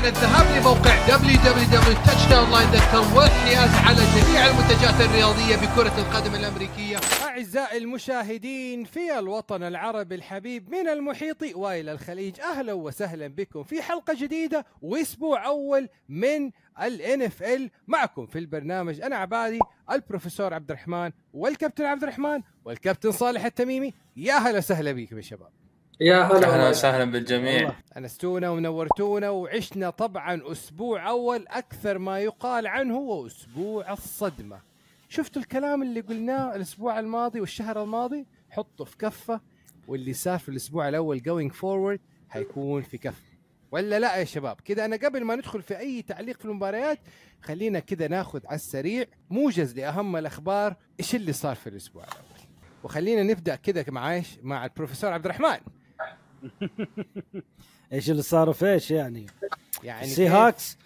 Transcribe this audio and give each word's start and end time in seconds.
على 0.00 0.08
الذهاب 0.08 0.60
لموقع 0.60 1.06
www.touchdownline.com 1.06 3.16
والحياز 3.16 3.70
على 3.74 3.96
جميع 3.96 4.46
المنتجات 4.46 5.00
الرياضية 5.00 5.56
بكرة 5.56 5.98
القدم 5.98 6.34
الأمريكية. 6.34 6.96
أعزائي 7.22 7.78
المشاهدين 7.78 8.84
في 8.84 9.18
الوطن 9.18 9.62
العربي 9.62 10.14
الحبيب 10.14 10.70
من 10.70 10.88
المحيط 10.88 11.42
وإلى 11.54 11.92
الخليج 11.92 12.40
أهلا 12.40 12.72
وسهلا 12.72 13.28
بكم 13.28 13.62
في 13.62 13.82
حلقة 13.82 14.14
جديدة 14.14 14.66
وأسبوع 14.82 15.46
أول 15.46 15.88
من 16.08 16.50
ال 16.82 17.30
NFL 17.30 17.60
معكم 17.88 18.26
في 18.26 18.38
البرنامج 18.38 19.00
أنا 19.00 19.16
عبادي 19.16 19.58
البروفيسور 19.90 20.54
عبد 20.54 20.70
الرحمن 20.70 21.10
والكابتن 21.34 21.84
عبد 21.84 22.02
الرحمن 22.02 22.42
والكابتن 22.64 23.12
صالح 23.12 23.44
التميمي. 23.44 23.94
يا 24.16 24.34
هلا 24.34 24.58
وسهلا 24.58 24.92
بكم 24.92 25.16
يا 25.16 25.22
شباب. 25.22 25.50
يا 26.02 26.22
هلا 26.22 26.54
أهلا. 26.54 26.68
وسهلا 26.68 27.04
بالجميع. 27.04 27.72
أنستونا 27.96 28.50
ونورتونا 28.50 29.30
وعشنا 29.30 29.90
طبعا 29.90 30.52
أسبوع 30.52 31.08
أول 31.08 31.44
أكثر 31.48 31.98
ما 31.98 32.18
يقال 32.20 32.66
عنه 32.66 32.94
هو 32.96 33.26
أسبوع 33.26 33.92
الصدمة. 33.92 34.60
شفتوا 35.08 35.42
الكلام 35.42 35.82
اللي 35.82 36.00
قلناه 36.00 36.56
الأسبوع 36.56 36.98
الماضي 37.00 37.40
والشهر 37.40 37.82
الماضي؟ 37.82 38.26
حطه 38.50 38.84
في 38.84 38.96
كفة 38.96 39.40
واللي 39.88 40.12
صار 40.12 40.38
في 40.38 40.48
الأسبوع 40.48 40.88
الأول 40.88 41.22
going 41.22 41.52
forward 41.52 42.00
حيكون 42.28 42.82
في 42.82 42.98
كفة. 42.98 43.30
ولا 43.72 43.98
لا 43.98 44.16
يا 44.16 44.24
شباب؟ 44.24 44.56
كذا 44.64 44.84
أنا 44.84 44.96
قبل 44.96 45.24
ما 45.24 45.36
ندخل 45.36 45.62
في 45.62 45.78
أي 45.78 46.02
تعليق 46.02 46.38
في 46.38 46.44
المباريات 46.44 46.98
خلينا 47.42 47.78
كذا 47.80 48.08
ناخذ 48.08 48.46
على 48.46 48.56
السريع 48.56 49.04
موجز 49.30 49.76
لأهم 49.76 50.16
الأخبار 50.16 50.76
إيش 51.00 51.14
اللي 51.14 51.32
صار 51.32 51.56
في 51.56 51.66
الأسبوع 51.66 52.04
الأول؟ 52.04 52.46
وخلينا 52.84 53.22
نبدأ 53.22 53.56
كذا 53.56 53.84
معايش 53.88 54.38
مع 54.42 54.64
البروفيسور 54.64 55.12
عبد 55.12 55.24
الرحمن. 55.24 55.58
إيش 57.92 58.10
اللي 58.10 58.22
صار 58.22 58.52
في 58.52 58.72
إيش 58.72 58.90
يعني؟ 58.90 59.26
يعني 59.82 60.14
كيف؟ 60.14 60.32
هاكس 60.32 60.76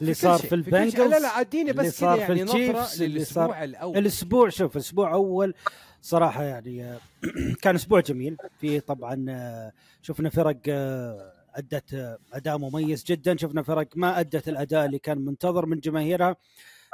اللي 0.00 0.14
صار 0.14 0.38
في. 0.38 0.54
البنجلز 0.54 1.00
لا 1.00 1.18
لا 1.18 1.40
أديني 1.40 1.70
اللي 1.70 1.82
بس 1.82 2.00
كذا 2.00 2.08
صار 2.08 2.16
في 2.16 2.22
يعني 2.22 2.42
نظره 2.42 3.04
للاسبوع 3.04 3.46
صار- 3.46 3.64
الأول 3.64 3.98
الأسبوع 3.98 4.48
شوف 4.48 4.76
الأسبوع 4.76 5.12
أول 5.12 5.54
صراحة 6.02 6.42
يعني 6.42 6.84
آه، 6.84 7.00
كان 7.62 7.74
أسبوع 7.74 8.00
جميل 8.00 8.36
في 8.60 8.80
طبعا 8.80 9.26
آه، 9.28 9.72
شفنا 10.02 10.30
فرق 10.30 10.56
آه، 10.68 11.32
أدت 11.54 12.18
أداء 12.32 12.58
مميز 12.58 13.04
جدا 13.04 13.36
شفنا 13.36 13.62
فرق 13.62 13.88
ما 13.94 14.20
أدت 14.20 14.48
الأداء 14.48 14.86
اللي 14.86 14.98
كان 14.98 15.18
منتظر 15.18 15.66
من 15.66 15.80
جماهيرها 15.80 16.36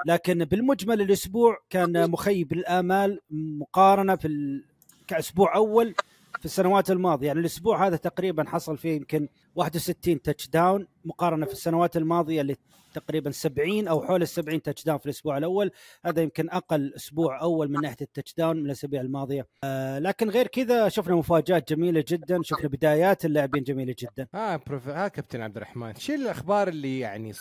لكن 0.06 0.44
بالمجمل 0.44 1.00
الأسبوع 1.00 1.58
كان 1.70 2.10
مخيب 2.10 2.52
الامال 2.52 3.20
مقارنة 3.30 4.16
في 4.16 4.28
ال... 4.28 4.64
كأسبوع 5.06 5.54
أول 5.56 5.94
في 6.38 6.44
السنوات 6.44 6.90
الماضية. 6.90 7.26
يعني 7.26 7.40
الأسبوع 7.40 7.86
هذا 7.86 7.96
تقريبا 7.96 8.44
حصل 8.48 8.78
فيه 8.78 8.96
يمكن 8.96 9.28
61 9.54 10.22
touchdown 10.22 10.86
مقارنة 11.04 11.46
في 11.46 11.52
السنوات 11.52 11.96
الماضية 11.96 12.40
اللي 12.40 12.56
تقريبا 12.94 13.30
70 13.30 13.88
أو 13.88 14.02
حول 14.02 14.22
ال 14.22 14.28
70 14.28 14.62
touchdown 14.62 14.98
في 14.98 15.06
الأسبوع 15.06 15.38
الأول. 15.38 15.70
هذا 16.04 16.22
يمكن 16.22 16.50
أقل 16.50 16.92
أسبوع 16.96 17.40
أول 17.40 17.70
من 17.70 17.80
ناحية 17.80 17.96
ال 18.00 18.34
touchdown 18.34 18.56
من 18.56 18.66
الأسابيع 18.66 19.00
الماضية. 19.00 19.46
آه 19.64 19.98
لكن 19.98 20.30
غير 20.30 20.46
كذا 20.46 20.88
شفنا 20.88 21.14
مفاجآت 21.14 21.72
جميلة 21.72 22.04
جدا. 22.08 22.42
شفنا 22.42 22.68
بدايات 22.68 23.24
اللاعبين 23.24 23.62
جميلة 23.62 23.94
جدا. 23.98 24.28
ها 24.34 24.56
prof... 24.56 24.88
ها 24.88 25.08
كابتن 25.08 25.40
عبد 25.40 25.56
الرحمن 25.56 25.94
شو 25.94 26.14
الأخبار 26.14 26.68
اللي 26.68 26.98
يعني 26.98 27.32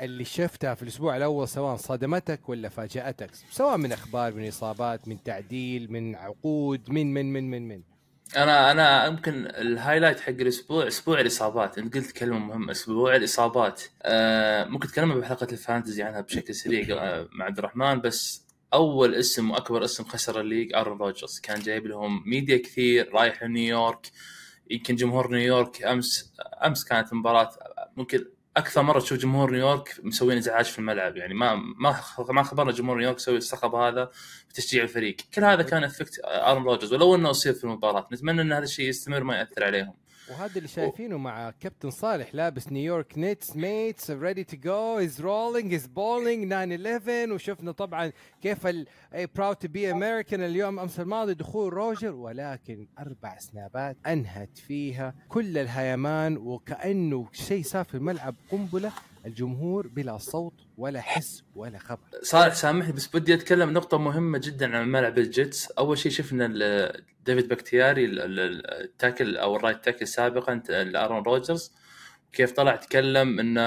اللي 0.00 0.24
شفتها 0.24 0.74
في 0.74 0.82
الأسبوع 0.82 1.16
الأول 1.16 1.48
سواء 1.48 1.76
صدمتك 1.76 2.48
ولا 2.48 2.68
فاجأتك؟ 2.68 3.30
سواء 3.50 3.76
من 3.76 3.92
أخبار 3.92 4.34
من 4.34 4.48
إصابات 4.48 5.08
من 5.08 5.22
تعديل 5.22 5.92
من 5.92 6.14
عقود 6.14 6.90
من 6.90 7.14
من 7.14 7.32
من 7.32 7.50
من 7.50 7.68
من. 7.68 7.93
أنا 8.36 8.70
أنا 8.70 9.06
يمكن 9.06 9.46
ال 9.46 9.53
highlight 9.53 10.20
حق 10.20 10.28
الأسبوع 10.30 10.86
أسبوع 10.86 11.20
الإصابات 11.20 11.78
انت 11.78 11.94
قلت 11.94 12.12
كلمة 12.12 12.38
مهمة 12.38 12.72
أسبوع 12.72 13.16
الإصابات. 13.16 13.82
آه 14.02 14.64
ممكن 14.64 14.88
تكلمنا 14.88 15.14
بحلقة 15.14 15.46
ال 15.52 15.58
fantasy 15.58 16.02
عنها 16.02 16.20
بشكل 16.20 16.54
سريع 16.54 16.86
آه، 16.90 17.28
مع 17.32 17.44
عبد 17.44 17.58
الرحمن 17.58 18.00
بس 18.00 18.44
أول 18.74 19.14
اسم 19.14 19.50
وأكبر 19.50 19.84
اسم 19.84 20.04
خسر 20.04 20.40
ال 20.40 20.45
league 20.45 20.74
أرون 20.74 20.98
روجرز. 20.98 21.40
كان 21.40 21.60
جايب 21.60 21.86
لهم 21.86 22.22
ميديا 22.26 22.56
كثير 22.56 23.10
رايح 23.14 23.42
لنيويورك 23.42 24.10
يمكن 24.70 24.96
جمهور 24.96 25.30
نيويورك 25.30 25.82
أمس 25.82 26.32
أمس 26.64 26.84
كانت 26.84 27.12
مباراة 27.14 27.50
ممكن 27.96 28.24
أكثر 28.56 28.82
مرة 28.82 29.00
تشوف 29.00 29.18
جمهور 29.18 29.50
نيويورك 29.50 30.00
مسوين 30.02 30.38
إزعاج 30.38 30.64
في 30.64 30.78
الملعب 30.78 31.16
يعني 31.16 31.34
ما 31.34 31.54
ما 31.54 32.00
ما 32.28 32.42
خبرنا 32.42 32.72
جمهور 32.72 32.96
نيويورك 32.96 33.18
يسوي 33.18 33.36
الصخب 33.36 33.74
هذا 33.74 34.10
في 34.48 34.54
تشجيع 34.54 34.82
الفريق. 34.82 35.16
كل 35.34 35.44
هذا 35.44 35.62
كان 35.62 35.84
effect 35.84 36.20
ارون 36.24 36.64
روجرز 36.64 36.92
ولو 36.92 37.14
إنه 37.14 37.30
اصيب 37.30 37.54
في 37.54 37.64
المباراة 37.64 38.08
نتمنى 38.12 38.42
إن 38.42 38.52
هذا 38.52 38.64
الشيء 38.64 38.88
يستمر 38.88 39.24
ما 39.24 39.36
يأثر 39.36 39.64
عليهم. 39.64 39.94
وهذا 40.30 40.56
اللي 40.56 40.68
شايفينه 40.68 41.18
مع 41.18 41.50
كابتن 41.50 41.90
صالح 41.90 42.34
لابس 42.34 42.68
نيويورك 42.72 43.18
نيتس 43.18 43.56
ميتس 43.56 44.10
ready 44.10 44.44
to 44.44 44.56
go 44.56 44.98
is 44.98 45.20
rolling 45.20 45.74
is 45.74 45.86
bowling 45.86 46.52
911 46.52 47.32
وشفنا 47.32 47.72
طبعا 47.72 48.12
كيف 48.42 48.66
proud 49.36 49.56
to 49.56 49.68
be 49.68 49.90
American 49.90 50.40
اليوم. 50.40 50.78
أمس 50.78 51.00
الماضي 51.00 51.34
دخول 51.34 51.72
روجر 51.72 52.14
ولكن 52.14 52.86
أربع 52.98 53.38
snapات 53.38 53.96
أنهت 54.06 54.58
فيها 54.58 55.14
كل 55.28 55.58
الهيمان 55.58 56.36
وكأنه 56.36 57.28
شيء 57.32 57.62
صار 57.62 57.84
في 57.84 57.94
الملعب 57.94 58.34
قنبلة 58.52 58.92
الجمهور 59.26 59.86
بلا 59.86 60.18
صوت 60.18 60.54
ولا 60.78 61.00
حس 61.00 61.42
ولا 61.54 61.78
خبر. 61.78 62.00
صالح 62.22 62.54
سامحني 62.54 62.92
بس 62.92 63.16
بدي 63.16 63.34
أتكلم 63.34 63.70
نقطة 63.70 63.98
مهمة 63.98 64.38
جدا 64.38 64.76
عن 64.76 64.88
ملعب 64.88 65.18
الجيتس، 65.18 65.70
أول 65.70 65.98
شيء 65.98 66.12
شفنا 66.12 66.46
ديفيد 67.26 67.48
بكتياري 67.48 68.04
ال- 68.04 68.20
ال- 68.20 68.82
ال 68.84 68.91
tackle 68.91 69.36
أو 69.36 69.56
ال 69.56 69.61
right 69.61 69.84
tackle 69.84 70.06
سابقا 70.08 70.54
لأرون 70.68 71.22
روجرز. 71.22 71.72
كيف 72.32 72.52
طلع؟ 72.52 72.76
تكلم 72.76 73.40
إنه 73.40 73.60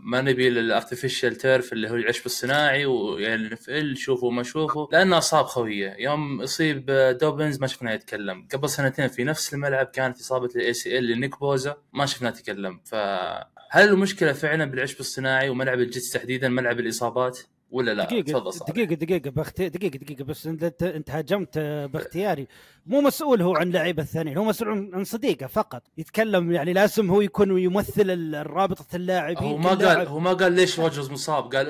ما 0.00 0.20
نبي 0.20 0.48
ال 0.48 0.56
artificial 0.56 1.36
turf 1.36 1.72
اللي 1.72 1.90
هو 1.90 1.94
العشب 1.94 2.26
الصناعي 2.26 2.86
ويعني 2.86 3.56
ال 3.68 3.98
شوفوا 3.98 4.32
ما 4.32 4.42
شوفوا. 4.42 4.86
لأنه 4.92 5.18
اصاب 5.18 5.44
خويه 5.44 5.96
يوم 5.98 6.42
اصيب 6.42 6.90
دوبنز 7.20 7.60
ما 7.60 7.66
شفناه 7.66 7.92
يتكلم. 7.92 8.48
قبل 8.52 8.68
سنتين 8.68 9.08
في 9.08 9.24
نفس 9.24 9.54
الملعب 9.54 9.86
كانت 9.86 10.20
إصابة 10.20 10.48
ال 10.56 10.72
ACL 10.72 11.04
لنيك 11.06 11.40
بوزا 11.40 11.76
ما 11.92 12.06
شفناه 12.06 12.30
يتكلم. 12.30 12.80
فهل 12.84 13.88
المشكلة 13.88 14.32
فعلا 14.32 14.64
بالعشب 14.64 15.00
الصناعي 15.00 15.48
وملعب 15.48 15.80
الجيتس 15.80 16.10
تحديدا 16.10 16.48
ملعب 16.48 16.80
الإصابات؟ 16.80 17.38
ولا 17.72 17.94
لا؟ 17.94 18.04
دقيقة 18.04 18.22
تفضل. 18.50 18.66
دقيقة 18.72 18.94
دقيقة 18.94 19.30
بكتي... 19.30 19.68
دقيقة 19.68 19.96
دقيقة 19.98 20.24
بس 20.24 20.46
انت 20.46 20.82
انت, 20.82 21.10
هاجمت 21.10 21.48
آه، 21.56 21.86
بكتياري 21.86 22.46
مو 22.86 23.00
مسؤول 23.00 23.42
هو 23.42 23.56
عن 23.56 23.70
لعيبة 23.70 24.02
الثانيين 24.02 24.36
هو 24.38 24.44
مسؤول 24.44 24.70
عن- 24.70 24.90
عن 24.94 25.04
صديقه 25.04 25.46
فقط 25.46 25.82
يتكلم 25.98 26.52
يعني 26.52 26.72
لازم 26.72 27.10
هو 27.10 27.20
يكون 27.20 27.58
يمثل 27.58 28.34
رابطة 28.46 28.96
اللاعبين 28.96 29.48
هو 29.48 29.56
ما 29.56 29.70
قال 29.74 30.06
هو 30.08 30.18
ما 30.18 30.32
قال 30.32 30.52
ليش 30.52 30.80
روجرز 30.80 31.10
مصاب 31.10 31.54
قال 31.54 31.66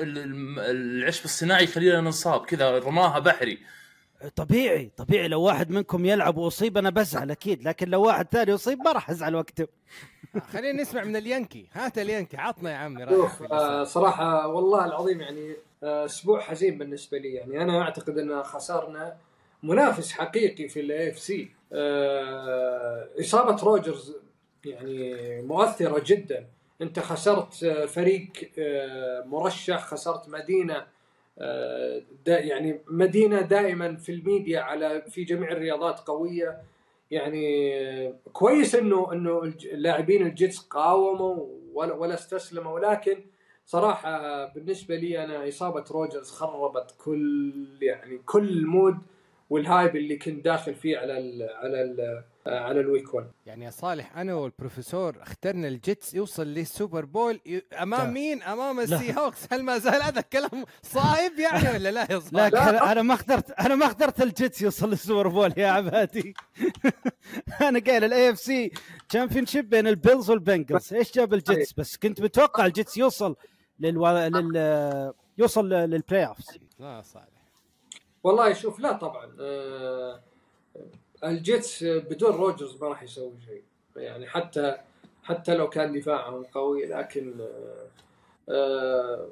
العشب 0.59 1.25
الصناعي 1.25 1.63
يخلينا 1.63 2.01
ننصاب 2.01 2.45
كذا 2.45 2.79
رماها 2.79 3.19
بحري 3.19 3.59
طبيعي 4.35 4.91
طبيعي 4.97 5.27
لو 5.27 5.41
واحد 5.41 5.71
منكم 5.71 6.05
يلعب 6.05 6.37
وأصيب 6.37 6.77
أنا 6.77 6.89
بزعل 6.89 7.31
أكيد 7.31 7.63
لكن 7.67 7.89
لو 7.89 8.01
واحد 8.01 8.27
ثاني 8.31 8.51
يصيب 8.51 8.79
ما 8.79 8.91
راح 8.91 9.09
أزعل 9.09 9.35
وقته 9.35 9.67
خلينا 10.51 10.81
نسمع 10.81 11.03
من 11.03 11.15
اليانكي 11.15 11.67
هات 11.73 11.97
اليانكي 11.97 12.37
عطنا 12.37 12.71
يا 12.71 12.75
عمي 12.75 13.03
رأيك. 13.03 13.51
آه 13.51 13.83
صراحة 13.83 14.47
والله 14.47 14.85
العظيم 14.85 15.21
يعني 15.21 15.51
آه 15.51 15.55
أسبوع 15.83 16.39
حزين 16.39 16.77
بالنسبة 16.77 17.17
لي. 17.17 17.33
يعني 17.33 17.61
أنا 17.61 17.81
أعتقد 17.81 18.17
أن 18.17 18.43
خسرنا 18.43 19.17
منافس 19.63 20.11
حقيقي 20.11 20.67
في 20.67 20.79
ال 20.79 21.09
AFC 21.09 21.49
إصابة 23.19 23.63
روجرز 23.63 24.15
يعني 24.65 25.41
مؤثرة 25.41 26.01
جدا. 26.05 26.45
أنت 26.81 26.99
خسرت 26.99 27.63
آه، 27.63 27.85
فريق 27.85 28.29
آه، 28.59 29.23
مرشح 29.25 29.85
خسرت 29.85 30.29
مدينة 30.29 30.85
آه، 31.39 32.01
دا 32.25 32.39
يعني 32.39 32.79
مدينة 32.87 33.41
دائما 33.41 33.95
في 33.95 34.11
الميديا 34.11 34.59
على 34.59 35.01
في 35.09 35.23
جميع 35.23 35.51
الرياضات 35.51 35.99
قوية. 35.99 36.61
يعني 37.11 37.73
آه، 37.77 38.13
كويس 38.33 38.75
إنه 38.75 39.13
إنه 39.13 39.43
اللاعبين 39.65 40.27
الجيتس 40.27 40.59
قاوموا 40.59 41.45
ولا, 41.73 41.93
ولا 41.93 42.13
استسلموا 42.13 42.71
ولكن 42.71 43.19
صراحة 43.65 44.45
بالنسبة 44.53 44.95
لي 44.95 45.23
أنا 45.23 45.47
إصابة 45.49 45.83
روجرز 45.91 46.29
خربت 46.31 46.95
كل 46.97 47.53
يعني 47.81 48.17
كل 48.25 48.49
ال 48.49 48.59
mood 48.59 48.97
وال 49.49 49.64
hype 49.64 49.95
اللي 49.95 50.17
كنت 50.17 50.45
داخل 50.45 50.75
فيه 50.75 50.97
على 50.97 51.17
ال 51.17 51.49
على 51.53 51.81
ال 51.81 52.23
على 52.47 52.79
ال 52.79 52.86
week 52.86 53.13
1 53.13 53.27
يعني 53.45 53.65
يا 53.65 53.69
صالح 53.69 54.17
أنا 54.17 54.33
والبروفيسور 54.33 55.15
اخترنا 55.21 55.67
الجيتس 55.67 56.13
يوصل 56.13 56.47
لل 56.47 56.64
Super 56.64 57.05
Bowl 57.05 57.39
ي- 57.45 57.61
أمام 57.81 58.01
لا. 58.07 58.11
مين؟ 58.13 58.43
أمام 58.43 58.79
السي 58.79 59.13
هوكس 59.19 59.47
هل 59.53 59.63
ما 59.63 59.77
زال 59.77 60.01
هذا 60.03 60.19
الكلام 60.19 60.65
صايب 60.81 61.39
يعني 61.39 61.69
ولا 61.77 61.91
لا 61.91 62.01
يا 62.01 62.15
لا 62.15 62.19
صالح؟ 62.19 62.67
أنا 62.67 62.91
أنا 62.91 63.01
ما 63.01 63.13
اخترت 63.13 63.51
أنا 63.51 63.75
ما 63.75 63.85
اخترت 63.85 64.21
الجيتس 64.21 64.61
يوصل 64.61 64.89
لل 64.89 65.00
Super 65.00 65.27
Bowl 65.27 65.53
يا 65.57 65.67
عبادي. 65.67 66.33
أنا 67.61 67.79
قايل 67.79 68.03
ال 68.03 68.29
AFC 68.29 68.71
championship 69.09 69.69
بين 69.69 69.87
البيلز 69.87 70.29
والبنجلز. 70.29 70.93
إيش 70.93 71.13
جاب 71.13 71.33
الجيتس؟ 71.33 71.73
بس 71.73 71.97
كنت 71.97 72.21
متوقع 72.21 72.65
الجيتس 72.65 72.97
يوصل 72.97 73.35
للو... 73.83 74.07
لل 74.07 75.13
يوصل 75.37 75.69
لل 75.69 76.27
playoffs 76.27 76.59
لا 76.79 77.01
صالح. 77.01 77.27
والله 78.23 78.53
شوف 78.53 78.79
لا 78.79 78.91
طبعا 78.91 79.35
آه 79.39 80.19
الجيتس 81.23 81.83
بدون 81.83 82.31
روجرز 82.31 82.81
ما 82.81 82.87
راح 82.87 83.03
يسوي 83.03 83.33
شيء. 83.45 83.63
يعني 83.95 84.27
حتى 84.27 84.77
حتى 85.23 85.55
لو 85.55 85.69
كان 85.69 85.99
دفاعهم 85.99 86.43
قوي 86.43 86.85
لكن 86.85 87.41
آه، 87.41 87.87
آه، 88.49 89.27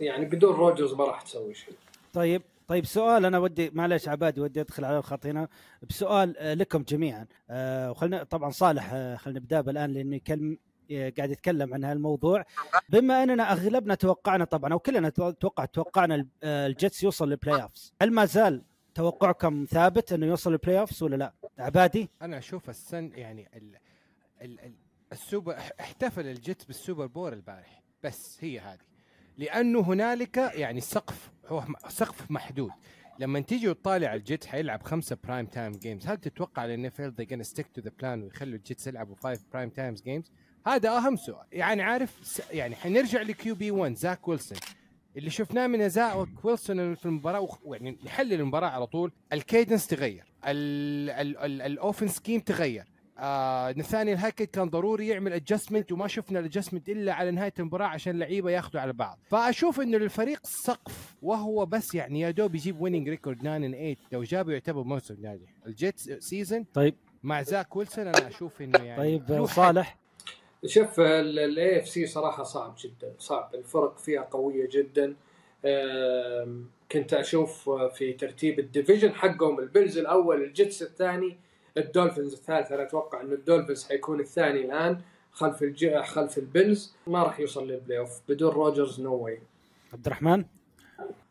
يعني 0.00 0.24
بدون 0.24 0.54
روجرز 0.54 0.94
ما 0.94 1.04
راح 1.04 1.22
تسوي 1.22 1.54
شيء. 1.54 1.74
طيب 2.12 2.42
طيب 2.68 2.84
سؤال 2.84 3.24
أنا 3.24 3.38
ودي 3.38 3.70
معلش 3.70 4.08
عبادي 4.08 4.40
ودي 4.40 4.60
أدخل 4.60 4.84
على 4.84 4.98
الخط 4.98 5.26
هنا 5.26 5.48
بسؤال 5.90 6.36
آه، 6.38 6.54
لكم 6.54 6.82
جميعا. 6.82 7.26
آه، 7.50 7.90
وخلنا 7.90 8.22
طبعا 8.24 8.50
صالح 8.50 8.90
خلينا 9.16 9.40
نبدأ 9.40 9.60
الان 9.60 9.92
لأنه 9.92 10.16
يكلم 10.16 10.58
قاعد 10.90 11.30
يتكلم 11.30 11.74
عن 11.74 11.84
هالموضوع. 11.84 12.44
بما 12.88 13.22
أننا 13.22 13.52
أغلبنا 13.52 13.94
توقعنا 13.94 14.44
طبعا 14.44 14.72
أو 14.72 14.78
كلنا 14.78 15.08
تو- 15.08 15.30
توقع 15.30 15.64
توقعنا 15.64 16.14
ال- 16.14 16.28
آه، 16.42 16.66
الجيتس 16.66 17.02
يوصل 17.02 17.28
لل 17.28 17.62
playoffs 17.62 17.92
هل 18.02 18.12
ما 18.12 18.24
زال 18.24 18.62
توقعكم 18.94 19.66
ثابت 19.70 20.12
إنه 20.12 20.26
يوصل 20.26 20.50
لل 20.50 20.80
playoffs 20.80 21.02
ولا 21.02 21.16
لا؟ 21.16 21.32
عبادي؟ 21.58 22.08
أنا 22.22 22.38
أشوف 22.38 22.70
السن 22.70 23.10
يعني 23.14 23.48
ال 23.56 23.76
ال 24.42 24.60
ال 24.60 24.74
السوبر 25.12 25.56
احتفل 25.80 26.26
الجيتس 26.26 26.64
بال 26.64 26.76
Super 26.76 27.06
Bowl 27.06 27.32
البارح. 27.32 27.82
بس 28.02 28.38
هي 28.40 28.58
هذه. 28.60 28.78
لأنه 29.38 29.80
هنالك 29.80 30.36
يعني 30.36 30.80
سقف 30.80 31.30
هو 31.46 31.64
سقف 31.88 32.30
محدود. 32.30 32.70
لما 33.18 33.40
تيجي 33.40 33.68
وتطالع 33.68 34.14
الجيتس 34.14 34.46
حيلعب 34.46 34.82
خمسة 34.82 35.16
prime 35.24 35.46
time 35.46 35.72
games 35.72 36.06
هل 36.06 36.16
تتوقع 36.16 36.64
ال 36.64 37.14
NFL 37.20 37.29
they 37.29 37.42
stick 37.44 37.66
to 37.68 37.80
the 37.80 37.90
plan 37.98 38.22
ويخلوا 38.22 38.54
الجيتس 38.54 38.86
يلعبوا 38.86 39.14
five 39.14 39.40
prime 39.52 39.68
times 39.68 40.02
games 40.02 40.32
هذا 40.74 40.90
أهم 40.96 41.16
سؤال. 41.16 41.46
يعني 41.52 41.82
عارف 41.82 42.40
يعني 42.52 42.74
حنرجع 42.76 43.22
ل 43.22 43.54
QB 43.54 43.70
1 43.70 43.94
زاك 43.96 44.28
ويلسون. 44.28 44.58
اللي 45.16 45.30
شفناه 45.30 45.66
من 45.66 45.88
زاك 45.88 46.44
ويلسون 46.44 46.94
في 46.94 47.06
المباراة 47.06 47.40
وخ- 47.40 47.58
يعني 47.72 47.98
نحلل 48.04 48.32
المباراة 48.40 48.68
على 48.68 48.86
طول. 48.86 49.12
ال 49.32 49.39
cadence 49.39 49.86
تغير. 49.86 50.24
ال- 50.46 51.10
ال- 51.10 51.36
ال- 51.38 51.62
ال 51.62 51.68
offense 51.68 52.08
scheme 52.08 52.40
تغير. 52.40 52.84
آه 53.20 53.72
نثانيال 53.72 54.18
هاكيت 54.18 54.50
كان 54.54 54.68
ضروري 54.70 55.08
يعمل 55.08 55.32
adjustment 55.32 55.92
وما 55.92 56.08
شفنا 56.08 56.38
ال 56.38 56.43
adjustment 56.43 56.88
إلا 56.88 57.12
على 57.14 57.30
نهاية 57.30 57.52
المباراة 57.58 57.86
عشان 57.86 58.14
اللعيبه 58.14 58.50
ياخذوا 58.50 58.80
على 58.82 58.92
بعض. 58.92 59.18
فأشوف 59.30 59.80
إنه 59.80 59.98
للفريق 59.98 60.40
سقف 60.46 61.14
وهو 61.22 61.66
بس 61.66 61.94
يعني 61.94 62.20
يا 62.20 62.30
دوب 62.30 62.54
يجيب 62.54 62.80
winning 62.80 63.08
record 63.08 63.38
9 63.38 63.56
and 63.56 63.62
8 63.72 63.96
لو 64.12 64.22
جابه 64.22 64.52
يعتبر 64.52 64.82
موسم 64.82 65.16
ناجح. 65.22 65.48
الجيتس 65.66 66.10
season 66.10 66.64
طيب. 66.74 66.94
مع 67.22 67.42
زاك 67.42 67.76
ويلسون 67.76 68.06
أنا 68.06 68.28
أشوف 68.28 68.62
إنه 68.62 68.78
يعني 68.78 69.18
طيب. 69.18 69.46
صالح؟ 69.46 69.98
شوف 70.66 71.00
ال 71.00 71.80
AFC 71.80 72.06
صراحة 72.06 72.42
صعب 72.42 72.76
جدا 72.78 73.12
صعب. 73.18 73.54
الفرق 73.54 73.98
فيها 73.98 74.22
قوية 74.22 74.68
جدا. 74.72 75.14
كنت 76.92 77.14
أشوف 77.14 77.70
في 77.70 78.12
ترتيب 78.12 78.58
ال 78.58 78.64
division 78.64 79.14
حقهم 79.14 79.60
البيلز 79.60 79.98
الأول 79.98 80.42
الجيتس 80.42 80.82
الثاني 80.82 81.38
الدولفينز 81.76 82.32
الثالث 82.32 82.72
أنا 82.72 82.82
أتوقع 82.82 83.20
ان 83.20 83.32
الدولفينز 83.32 83.84
حيكون 83.84 84.20
الثاني 84.20 84.60
الآن 84.60 85.00
خلف 85.32 85.62
الج... 85.62 85.96
خلف 86.00 86.38
البيلز. 86.38 86.94
ما 87.06 87.22
راح 87.22 87.40
يوصل 87.40 87.68
لل 87.68 87.98
playoff 87.98 88.20
بدون 88.28 88.52
روجرز 88.52 89.00
no 89.00 89.14
way 89.14 89.40
عبد 89.92 90.06
الرحمن؟ 90.06 90.44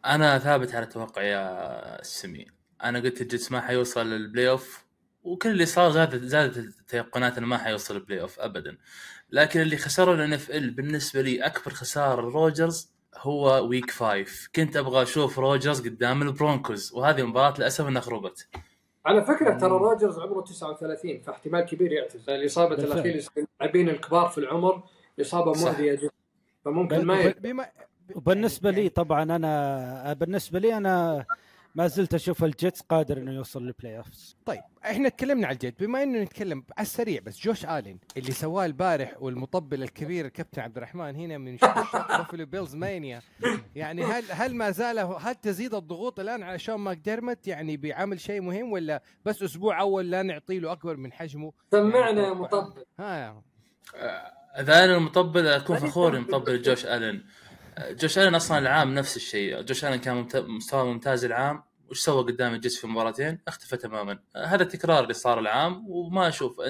أنا 0.05 0.39
ثابت 0.39 0.75
على 0.75 0.85
توقع 0.85 1.21
يا 1.21 2.01
السمي 2.01 2.45
أنا 2.83 2.99
قلت 2.99 3.21
الجيتس 3.21 3.51
ما 3.51 3.61
حيوصل 3.61 4.09
لل 4.09 4.49
playoff 4.49 4.86
وكل 5.27 5.49
اللي 5.49 5.65
صار 5.65 5.91
زادت 5.91 6.23
زادت 6.23 6.57
التيقنات 6.57 7.37
إنه 7.37 7.47
ما 7.47 7.57
حيوصل 7.57 7.95
ال 7.95 8.21
playoff 8.21 8.39
ابدا. 8.39 8.77
لكن 9.31 9.61
اللي 9.61 9.77
خسروا 9.77 10.15
ال 10.15 10.33
NFL 10.33 10.71
بالنسبة 10.71 11.21
لي 11.21 11.45
أكبر 11.45 11.71
خسارة 11.73 12.21
روجرز 12.21 12.91
هو 13.17 13.67
week 13.67 13.91
five 13.91 14.49
كنت 14.55 14.77
أبغى 14.77 15.01
أشوف 15.03 15.39
روجرز 15.39 15.87
قدام 15.87 16.21
البرونكوز 16.21 16.91
وهذه 16.93 17.19
المباراه 17.21 17.53
للأسف 17.57 17.87
إنها 17.87 18.01
خربت. 18.01 18.47
على 19.05 19.25
فكرة 19.25 19.57
ترى 19.57 19.69
روجرز 19.69 20.19
عمره 20.19 20.41
39 20.41 21.21
فاحتمال 21.21 21.61
كبير 21.61 21.91
يعتزل. 21.91 22.33
الاصابه 22.33 22.75
بالفعل. 22.75 22.91
الاخيره 23.07 23.27
اللاعبين 23.61 23.89
الكبار 23.89 24.27
في 24.29 24.37
العمر 24.37 24.83
إصابة. 25.21 25.51
مؤذيه 25.51 25.93
جدا. 25.95 26.09
فممكن 26.65 27.05
ما 27.05 27.33
وبالنسبه 28.15 28.69
يعني- 28.69 28.83
لي 28.83 28.89
طبعا 28.89 29.23
أنا 29.23 30.13
بالنسبة 30.13 30.59
لي 30.59 30.77
أنا 30.77 31.25
ما 31.77 31.87
زلت 31.87 32.13
أشوف 32.13 32.43
الجيتس 32.43 32.81
قادر 32.81 33.17
إنه 33.17 33.31
يوصل 33.31 33.65
لل 33.65 33.97
playoffs 33.97 34.35
طيب 34.45 34.61
إحنا 34.85 35.09
تكلمنا 35.09 35.47
على 35.47 35.53
الجد 35.53 35.73
بما 35.79 36.03
انه 36.03 36.19
نتكلم 36.23 36.63
على 36.77 36.85
السريع 36.85 37.21
بس 37.21 37.39
جوش 37.39 37.65
آلين 37.65 37.99
اللي 38.17 38.31
سواه 38.31 38.65
البارح 38.65 39.15
والمطبل 39.19 39.83
الكبير 39.83 40.25
الكابتن 40.25 40.61
عبد 40.61 40.77
الرحمن 40.77 41.15
هنا 41.15 41.37
من 41.37 41.55
بافلو 41.55 42.45
بيلز 42.45 42.75
mania. 42.75 43.21
يعني 43.75 44.03
هل 44.03 44.23
هل 44.31 44.55
ما 44.55 44.71
زال 44.71 44.99
هل 44.99 45.35
تزيد 45.35 45.73
الضغوط 45.73 46.19
الآن 46.19 46.43
على 46.43 46.59
شون 46.59 46.75
ماك 46.75 46.97
ديرمت 46.97 47.47
يعني 47.47 47.77
بيعمل 47.77 48.19
شيء 48.19 48.41
مهم 48.41 48.71
ولا 48.71 49.01
بس 49.25 49.43
أسبوع 49.43 49.79
أول 49.79 50.11
لا 50.11 50.23
نعطي 50.23 50.59
له 50.59 50.71
أكبر 50.71 50.97
من 50.97 51.13
حجمه؟ 51.13 51.53
سمعنا 51.71 52.21
يا 52.21 52.27
يعني 52.27 52.35
مطبل. 52.35 52.83
ها 52.99 53.43
اذا 54.59 54.83
أنا 54.83 54.97
المطبل 54.97 55.47
أكون 55.47 55.77
فخور 55.77 56.19
مطبل 56.19 56.61
جوش 56.61 56.85
الن 56.85 57.23
جوش 57.79 58.17
الن 58.19 58.35
أصلا 58.35 58.57
العام 58.57 58.93
نفس 58.93 59.15
الشيء. 59.15 59.61
جوش 59.61 59.85
الن 59.85 59.95
كان. 59.95 60.27
مستوى 60.35 60.93
ممتاز 60.93 61.25
العام. 61.25 61.66
وش 61.89 61.99
سوى 61.99 62.23
قدام 62.23 62.53
الجيتس 62.53 62.77
في 62.77 62.87
مباراتين؟ 62.87 63.39
اختفى 63.47 63.77
تماما. 63.77 64.19
هذا 64.35 64.63
التكرار 64.63 65.03
اللي 65.03 65.13
صار 65.13 65.39
العام 65.39 65.85
وما 65.89 66.27
أشوف 66.27 66.61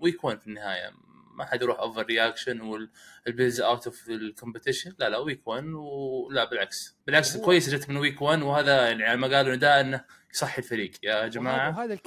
ويكون 0.00 0.36
في 0.38 0.46
النهاية. 0.46 0.90
ما 1.34 1.44
حد 1.44 1.62
يروح 1.62 1.78
overreaction 1.80 2.60
والبيلز 3.26 3.60
out 3.60 3.86
of 3.86 4.08
ال 4.08 4.15
competition 4.15 4.92
لا 4.98 5.08
لا 5.08 5.18
week 5.18 5.48
1 5.48 5.64
ولا 5.74 6.44
بالعكس. 6.50 6.96
بالعكس 7.06 7.36
هو- 7.36 7.42
كويس 7.44 7.68
جت 7.70 7.88
من 7.88 7.96
week 7.96 8.22
1 8.22 8.42
وهذا 8.42 8.88
يعني 8.88 9.04
على 9.04 9.16
ما 9.16 9.36
قالوا 9.36 9.54
نداء 9.56 9.80
إنه 9.80 10.04
يصحي 10.34 10.58
الفريق. 10.58 10.90
يا 11.02 11.26
جماعة. 11.28 11.78
وهذا. 11.78 11.98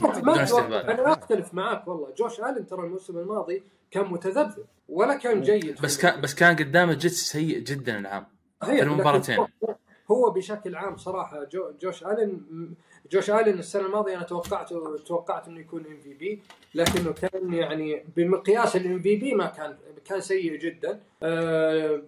أنا 0.92 1.14
أختلف 1.14 1.54
معاك 1.54 1.88
والله. 1.88 2.14
جوش 2.18 2.40
الن 2.40 2.66
ترى 2.68 2.80
الموسم 2.86 3.18
الماضي 3.18 3.64
كان 3.92 4.06
متذبذب 4.06 4.66
ولا 4.90 5.16
كان 5.18 5.42
جيد. 5.42 5.82
بس 5.82 5.98
كان 5.98 6.22
بس 6.22 6.36
كان 6.36 6.56
قدام 6.56 6.90
الجيتس 6.90 7.16
سيء 7.32 7.60
جدا 7.60 8.00
العام. 8.00 8.26
في 8.66 8.82
المباراتين. 8.84 9.48
هو- 10.14 10.30
بشكل 10.30 10.76
عام 10.76 10.98
صراحة 10.98 11.44
جو 11.44 11.72
جوش 11.82 12.04
ألن 12.04 12.42
جوش 13.12 13.30
ألن 13.30 13.60
السنة 13.60 13.86
الماضية 13.86 14.16
أنا 14.16 14.24
توقعته 14.24 14.98
توقعت 14.98 15.48
إنه 15.48 15.60
يكون 15.60 15.86
MVP 15.86 16.42
لكنه 16.76 17.14
كان 17.14 17.54
يعني 17.54 18.06
بمقياس 18.18 18.76
ال 18.76 19.02
MVP 19.02 19.34
ما 19.36 19.46
كان 19.48 19.78
كان 20.06 20.22
سيء 20.22 20.56
جدا. 20.58 21.00
آه، 21.24 22.02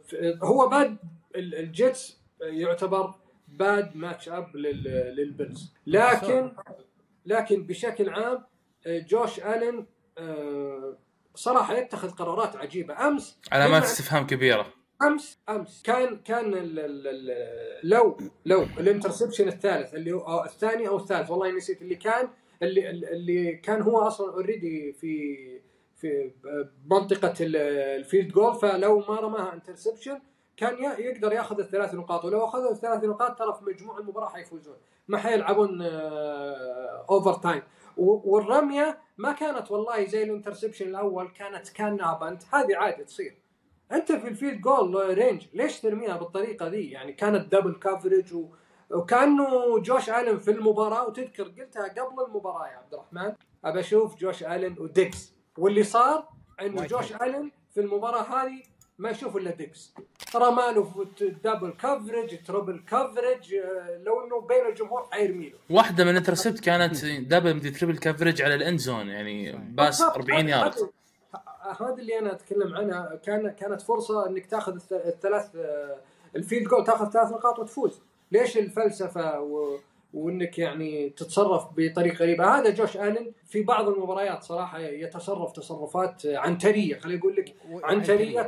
هو 0.44 0.68
bad 0.70 0.98
ال- 1.36 1.56
الجيتس 1.56 2.20
يعتبر 2.42 3.14
bad 3.48 3.96
matchup 3.98 4.56
لل- 4.56 5.14
للبيلز 5.18 5.74
لكن 5.88 6.52
لكن 7.26 7.64
بشكل 7.64 8.10
عام 8.10 8.44
آه، 8.88 9.00
جوش 9.00 9.40
ألن 9.40 9.86
آه، 10.18 10.98
صراحة 11.36 11.78
يتخذ 11.78 12.10
قرارات 12.12 12.56
عجيبة. 12.56 13.08
أمس 13.08 13.38
علامات 13.52 13.84
استفهام 13.84 14.28
كبيرة. 14.28 14.66
أمس 15.02 15.40
أمس. 15.50 15.82
كان 15.84 16.18
كان 16.18 16.54
ال 16.54 16.80
ال 16.80 17.08
ال 17.08 17.90
لو 17.90 18.18
لو 18.46 18.64
ال 18.80 18.85
interception 18.85 19.48
الثالث 19.48 19.94
اللي 19.94 20.12
هو 20.12 20.20
أو 20.20 20.44
الثاني 20.46 20.88
أو 20.88 20.98
الثالث 20.98 21.30
والله 21.32 21.52
نسيت 21.52 21.82
اللي 21.82 21.96
كان 21.96 22.30
اللي 22.64 22.90
اللي 22.90 23.56
كان 23.56 23.82
هو 23.82 24.00
أصلا 24.00 24.34
already 24.34 24.94
في 24.94 25.36
في 25.96 26.32
منطقة 26.86 27.34
ال- 27.42 27.56
ال 28.00 28.05
field 28.05 28.32
goal 28.32 28.56
فلو 28.56 29.00
ما 29.00 29.20
رماها 29.20 29.54
interception 29.54 30.20
كان 30.58 30.84
يقدر 31.00 31.34
ياخذ 31.34 31.60
الثلاث 31.60 31.94
نقاط 31.94 32.26
ولو 32.26 32.46
اخذوا 32.46 32.72
الثلاث 32.72 33.04
نقاط 33.04 33.40
ترى 33.40 33.54
في 33.54 33.66
مجموع 33.66 33.98
المباراة 34.00 34.30
حيفوزون. 34.30 34.76
ما 35.08 35.18
حيلعبون 35.18 35.82
overtime 37.10 37.62
والرمية 37.98 38.98
ما 39.18 39.32
كانت 39.32 39.72
والله 39.72 40.06
زي 40.06 40.24
ال 40.24 40.29
interception 40.29 40.88
الأول 40.88 41.28
كانت 41.28 41.70
كان 41.70 41.98
punt 42.22 42.44
هذه 42.54 42.76
عادي 42.78 43.04
تصير. 43.04 43.38
أنت 43.92 44.12
في 44.12 44.28
ال 44.28 44.33
field 44.33 44.62
goal 44.62 45.18
range 45.18 45.46
ليش 45.54 45.80
ترميها 45.80 46.18
بالطريقة 46.18 46.68
ذي؟ 46.68 46.92
يعني 46.92 47.14
كانت 47.14 47.56
double 47.56 47.74
coverage 47.74 48.34
و... 48.34 48.48
وكأنه 48.92 49.80
جوش 49.80 50.10
ألن 50.10 50.38
في 50.38 50.52
المباراة. 50.52 51.08
وتذكر 51.08 51.44
قلتها 51.44 51.88
قبل 51.88 52.24
المباراة 52.28 52.68
يا 52.68 52.78
عبد 52.78 52.94
الرحمن؟ 52.94 53.34
أبى 53.66 53.80
أشوف 53.80 54.16
جوش 54.16 54.44
ألن 54.44 54.76
وديقز 54.80 55.34
واللي 55.58 55.84
صار 55.84 56.28
إنه 56.62 56.86
جوش. 56.86 57.14
ألن 57.14 57.52
في 57.74 57.80
المباراة 57.82 58.22
هذه 58.22 58.62
ما 58.98 59.10
يشوف 59.10 59.38
إلا 59.38 59.52
ديقز 59.52 59.94
رماله 60.36 61.06
double 61.44 61.70
coverage 61.72 62.44
triple 62.48 62.84
coverage 62.88 63.56
لو 64.04 64.26
إنه 64.26 64.42
بين 64.42 64.66
الجمهور 64.70 65.08
حيرمي 65.12 65.50
له 65.50 65.58
واحدة 65.70 66.04
من 66.04 66.10
ال 66.10 66.15
intercept 66.15 66.60
كانت 66.60 67.06
double 67.06 67.56
مدري 67.56 67.72
triple 67.72 67.98
coverage 67.98 68.42
على 68.42 68.56
ال 68.56 68.62
end 68.62 68.80
zone 68.80 69.08
يعني 69.08 69.52
pass 69.52 70.02
بالضبط. 70.02 70.18
40 70.18 70.50
يارد 70.50 70.74
هذا- 71.80 71.96
اللي 72.00 72.20
أنا 72.20 72.32
أتكلم 72.34 72.76
عنها 72.76 73.16
كان 73.16 73.50
كانت 73.50 73.82
فرصة 73.82 74.28
إنك 74.28 74.46
تأخذ 74.46 74.80
الث- 74.80 74.92
الثلاث 75.08 75.56
آه، 75.56 75.98
ال 76.36 76.41
field 76.41 76.68
goal 76.68 76.84
تأخذ 76.84 77.10
ثلاث 77.10 77.32
نقاط 77.32 77.60
وتفوز. 77.60 78.02
ليش 78.32 78.58
الفلسفة 78.58 79.42
و... 79.42 79.78
وإنك 80.14 80.60
يعني 80.60 81.10
تتصرف 81.10 81.66
بطريقة 81.78 82.16
غريبة؟ 82.18 82.58
هذا 82.60 82.70
جوش 82.70 82.98
آلن 82.98 83.32
في 83.46 83.62
بعض 83.64 83.88
المباريات 83.90 84.44
صراحة 84.44 84.80
يتصرف 84.80 85.52
تصرفات 85.52 86.26
عنترية 86.26 87.00
خليني 87.00 87.20
أقول 87.20 87.36
لك 87.36 87.56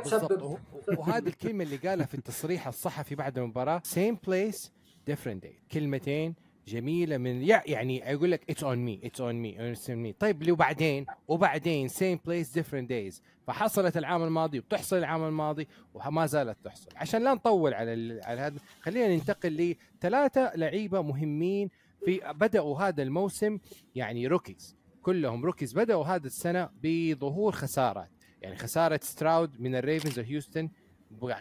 بالضبط. 0.02 0.22
تسبب- 0.32 0.42
وه- 0.42 0.58
وهذه 0.98 1.26
الكلمة 1.28 1.64
اللي 1.64 1.76
قالها 1.76 2.06
في 2.06 2.14
التصريح 2.14 2.66
الصحفي 2.68 3.14
بعد 3.14 3.38
المباراة 3.38 3.80
same 3.84 4.18
place 4.26 4.72
different 5.06 5.42
day 5.42 5.58
كلمتين 5.72 6.34
جميلة 6.68 7.16
من 7.16 7.42
يع- 7.42 7.62
يعني 7.66 8.14
أقول 8.14 8.30
لك 8.30 8.50
it's 8.50 8.64
on 8.64 8.78
me 8.78 9.00
it's 9.04 9.20
on 9.20 9.34
me 9.34 9.70
it's 9.72 9.90
on 9.90 9.98
me 9.98 10.12
طيب 10.12 10.42
لو 10.42 10.54
بعدين 10.56 11.06
وبعدين 11.28 11.88
same 11.88 12.18
place 12.26 12.50
different 12.52 12.88
days 12.90 13.22
فحصلت 13.46 13.96
العام 13.96 14.22
الماضي 14.22 14.58
وبتحصل 14.58 14.96
العام 14.98 15.24
الماضي 15.24 15.68
وما 15.94 16.26
زالت 16.26 16.56
تحصل. 16.64 16.88
عشان 16.96 17.24
لا 17.24 17.34
نطول 17.34 17.74
على 17.74 18.20
على 18.24 18.40
هذا 18.40 18.58
خلينا 18.80 19.14
ننتقل 19.14 19.76
لثلاثه 19.98 20.56
لعيبة 20.56 21.02
مهمين 21.02 21.70
في 22.04 22.20
بدأوا 22.34 22.78
هذا 22.78 23.02
الموسم 23.02 23.58
يعني 23.94 24.26
rookies 24.26 24.76
كلهم 25.02 25.44
rookies 25.44 25.72
بدأوا 25.72 26.04
هذا 26.04 26.26
السنة 26.26 26.70
بظهور 26.82 27.52
خسارات. 27.52 28.10
يعني 28.42 28.56
خسارة 28.56 29.00
ستراود 29.02 29.60
من 29.60 29.74
الريفنز 29.74 30.18
وهيوستن 30.18 30.68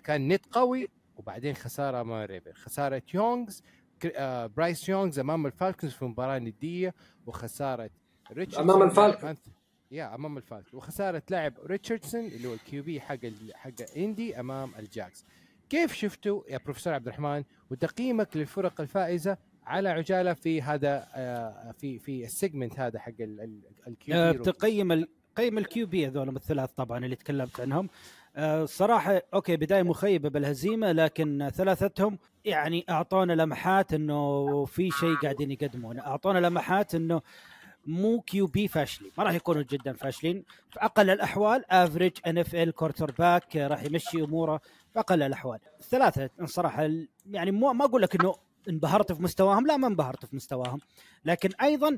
كان 0.04 0.28
نت 0.28 0.46
قوي 0.52 0.88
وبعدين 1.18 1.54
خسارة 1.56 2.02
امام 2.02 2.24
الريفن 2.24 2.54
خسارة 2.54 3.02
يونغز 3.14 3.64
برايس 4.58 4.90
يونغز 4.90 5.20
أمام 5.20 5.46
الفالكونز 5.46 5.94
في 5.94 6.06
مباراة 6.06 6.40
ندية 6.40 6.94
وخسارة 7.26 7.90
ريتشاردسون. 8.32 8.70
أمام 8.78 8.90
الفالكون. 8.90 9.36
أنت- 9.36 9.50
يا 9.92 10.16
أمام 10.16 10.38
الفالكون 10.38 10.78
وخسارة 10.78 11.24
لاعب 11.30 11.54
ريتشاردسون 11.66 12.26
اللي 12.26 12.48
هو 12.48 12.54
الكيو 12.54 12.84
بي 12.84 13.02
حق 13.02 13.18
حق 13.54 13.72
إندي 13.98 14.40
أمام 14.40 14.72
الجاكس. 14.80 15.26
كيف 15.70 15.94
شفتوا 15.94 16.42
يا 16.50 16.58
بروفيسور 16.58 16.94
عبد 16.94 17.08
الرحمن 17.08 17.44
وتقييمك 17.72 18.38
للفرق 18.38 18.82
الفائزة 18.82 19.38
على 19.64 19.90
عجالة 19.90 20.34
في 20.34 20.62
هذا 20.62 21.08
آه، 21.16 21.72
في 21.78 22.00
في 22.00 22.24
السيجمنت 22.26 22.80
هذا 22.80 23.00
حق 23.00 23.12
ال 23.88 24.02
Q 24.02 24.16
آه، 24.16 24.32
B 24.32 24.38
بتقيم 24.38 24.92
ال... 24.92 25.08
قيم 25.36 25.58
ال 25.58 25.88
QB 25.88 26.08
هذول 26.08 26.36
الثلاث 26.36 26.70
طبعا 26.72 27.06
اللي 27.06 27.16
تكلمت 27.16 27.60
عنهم. 27.60 27.90
آه، 28.38 28.66
صراحة 28.66 29.22
أوكي 29.34 29.56
بداية 29.58 29.84
مخيبة 29.84 30.30
بالهزيمة 30.30 30.92
لكن 30.92 31.50
ثلاثتهم 31.54 32.18
يعني 32.46 32.86
أعطونا 32.90 33.34
لمحات 33.34 33.94
إنه 33.94 34.66
في 34.66 34.92
شيء 34.92 35.16
قاعدين 35.16 35.52
يقدمونه، 35.52 36.02
أعطونا 36.02 36.40
لمحات 36.48 36.96
إنه 36.96 37.22
مو 37.86 38.22
QB 38.22 38.68
فاشلين، 38.68 39.12
ما 39.18 39.24
راح 39.24 39.34
يكونوا 39.34 39.62
جدا 39.62 39.94
فاشلين، 39.94 40.44
في 40.70 40.80
أقل 40.80 41.10
الأحوال 41.10 41.72
average 41.72 42.12
NFL 42.28 42.72
quarterback 42.72 43.56
راح 43.56 43.84
يمشي 43.84 44.22
أموره 44.24 44.58
في 44.94 45.00
أقل 45.00 45.22
الأحوال. 45.24 45.60
الثلاثة 45.80 46.30
الصراحة 46.42 46.86
ال- 46.86 47.08
يعني 47.26 47.52
مو 47.52 47.74
ما 47.74 47.86
أقول 47.86 48.02
لك 48.02 48.22
إنه 48.22 48.36
انبهرت 48.70 49.12
في 49.12 49.24
مستواهم، 49.24 49.68
لا 49.68 49.78
ما 49.78 49.88
انبهرت 49.88 50.26
في 50.26 50.36
مستواهم، 50.36 50.80
لكن 51.26 51.50
أيضا 51.62 51.98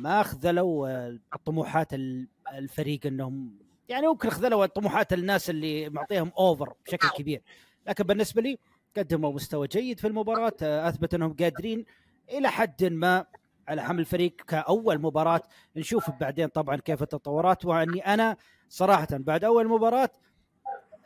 ما 0.00 0.22
خذلوا 0.22 0.88
آه، 0.88 1.18
طموحات 1.44 1.94
ال- 1.94 2.28
الفريق 2.54 3.06
إنهم 3.06 3.65
يعني 3.88 4.06
ممكن 4.06 4.30
خذلوا 4.30 4.66
طموحات 4.66 5.12
الناس 5.12 5.50
اللي 5.50 5.88
معطيهم 5.88 6.32
over 6.38 6.72
بشكل 6.86 7.08
كبير. 7.08 7.42
لكن 7.86 8.04
بالنسبة 8.04 8.42
لي 8.42 8.58
قدموا 8.96 9.32
مستوى 9.32 9.66
جيد 9.66 10.00
في 10.00 10.06
المباراة 10.06 10.52
أثبت 10.62 11.14
أنهم 11.14 11.32
قادرين 11.40 11.84
إلى 12.30 12.50
حد 12.50 12.84
ما 12.84 13.24
على 13.68 13.82
حمل 13.82 14.00
الفريق 14.00 14.36
كأول 14.36 14.98
مباراة. 15.00 15.42
نشوف 15.76 16.10
بعدين 16.10 16.48
طبعا 16.48 16.76
كيف 16.76 17.02
التطورات 17.02 17.64
وأني 17.64 18.00
أنا 18.00 18.36
صراحة 18.68 19.08
بعد 19.10 19.44
أول 19.44 19.68
مباراة 19.68 20.10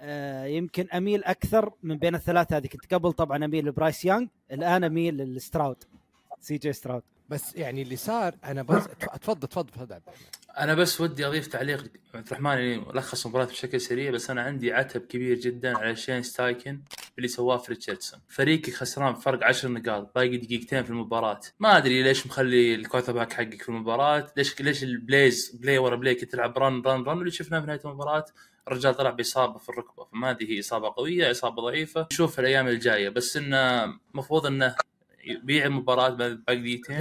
آه، 0.02 0.44
يمكن 0.44 0.90
أميل 0.90 1.24
أكثر 1.24 1.72
من 1.82 1.98
بين 1.98 2.14
الثلاثة. 2.14 2.56
هذه 2.56 2.66
كنت 2.66 2.94
قبل 2.94 3.12
طبعا 3.12 3.44
أميل 3.44 3.66
لبرايس 3.66 4.04
يانج 4.04 4.28
الآن 4.52 4.84
أميل 4.84 5.16
للستراود 5.16 5.84
سي 6.40 6.56
جي 6.56 6.72
ستراود 6.72 7.02
بس 7.28 7.54
يعني 7.56 7.82
اللي 7.82 7.96
صار 7.96 8.34
أنا 8.44 8.62
بس 8.62 8.84
تفضل 9.20 9.48
تفضل 9.48 9.70
تفضل 9.70 9.94
عبد 9.94 10.02
الرحمن 10.08 10.26
أنا 10.58 10.74
بس 10.74 11.00
ودي 11.00 11.26
أضيف 11.26 11.46
تعليق 11.46 11.84
عبد 12.14 12.26
الرحمن 12.26 12.52
اللي 12.52 12.84
لخص 12.94 13.24
المباراة 13.24 13.44
بشكل 13.44 13.80
سريع 13.80 14.10
بس 14.10 14.30
أنا 14.30 14.42
عندي 14.42 14.72
عتب 14.72 15.00
كبير 15.00 15.36
جدا 15.36 15.78
على 15.78 15.96
شين 15.96 16.22
ستايكن 16.22 16.80
اللي 17.18 17.28
سواه 17.28 17.56
في 17.56 17.72
ريتشاردسون. 17.72 18.20
فريقك 18.28 18.70
خسران 18.74 19.12
بفرق 19.12 19.44
10 19.46 19.68
نقاط 19.68 20.12
باقي 20.14 20.36
دقيقتين 20.36 20.82
في 20.82 20.90
المباراة. 20.90 21.40
ما 21.60 21.76
أدري 21.76 22.02
ليش 22.02 22.26
مخلي 22.26 22.74
ال 22.74 23.12
quarterback 23.12 23.32
حقك 23.32 23.62
في 23.62 23.68
المباراة 23.68 24.32
ليش 24.36 24.60
ليش 24.60 24.82
ال 24.82 24.93
plays 24.93 25.50
play 25.60 25.78
ورا 25.78 25.96
play 25.96 26.14
كنت 26.14 26.32
تلعب 26.32 26.58
run 26.58 26.82
run 26.82 27.02
run 27.02 27.18
اللي 27.18 27.30
شفناه 27.30 27.60
في 27.60 27.66
نهاية 27.66 27.80
المباراة 27.84 28.24
الرجال 28.68 28.94
طلع 28.94 29.10
بإصابة 29.10 29.58
في 29.58 29.68
الركبة. 29.68 30.04
فما 30.04 30.30
أدري 30.30 30.56
هي 30.56 30.60
إصابة 30.60 30.92
قوية 30.96 31.30
إصابة 31.30 31.62
ضعيفة. 31.62 32.06
نشوف 32.12 32.40
الأيام 32.40 32.68
الجاية. 32.68 33.08
بس 33.08 33.36
إنه 33.36 33.84
المفروض 34.14 34.46
إنه 34.46 34.74
يبيع 35.24 35.66
المباراة 35.66 36.08
باقي 36.08 36.56
دقيقتين. 36.56 36.96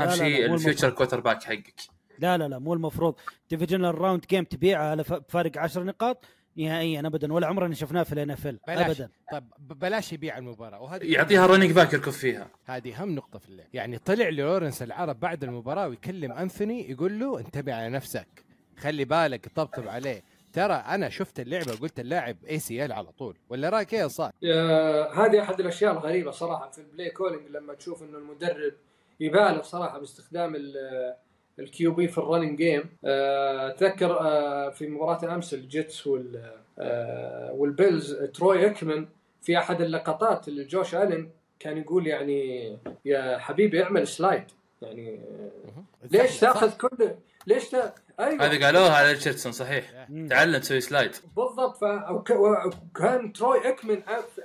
أهم 0.00 0.10
شيء 0.16 0.44
ال 0.54 0.59
future. 0.59 0.90
quarterback 0.90 1.42
حقك. 1.42 1.97
لا 2.18 2.38
لا 2.38 2.48
لا 2.48 2.58
مو 2.58 2.74
المفروض. 2.74 3.14
divisional 3.50 3.98
round 4.00 4.24
game 4.30 4.44
تبيعها 4.44 4.90
على 4.90 5.04
ف- 5.04 5.12
بفارق 5.12 5.58
10 5.58 5.82
نقاط 5.82 6.24
نهائيا 6.56 7.00
ابدا 7.00 7.32
ولا 7.32 7.46
عمرنا 7.46 7.74
شفناه 7.74 8.02
في 8.02 8.12
ال 8.12 8.30
NFL. 8.30 8.46
ابدا. 8.68 9.08
طيب 9.32 9.44
بلاش 9.60 10.12
يبيع 10.12 10.38
المباراة. 10.38 10.80
وهذه 10.82 11.12
يعطيها 11.12 11.46
running 11.46 11.72
back 11.72 11.92
يركض 11.92 12.12
فيها. 12.12 12.48
هذه 12.64 13.02
اهم 13.02 13.14
نقطة 13.14 13.38
في 13.38 13.48
اللعب، 13.48 13.66
يعني 13.72 13.98
طلع 13.98 14.28
لورنس 14.28 14.82
العرب 14.82 15.20
بعد 15.20 15.44
المباراة 15.44 15.88
ويكلم 15.88 16.32
أنثوني 16.32 16.90
يقول 16.90 17.20
له 17.20 17.38
انتبه 17.40 17.74
على 17.74 17.88
نفسك، 17.88 18.26
خلي 18.78 19.04
بالك 19.04 19.48
طبطب 19.54 19.88
عليه، 19.88 20.22
ترى 20.52 20.72
أنا 20.74 21.08
شفت 21.08 21.40
اللعبة 21.40 21.72
وقلت 21.72 22.00
اللاعب 22.00 22.36
ACL 22.50 22.92
على 22.92 23.12
طول، 23.12 23.36
ولا 23.48 23.68
رأيك 23.68 23.94
إيه 23.94 24.00
يا 24.00 24.08
صالح؟ 24.08 24.32
هذه 25.14 25.42
أحد 25.42 25.60
الأشياء 25.60 25.92
الغريبة 25.92 26.30
صراحة 26.30 26.70
في 26.70 26.78
ال 26.78 26.84
play 26.84 27.10
calling 27.10 27.48
لما 27.50 27.74
تشوف 27.74 28.02
إنه 28.02 28.18
المدرب 28.18 28.72
يبالغ 29.20 29.62
صراحة 29.62 29.98
باستخدام 29.98 30.54
ال 31.58 31.92
QB 31.92 32.08
في 32.08 32.18
ال 32.18 32.23
running 32.23 32.56
game 32.58 32.84
أتذكر 33.04 34.20
آه، 34.20 34.70
في 34.70 34.86
مباراة 34.88 35.34
أمس 35.34 35.54
الجيتس 35.54 36.06
وال 36.06 36.52
آه، 36.78 37.52
والبيلز 37.52 38.14
تروي 38.14 38.66
اكمن 38.66 39.06
في 39.42 39.58
أحد 39.58 39.80
اللقطات 39.80 40.48
اللي 40.48 40.64
جوش 40.64 40.94
ألين 40.94 41.30
كان 41.60 41.78
يقول 41.78 42.06
يعني 42.06 42.78
يا 43.04 43.38
حبيبي 43.38 43.82
اعمل 43.82 44.06
slide. 44.08 44.44
يعني 44.82 45.20
ليش 46.10 46.40
تأخذ 46.40 46.76
كل 46.76 47.10
ليش 47.46 47.68
تا... 47.68 47.94
أيوه. 48.20 48.44
هذه 48.46 48.64
قالوها 48.64 48.90
على 48.96 49.08
ريتشاردسون 49.12 49.52
صحيح. 49.52 50.06
تعلم 50.30 50.60
تسوي 50.60 50.80
slide. 50.80 51.10
بالضبط. 51.36 51.76
ف... 51.76 51.82
وك- 52.10 52.30
وكان 52.30 53.32
تروي 53.32 53.68
اكمن 53.68 54.02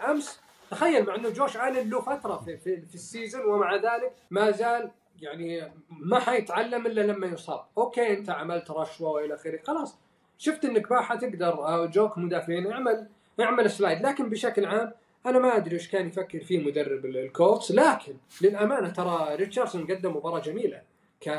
أمس 0.10 0.40
تخيل 0.72 1.06
مع 1.06 1.16
إنه 1.16 1.30
جوش 1.30 1.58
ألين 1.58 1.90
له 1.90 2.02
فترة 2.02 2.38
في, 2.46 2.58
في, 2.58 2.82
في 2.82 2.96
ال 2.96 3.03
season 3.03 3.46
ومع 3.46 3.76
ذلك 3.76 4.12
ما 4.32 4.52
زال 4.52 4.92
يعني 5.24 5.72
ما 5.90 6.20
حيتعلم 6.20 6.88
إلا 6.88 7.02
لما 7.02 7.28
يصاب، 7.28 7.62
okay 7.78 8.14
أنت 8.14 8.30
عملت 8.30 8.72
rush 8.72 9.10
وإلى 9.12 9.34
آخره، 9.36 9.60
خلاص. 9.68 9.98
شفت 10.38 10.66
إنك 10.66 10.92
ما 10.92 11.02
حتقدر 11.02 11.74
أو 11.74 11.86
جوك 11.86 12.18
مدافعين 12.18 12.72
اعمل 12.72 13.08
اعمل 13.40 13.70
slide، 13.70 14.02
لكن 14.06 14.30
بشكل 14.30 14.66
عام 14.66 14.92
أنا 15.26 15.40
ما 15.40 15.58
أدري 15.58 15.76
إيش 15.76 15.88
كان 15.90 16.08
يفكر 16.08 16.40
فيه 16.40 16.60
مدرب 16.68 17.06
ال- 17.06 17.18
الكوتس، 17.18 17.72
لكن 17.72 18.14
للأمانة 18.42 18.90
ترى 18.90 19.36
ريتشاردسون 19.36 19.88
قدم 19.88 20.16
مباراة 20.16 20.40
جميلة. 20.40 20.82
ك... 21.22 21.30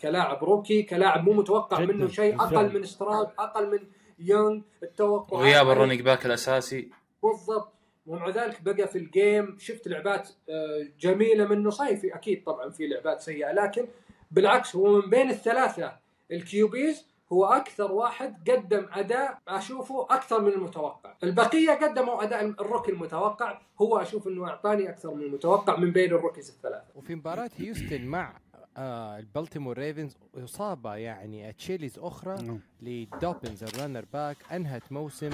كلاعب 0.00 0.44
rookie، 0.44 0.82
كلاعب 0.82 1.24
مو 1.24 1.32
متوقع 1.32 1.80
جداً، 1.80 1.92
منه 1.92 2.08
شيء. 2.08 2.42
أقل 2.42 2.74
من 2.74 2.84
ستراد، 2.84 3.28
أقل 3.38 3.70
من 3.70 3.78
يونغ، 4.18 4.60
التوقع 4.82 5.36
وغياب 5.38 5.70
ال 5.70 5.74
running 5.74 6.00
back 6.00 6.26
الأساسي. 6.26 6.90
بالضبط. 7.22 7.72
ومع 8.06 8.28
ذلك 8.28 8.62
بقى 8.62 8.88
في 8.88 8.98
ال 8.98 9.10
game 9.10 9.56
شفت 9.58 9.88
لعبات 9.88 10.28
آه، 10.48 10.86
جميلة 11.00 11.44
منه 11.48 11.70
صحيح 11.70 12.00
في 12.00 12.14
أكيد 12.14 12.44
طبعا 12.44 12.70
في 12.70 12.86
لعبات 12.86 13.20
سيئة 13.20 13.52
لكن 13.52 13.88
بالعكس 14.30 14.76
هو 14.76 15.00
من 15.00 15.10
بين 15.10 15.30
الثلاثة 15.30 15.96
ال 16.32 16.52
QBs 16.52 17.12
هو 17.32 17.44
أكثر 17.44 17.92
واحد 17.92 18.50
قدم 18.50 18.86
أداء 18.92 19.38
أشوفه 19.48 20.06
أكثر 20.10 20.40
من 20.40 20.52
المتوقع، 20.52 21.14
البقية 21.22 21.70
قدموا 21.70 22.22
أداء 22.22 22.44
ال 22.44 22.51
rookie 22.51 22.92
المتوقع، 22.92 23.60
هو 23.80 23.96
أشوف 23.98 24.28
إنه 24.28 24.48
أعطاني 24.48 24.90
أكثر 24.90 25.14
من 25.14 25.22
المتوقع 25.22 25.76
من 25.76 25.90
بين 25.90 26.12
ال 26.12 26.17
rookies 26.17 26.50
الثلاثة. 26.50 26.86
وفي 26.94 27.14
مباراة 27.14 27.50
هيوستن 27.56 28.04
مع 28.04 28.36
آه 28.76 29.18
البلتيمور 29.18 29.78
ريفنز 29.78 30.16
إصابة 30.34 30.94
يعني 30.94 31.52
Achilles 31.52 31.98
أخرى 31.98 32.42
نعم. 32.42 32.60
لدوبنز 32.82 33.64
ال 33.64 33.69
running 33.69 34.04
back 34.12 34.36
أنهت 34.52 34.92
موسم 34.92 35.30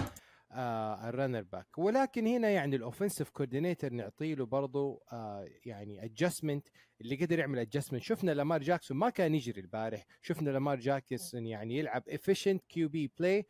آه 0.53 1.09
ال 1.09 1.13
running 1.13 1.43
back 1.43 1.79
ولكن 1.79 2.27
هنا 2.27 2.51
يعني 2.51 2.77
ال 2.77 2.82
offensive 2.82 3.31
coordinator 3.31 3.93
نعطي 3.93 4.35
له 4.35 4.47
برضه 4.47 5.03
آه 5.13 5.49
يعني 5.65 6.05
adjustment 6.05 6.69
اللي 7.01 7.17
قدر 7.17 7.39
يعمل 7.39 7.59
adjustment 7.59 8.03
شفنا 8.03 8.31
لامار 8.31 8.63
جاكسون 8.63 8.97
ما 8.97 9.11
كان 9.11 9.35
يجري 9.35 9.61
البارح. 9.61 10.05
شفنا 10.23 10.51
لامار 10.51 10.79
جاكسون 10.81 11.47
يعني 11.47 11.79
يلعب 11.79 12.03
efficient 12.09 12.65
QB 12.65 13.13
play 13.19 13.47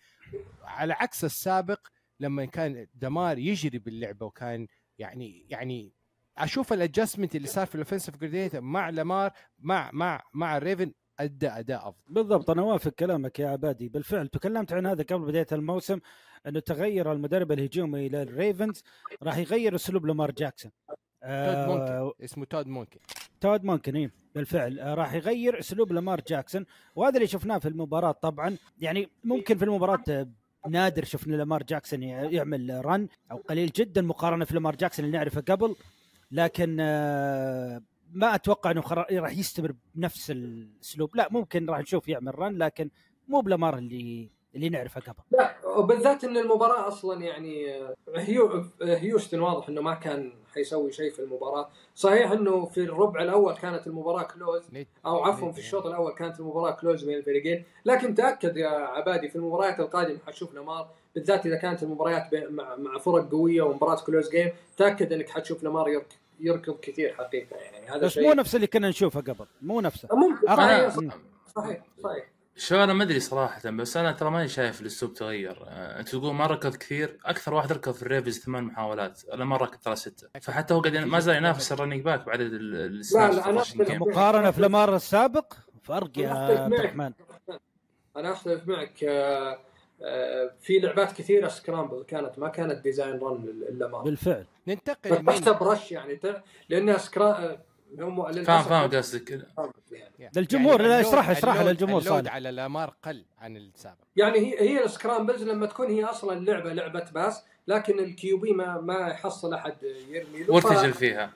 على 0.63 0.93
عكس 0.93 1.25
السابق 1.25 1.87
لما 2.21 2.45
كان 2.45 2.87
لامار 2.95 3.39
يجري 3.39 3.79
باللعبة 3.79 4.27
وكان 4.27 4.67
يعني 4.99 5.47
يعني 5.49 5.93
أشوف 6.39 6.73
ال 6.73 6.78
adjustment 6.78 7.37
اللي 7.37 7.49
صار 7.49 7.67
في 7.67 7.75
ال 7.75 7.79
offensive 7.79 8.17
coordinator 8.17 8.61
مع 8.61 8.91
لامار 8.91 9.33
مع 9.59 9.91
مع 9.93 10.23
مع 10.35 10.57
الريفن 10.57 10.93
ادى 11.21 11.49
أداء 11.49 11.89
أفضل. 11.89 12.15
بالضبط. 12.15 12.51
أنا 12.51 12.63
أوافق 12.63 12.91
كلامك 12.91 13.39
يا 13.39 13.49
عبادي. 13.49 13.89
بالفعل 13.89 14.29
تكلمت 14.29 14.73
عن 14.73 14.87
هذا 14.87 15.03
قبل 15.03 15.25
بداية 15.27 15.47
الموسم 15.53 15.99
أنه 16.47 16.61
تغير 16.61 17.13
المدرب 17.13 17.53
الهجومي 17.53 18.07
إلى 18.07 18.23
الريفنز 18.23 18.83
راح 19.23 19.37
يغير 19.39 19.75
أسلوب 19.75 20.07
لامار 20.07 20.31
جاكسون. 20.31 20.73
تود 20.89 20.97
آه 21.23 21.67
مونكن 21.67 22.25
اسمه 22.25 22.45
تود 22.45 22.67
مونكن 22.67 22.99
تود 23.41 23.65
مونكن 23.65 23.97
إيه 23.97 24.11
بالفعل. 24.35 24.79
آه 24.81 24.95
راح 24.95 25.15
يغير 25.15 25.59
أسلوب 25.59 25.93
لامار 25.93 26.21
جاكسون 26.29 26.67
وهذا 26.97 27.17
اللي 27.17 27.27
شفناه 27.27 27.59
في 27.59 27.69
المباراة 27.69 28.13
طبعا. 28.13 28.57
يعني 28.79 29.09
ممكن 29.25 29.57
في 29.59 29.65
المباراة 29.65 30.03
آه، 30.09 30.29
نادر 30.69 31.05
شفنا 31.05 31.37
لامار 31.37 31.63
جاكسون 31.63 32.03
يع- 32.03 32.31
يعمل 32.31 32.81
run 32.85 33.09
أو 33.33 33.37
قليل 33.37 33.71
جدا 33.71 34.03
مقارنة 34.03 34.45
في 34.45 34.55
لامار 34.55 34.77
جاكسون 34.77 35.05
اللي 35.05 35.17
نعرفه 35.19 35.41
قبل. 35.41 35.77
لكن 36.31 36.77
آه 36.81 37.83
ما 38.13 38.35
أتوقع 38.35 38.71
إنه 38.71 38.81
خر... 38.81 39.05
راح 39.13 39.39
يستمر 39.39 39.75
بنفس 39.95 40.31
الأسلوب. 40.31 41.17
لا 41.17 41.29
ممكن 41.31 41.71
راح 41.71 41.81
نشوف 41.81 42.09
يعمل 42.09 42.39
run 42.39 42.59
لكن 42.59 42.91
مو 43.29 43.41
بلامار 43.41 43.79
اللي 43.79 44.31
اللي 44.55 44.69
نعرفه 44.69 45.01
قبل. 45.01 45.23
لا 45.31 45.55
وبالذات 45.77 46.25
إن 46.25 46.37
المباراة 46.37 46.89
أصلا 46.89 47.25
يعني 47.25 47.83
هيو 48.17 48.65
هيوستن 48.83 49.41
واضح 49.41 49.69
إنه 49.69 49.81
ما 49.81 49.95
كان 49.95 50.33
حيسوي 50.55 50.93
شيء 50.93 51.11
في 51.11 51.19
المباراة. 51.19 51.69
صحيح 51.95 52.31
إنه 52.31 52.65
في 52.65 52.81
الربع 52.81 53.23
الأول 53.23 53.55
كانت 53.55 53.87
المباراة 53.87 54.23
close 54.23 54.63
أو 55.07 55.25
عفوا 55.25 55.53
في 55.53 55.59
الشوط 55.59 55.87
الأول 55.87 56.13
كانت 56.13 56.41
المباراة 56.41 56.71
close 56.71 57.05
بين 57.05 57.19
الفريقين. 57.19 57.65
لكن 57.85 58.15
تأكد 58.15 58.57
يا 58.57 58.69
عبادي 58.69 59.29
في 59.29 59.37
المباريات 59.37 59.81
القادمة 59.81 60.19
حتشوف 60.27 60.55
لامار 60.55 60.91
بالذات 61.15 61.47
إذا 61.47 61.57
كانت 61.57 61.83
المباريات 61.83 62.35
مع 62.35 62.77
مع 62.77 62.99
فرق 62.99 63.31
قوية 63.31 63.63
ومباراة 63.63 64.05
close 64.05 64.31
game 64.31 64.51
تأكد 64.77 65.13
إنك 65.13 65.29
حتشوف 65.29 65.63
لامار 65.63 65.89
يركض. 65.89 66.13
يركض 66.41 66.81
كثير 66.81 67.15
حقيقة 67.15 67.57
يعني 67.57 67.89
هذا 67.91 67.99
بس 67.99 68.13
شيء 68.13 68.23
مو 68.23 68.33
نفس 68.33 68.55
اللي 68.55 68.67
كنا 68.67 68.89
نشوفه 68.89 69.21
قبل 69.21 69.47
مو 69.63 69.81
نفسه 69.81 70.09
ممكن 70.13 70.47
صحيح. 70.47 70.89
صحيح 71.57 71.83
صحيح 72.03 72.29
شو 72.57 72.77
أنا 72.85 72.93
ما 72.93 73.05
أدري 73.05 73.21
صراحة 73.21 73.71
بس 73.71 73.97
أنا 73.97 74.13
ترى 74.13 74.31
ماني 74.31 74.49
شايف 74.49 74.81
الأسلوب 74.81 75.15
تغير. 75.15 75.65
آه، 75.67 76.01
أنت 76.01 76.09
تقول 76.09 76.35
ما 76.35 76.47
ركض 76.47 76.77
كثير 76.77 77.19
أكثر 77.25 77.55
واحد 77.55 77.73
ركض 77.73 77.93
في 77.93 78.03
الريفنز 78.03 78.39
ثمان 78.39 78.65
محاولات 78.65 79.23
أنا 79.33 79.45
ما 79.45 79.57
ركض 79.57 79.79
ترى 79.79 79.97
ستة. 79.97 80.29
فحتى 80.41 80.75
هو 80.75 80.81
قاعد 80.81 80.97
ما 80.97 81.21
زال 81.21 81.37
ينافس 81.37 81.73
ال 81.73 81.76
running 81.76 82.03
back 82.03 82.27
بعدد 82.27 82.53
ال- 82.53 82.75
ال 82.99 83.10
snaps. 83.10 83.77
مقارنة 83.77 84.51
في 84.51 84.61
لامار 84.61 84.97
السابق 84.97 85.53
فرق 85.83 86.19
يا 86.19 86.29
عبد. 86.31 86.73
الرحمن. 86.75 87.13
أنا 88.17 88.33
أختلف 88.33 88.69
معك 88.69 89.05
آه، 89.05 89.59
في 90.61 90.79
لعبات 90.79 91.13
كثيرة 91.13 91.49
scramble 91.49 92.05
كانت 92.09 92.39
ما 92.39 92.49
كانت 92.49 92.83
design 92.85 93.19
run 93.19 93.45
للامانه 93.71 94.05
بالفعل. 94.05 94.45
ننتقل 94.69 95.11
بس 95.11 95.19
من 95.19 95.25
تحسب 95.45 95.63
رش 95.63 95.93
يعني 95.93 96.17
ت- 96.17 96.43
لأنها 96.69 96.99
سكرا 96.99 97.59
هم 97.99 98.29
للأسف 98.29 98.47
فاهم 98.51 98.63
فاهم 98.89 98.91
قصدك. 99.01 99.31
يعني. 99.91 100.33
للجمهور، 100.37 100.83
لا، 100.83 101.01
اللود- 101.01 101.13
اشرحها- 101.15 101.33
اشرحها 101.33 101.61
اللود- 101.61 101.69
للجمهور 101.83 102.01
صالح. 102.01 102.35
على 102.35 102.49
الأمار 102.49 102.95
قل 103.03 103.25
عن 103.41 103.57
السابق. 103.57 103.97
يعني 104.17 104.39
هي 104.39 104.61
هي 104.61 104.85
السكرامبلز 104.85 105.43
لما 105.43 105.67
تكون 105.67 105.87
هي 105.91 106.05
أصلا 106.05 106.41
لعبة 106.41 106.73
لعبة 106.73 107.05
باس 107.15 107.43
لكن 107.69 107.99
الكيو 107.99 108.37
بي 108.39 108.53
ما 108.53 108.81
ما 108.81 108.99
يحصل 109.09 109.55
أحد 109.55 109.75
يرمي 110.09 110.43
له 110.43 110.55
وارتجل 110.55 110.93
فيها. 110.93 111.31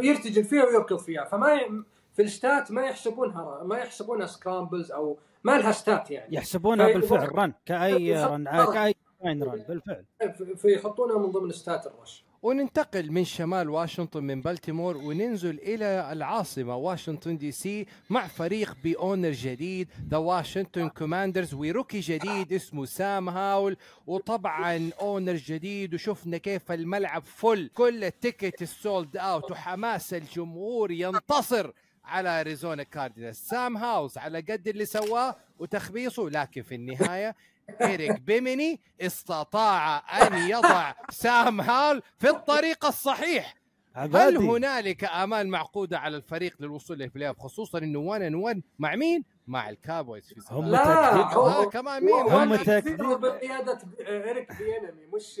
يرتجل 0.00 0.44
فيها 0.44 0.64
ويركض 0.64 0.98
فيها 0.98 1.24
فما 1.24 1.52
ي... 1.54 1.82
في 2.18 2.24
الستات 2.24 2.70
ما 2.72 2.82
يحسبونها 2.82 3.62
ما 3.64 3.78
يحسبونها 3.78 4.26
سكرامبلز 4.26 4.92
أو 4.92 5.18
ما 5.44 5.58
لها 5.58 5.72
ستات 5.72 6.10
يعني. 6.10 6.34
يحسبونها 6.36 6.86
في- 6.86 6.92
بالفعل 6.92 7.38
رن 7.38 7.52
كأي. 7.66 8.24
رن 8.24 8.44
كأي 8.72 8.94
line 9.24 9.42
run 9.42 9.64
بالفعل. 9.68 10.04
في- 10.38 10.56
فيحطونها 10.56 11.18
من 11.18 11.30
ضمن 11.30 11.52
stats 11.52 11.86
ال 11.86 11.94
rush 11.94 12.24
وننتقل 12.42 13.12
من 13.12 13.24
شمال 13.24 13.70
واشنطن 13.70 14.22
من 14.24 14.40
بالتيمور 14.42 14.96
وننزل 14.96 15.58
إلى 15.58 16.12
العاصمة 16.12 16.76
واشنطن 16.76 17.36
دي 17.38 17.52
سي 17.52 17.86
مع 18.10 18.26
فريق 18.26 18.76
ب 18.84 18.92
owner 18.92 19.30
جديد 19.30 19.88
the 20.10 20.16
واشنطن 20.16 20.88
كوماندرز 20.88 21.54
و 21.54 21.61
rookie 21.61 22.00
جديد 22.00 22.52
اسمه 22.52 22.84
سام 22.84 23.28
هاول 23.28 23.76
وطبعا 24.06 24.90
owner 25.00 25.34
جديد 25.34 25.94
وشفنا 25.94 26.36
كيف 26.38 26.72
الملعب 26.72 27.22
full 27.24 27.70
كل 27.74 28.04
ال 28.04 28.11
tickets 28.11 28.62
sold 28.62 29.16
out 29.16 29.50
وحماس 29.50 30.14
الجمهور 30.14 30.90
ينتصر. 30.90 31.70
على 32.08 32.40
اريزونا 32.40 32.82
كاردينالز 32.82 33.36
سام 33.38 33.76
هاول 33.76 34.18
على 34.18 34.40
قد 34.40 34.68
اللي 34.68 34.84
سواه 34.84 35.36
وتخبيصه 35.58 36.28
لكن 36.28 36.62
في 36.62 36.74
النهاية 36.74 37.36
إيريك 37.82 38.20
بينيمي 38.20 38.80
استطاع 39.00 40.02
أن 40.26 40.48
يضع 40.50 40.92
سام 41.10 41.60
هاول 41.60 42.02
في 42.18 42.28
الطريق 42.30 42.84
الصحيح 42.84 43.54
هل 43.94 44.36
هنالك 44.36 45.04
آمال 45.04 45.48
معقودة 45.48 45.98
على 45.98 46.16
الفريق 46.16 46.54
للوصول 46.60 46.98
لل 46.98 47.28
playoff 47.28 47.38
خصوصا 47.38 47.78
أنه 47.78 47.98
1 47.98 48.22
and 48.22 48.34
1 48.34 48.62
مع 48.78 48.96
مين؟ 48.96 49.24
مع 49.46 49.70
الكابويز 49.70 50.32
في 50.32 50.40
سباق. 50.40 50.58
هم 50.58 50.68
لا 50.70 51.14
آه 51.36 51.64
كمان 51.64 52.04
مين؟ 52.04 52.14
هم 52.14 53.16
بقيادة 53.16 53.78
اريك 54.00 54.48
بينيمي 54.58 55.06
مش 55.14 55.40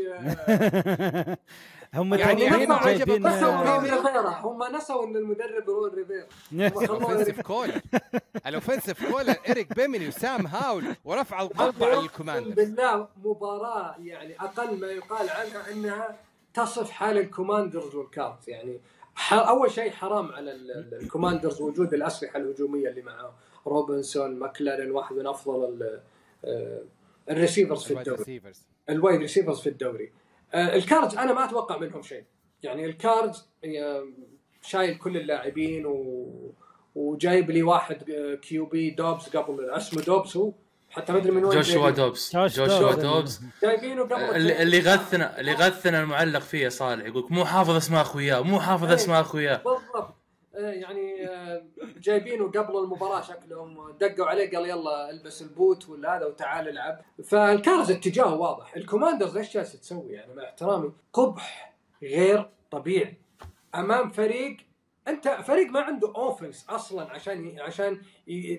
هم 1.94 2.14
يعني 2.14 2.48
عجب 2.48 2.84
جايبين 2.84 3.26
نسوا 3.26 3.78
ريفيرا 3.78 4.30
هم 4.30 4.76
نسوا 4.76 5.04
إن 5.04 5.16
المدرب 5.16 5.68
رون 5.70 5.90
ريفيرا 5.94 6.26
هم 6.52 6.84
الاوفنسيف 6.84 7.40
كولر 7.40 7.80
الاوفنسيف 8.46 9.12
كولر 9.12 9.34
إيريك 9.48 9.74
بيميني 9.76 10.08
وسام 10.08 10.46
هاول 10.46 10.84
ورفع 11.04 11.42
القبعة 11.42 11.64
على 11.88 11.94
اقسم 11.94 12.04
الكوماندرز 12.04 12.52
بالله 12.54 13.08
مباراة 13.24 13.94
يعني 13.98 14.40
أقل 14.40 14.80
ما 14.80 14.86
يقال 14.86 15.30
عنها 15.30 15.72
إنها 15.72 16.16
تصف 16.54 16.90
حال 16.90 17.18
الكوماندرز 17.18 17.94
والكاردز 17.94 18.48
يعني 18.48 18.80
ح- 19.14 19.32
أول 19.48 19.70
شيء 19.70 19.90
حرام 19.90 20.32
على 20.32 20.50
ال- 20.52 20.70
ال- 20.70 21.00
الكوماندرز 21.02 21.60
وجود 21.62 21.94
الأسلحة 21.94 22.36
الهجومية 22.38 22.88
اللي 22.88 23.02
معاه 23.02 23.32
روبنسون 23.66 24.38
ماكلورين 24.38 24.90
واحد 24.90 25.16
من 25.16 25.26
أفضل 25.26 25.64
ال- 25.64 26.00
آه، 26.44 26.80
ال 27.30 27.35
receivers 27.35 27.84
في 27.84 27.94
الدوري. 28.00 28.18
ال 28.90 28.96
wide 28.96 29.20
receivers 29.20 29.60
في 29.60 29.68
الدوري. 29.68 30.12
الكاردز 30.54 31.16
أنا 31.16 31.32
ما 31.32 31.44
أتوقع 31.44 31.78
منهم 31.78 32.02
شيء. 32.02 32.24
يعني 32.62 32.84
الكاردز 32.84 33.48
آه، 33.64 34.06
شايل 34.62 34.98
كل 34.98 35.16
اللاعبين 35.16 35.86
و... 35.86 36.52
وجايب 36.94 37.50
لي 37.50 37.62
واحد 37.62 38.10
آه، 38.10 38.34
QB 38.34 38.90
دوبز 38.90 39.28
قبل 39.28 39.70
اسمه 39.70 40.02
دوبز 40.02 40.36
هو؟ 40.36 40.52
حتى 40.90 41.12
ما 41.12 41.18
أدري 41.18 41.30
من 41.32 41.44
وين 41.44 41.56
جوشوا. 41.60 41.90
دوبز. 41.90 42.30
جوش 42.34 42.56
جوشوا 42.56 42.92
دوبز. 42.92 43.02
دوبز. 43.02 43.40
جايبينه 43.62 44.02
قبل 44.02 44.14
اللي 44.50 44.80
غثنا 44.80 45.40
اللي 45.40 45.52
غثنا 45.52 46.00
المعلق 46.00 46.40
فيه 46.40 46.64
يا 46.64 46.68
صالح 46.68 47.04
يقول 47.06 47.26
مو 47.30 47.44
حافظ 47.44 47.76
اسماء 47.76 48.02
أخوياه 48.02 48.40
مو 48.42 48.60
حافظ 48.60 48.92
اسماء 48.92 49.20
أخوياه. 49.20 49.56
بالضبط. 49.56 49.94
آه، 49.94 50.17
يعني 50.58 51.28
آه، 51.28 51.62
جايبينه 52.00 52.50
قبل 52.50 52.76
المباراة 52.76 53.20
شكلهم 53.20 53.90
دقوا 54.00 54.26
عليه 54.26 54.50
قال 54.50 54.68
يلا 54.70 55.10
البس 55.10 55.42
البوت 55.42 55.88
ولا 55.88 56.16
هذا 56.16 56.26
وتعال 56.26 56.68
العب 56.68 57.00
فالكاردز 57.24 57.90
اتجاهه 57.90 58.34
واضح 58.34 58.76
الكوماندرز 58.76 59.36
إيش 59.36 59.54
جالس 59.54 59.80
تسوي 59.80 60.12
يعني 60.12 60.34
مع 60.34 60.44
احترامي 60.44 60.92
قبح 61.12 61.74
غير 62.02 62.48
طبيعي 62.70 63.16
أمام 63.74 64.10
فريق 64.10 64.56
أنت 65.08 65.28
فريق 65.28 65.70
ما 65.70 65.80
عنده 65.80 66.12
offense 66.16 66.66
أصلا 66.68 67.10
عشان. 67.10 67.60
عشان. 67.60 68.00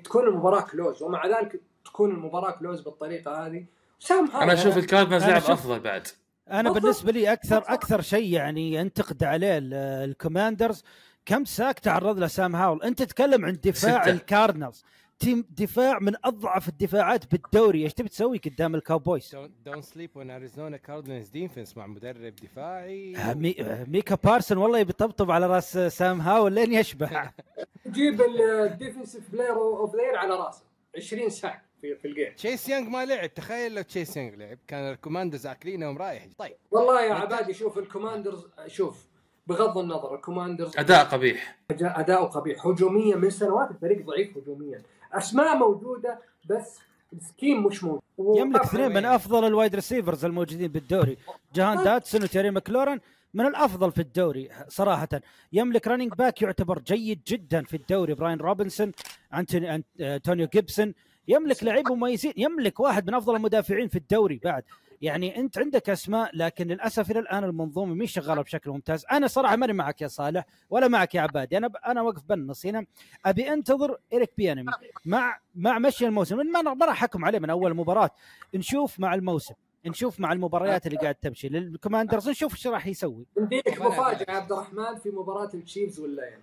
تكون 0.03 0.27
المباراة 0.27 0.61
close 0.61 1.03
ومع 1.03 1.27
ذلك 1.27 1.61
تكون 1.85 2.11
المباراة 2.11 2.51
close 2.51 2.81
بالطريقة 2.81 3.45
هذه 3.47 3.65
سام 3.99 4.31
أنا 4.31 4.53
أشوف 4.53 4.77
الكاردنالز 4.77 5.23
أنا 5.23 5.31
لعب 5.31 5.41
أشوف- 5.41 5.49
أفضل 5.49 5.79
بعد 5.79 6.07
أنا. 6.51 6.71
بالنسبة 6.71 7.11
لي 7.11 7.33
أكثر 7.33 7.57
أكثر 7.67 8.01
شيء 8.01 8.33
يعني 8.33 8.73
ينتقد 8.73 9.23
عليه 9.23 9.57
ال- 9.57 9.73
الكوماندرز 10.09 10.83
كم 11.25 11.45
sack 11.45 11.79
تعرض 11.79 12.19
له 12.19 12.27
سام 12.27 12.55
هاول؟ 12.55 12.83
انت 12.83 13.03
تتكلم 13.03 13.45
عن 13.45 13.57
دفاع 13.63 14.01
ستة. 14.01 14.11
الكاردنالز. 14.11 14.83
team 15.19 15.45
دفاع 15.49 15.99
من 15.99 16.13
أضعف 16.23 16.69
الدفاعات 16.69 17.31
بالدوري. 17.31 17.83
إيش 17.83 17.93
تبي 17.93 18.09
تسوي 18.09 18.37
قدام 18.37 18.75
الكاوبويز؟ 18.75 19.35
don't 19.65 19.83
sleep 19.83 20.09
on 20.15 20.31
اريزونا 20.31 20.77
كاردينالز 20.77 21.29
defense 21.29 21.77
مع 21.77 21.87
مدرب 21.87 22.35
دفاعي. 22.35 23.13
مي... 23.35 23.55
ميكا 23.87 24.15
بارسونز 24.15 24.57
والله 24.57 24.79
يبي 24.79 24.89
يطبطب 24.89 25.31
على 25.31 25.47
راس 25.47 25.77
سام 25.77 26.21
هاول 26.21 26.53
لين 26.53 26.73
يشبع. 26.73 27.31
جيب 27.87 28.21
ال 28.21 28.32
defensive 28.32 29.31
player 29.31 29.53
of 29.55 29.95
the 29.95 30.04
year 30.04 30.15
على 30.17 30.33
راسه. 30.35 30.63
20 30.97 31.29
sack 31.29 31.61
في, 31.81 31.95
في 31.95 32.07
ال 32.07 32.12
game. 32.12 32.33
تشيس 32.33 32.69
يانج 32.69 32.87
ما 32.87 33.05
لعب. 33.05 33.33
تخيل 33.33 33.75
لو 33.75 33.81
تشيس 33.81 34.17
يانج 34.17 34.35
لعب. 34.35 34.57
كان 34.67 34.91
الكوماندرز 34.91 35.45
أكلينهم 35.47 35.97
رايح. 35.97 36.27
طيب. 36.37 36.55
والله 36.71 37.01
يا 37.01 37.13
عبادي 37.13 37.53
شوف 37.53 37.77
الكوماندرز 37.77 38.47
شوف 38.67 39.08
بغض 39.49 39.77
النظر 39.77 40.15
الكوماندرز 40.15 40.77
أداء 40.77 41.05
قبيح. 41.05 41.57
اداؤه 41.71 42.25
قبيح. 42.25 42.67
هجوميا 42.67 43.15
من 43.15 43.29
سنوات 43.29 43.71
الفريق 43.71 44.05
ضعيف 44.05 44.37
هجوميا. 44.37 44.81
أسماء 45.13 45.57
موجودة 45.57 46.19
بس 46.49 46.79
ال 47.13 47.20
scheme 47.20 47.63
مش 47.63 47.83
موجود. 47.83 48.01
يملك 48.19 48.61
اثنين 48.61 48.93
من 48.93 49.05
أفضل 49.05 49.47
ال 49.47 49.53
wide 49.53 49.75
receivers 49.75 50.25
الموجودين 50.25 50.71
بالدوري. 50.71 51.17
جهان 51.55 51.83
دوتسون 51.83 52.23
وتيري 52.23 52.51
ماكلورن 52.51 52.99
من 53.33 53.45
الأفضل 53.45 53.91
في 53.91 54.01
الدوري 54.01 54.49
صراحة. 54.67 55.09
يملك 55.53 55.87
running 55.87 56.13
back 56.13 56.41
يعتبر 56.41 56.79
جيد 56.79 57.21
جدا 57.27 57.63
في 57.63 57.77
الدوري 57.77 58.13
براين 58.13 58.37
روبنسون 58.37 58.91
انتوني 59.33 59.83
انتونيو 59.99 60.47
جيبسون 60.53 60.93
يملك 61.27 61.63
لعيبه 61.63 61.95
مميزين 61.95 62.33
يملك 62.37 62.79
واحد 62.79 63.07
من 63.07 63.13
أفضل 63.13 63.35
المدافعين 63.35 63.87
في 63.87 63.97
الدوري 63.97 64.39
بعد. 64.43 64.63
يعني 65.01 65.37
انت 65.37 65.57
عندك 65.57 65.89
اسماء 65.89 66.31
لكن 66.33 66.67
للاسف 66.67 67.11
إلى 67.11 67.19
الان 67.19 67.43
المنظومة 67.43 67.93
مش 67.93 68.11
شغالة 68.11 68.41
بشكل 68.41 68.69
ممتاز. 68.71 69.05
أنا 69.11 69.27
صراحة 69.27 69.55
ماني 69.55 69.73
معك 69.73 70.01
يا 70.01 70.07
صالح 70.07 70.45
ولا 70.69 70.87
معك 70.87 71.15
يا 71.15 71.21
عبادي. 71.21 71.57
أنا. 71.57 71.69
أنا 71.87 72.01
واقف 72.01 72.23
بالنص 72.23 72.65
هنا 72.65 72.85
أبي 73.25 73.53
أنتظر 73.53 73.97
ايريك 74.13 74.31
بينيمي 74.37 74.71
مع 75.05 75.39
مع 75.55 75.79
مشي 75.79 76.05
الموسم. 76.05 76.37
ما 76.37 76.85
راح 76.85 77.03
أحكم 77.03 77.25
عليه 77.25 77.39
من 77.39 77.49
أول 77.49 77.73
مباراة. 77.73 78.09
نشوف 78.55 78.99
مع 78.99 79.13
الموسم. 79.13 79.53
نشوف 79.85 80.19
مع 80.19 80.33
المباريات 80.33 80.87
اللي 80.87 80.97
قاعد 80.97 81.15
تمشي. 81.15 81.49
للكوماندرز 81.49 82.29
نشوف 82.29 82.53
إيش 82.53 82.67
راح 82.67 82.87
يسوي. 82.87 83.25
عندك 83.37 83.81
مفاجأة 83.81 84.31
عبد 84.35 84.51
الرحمن 84.51 84.95
في 84.95 85.09
مباراة 85.09 85.49
التشيفز 85.53 85.99
واللاينز 85.99 86.39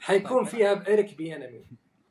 حيكون 0.00 0.44
فيها 0.44 0.74
بإيريك 0.74 1.16
بينيمي. 1.16 1.64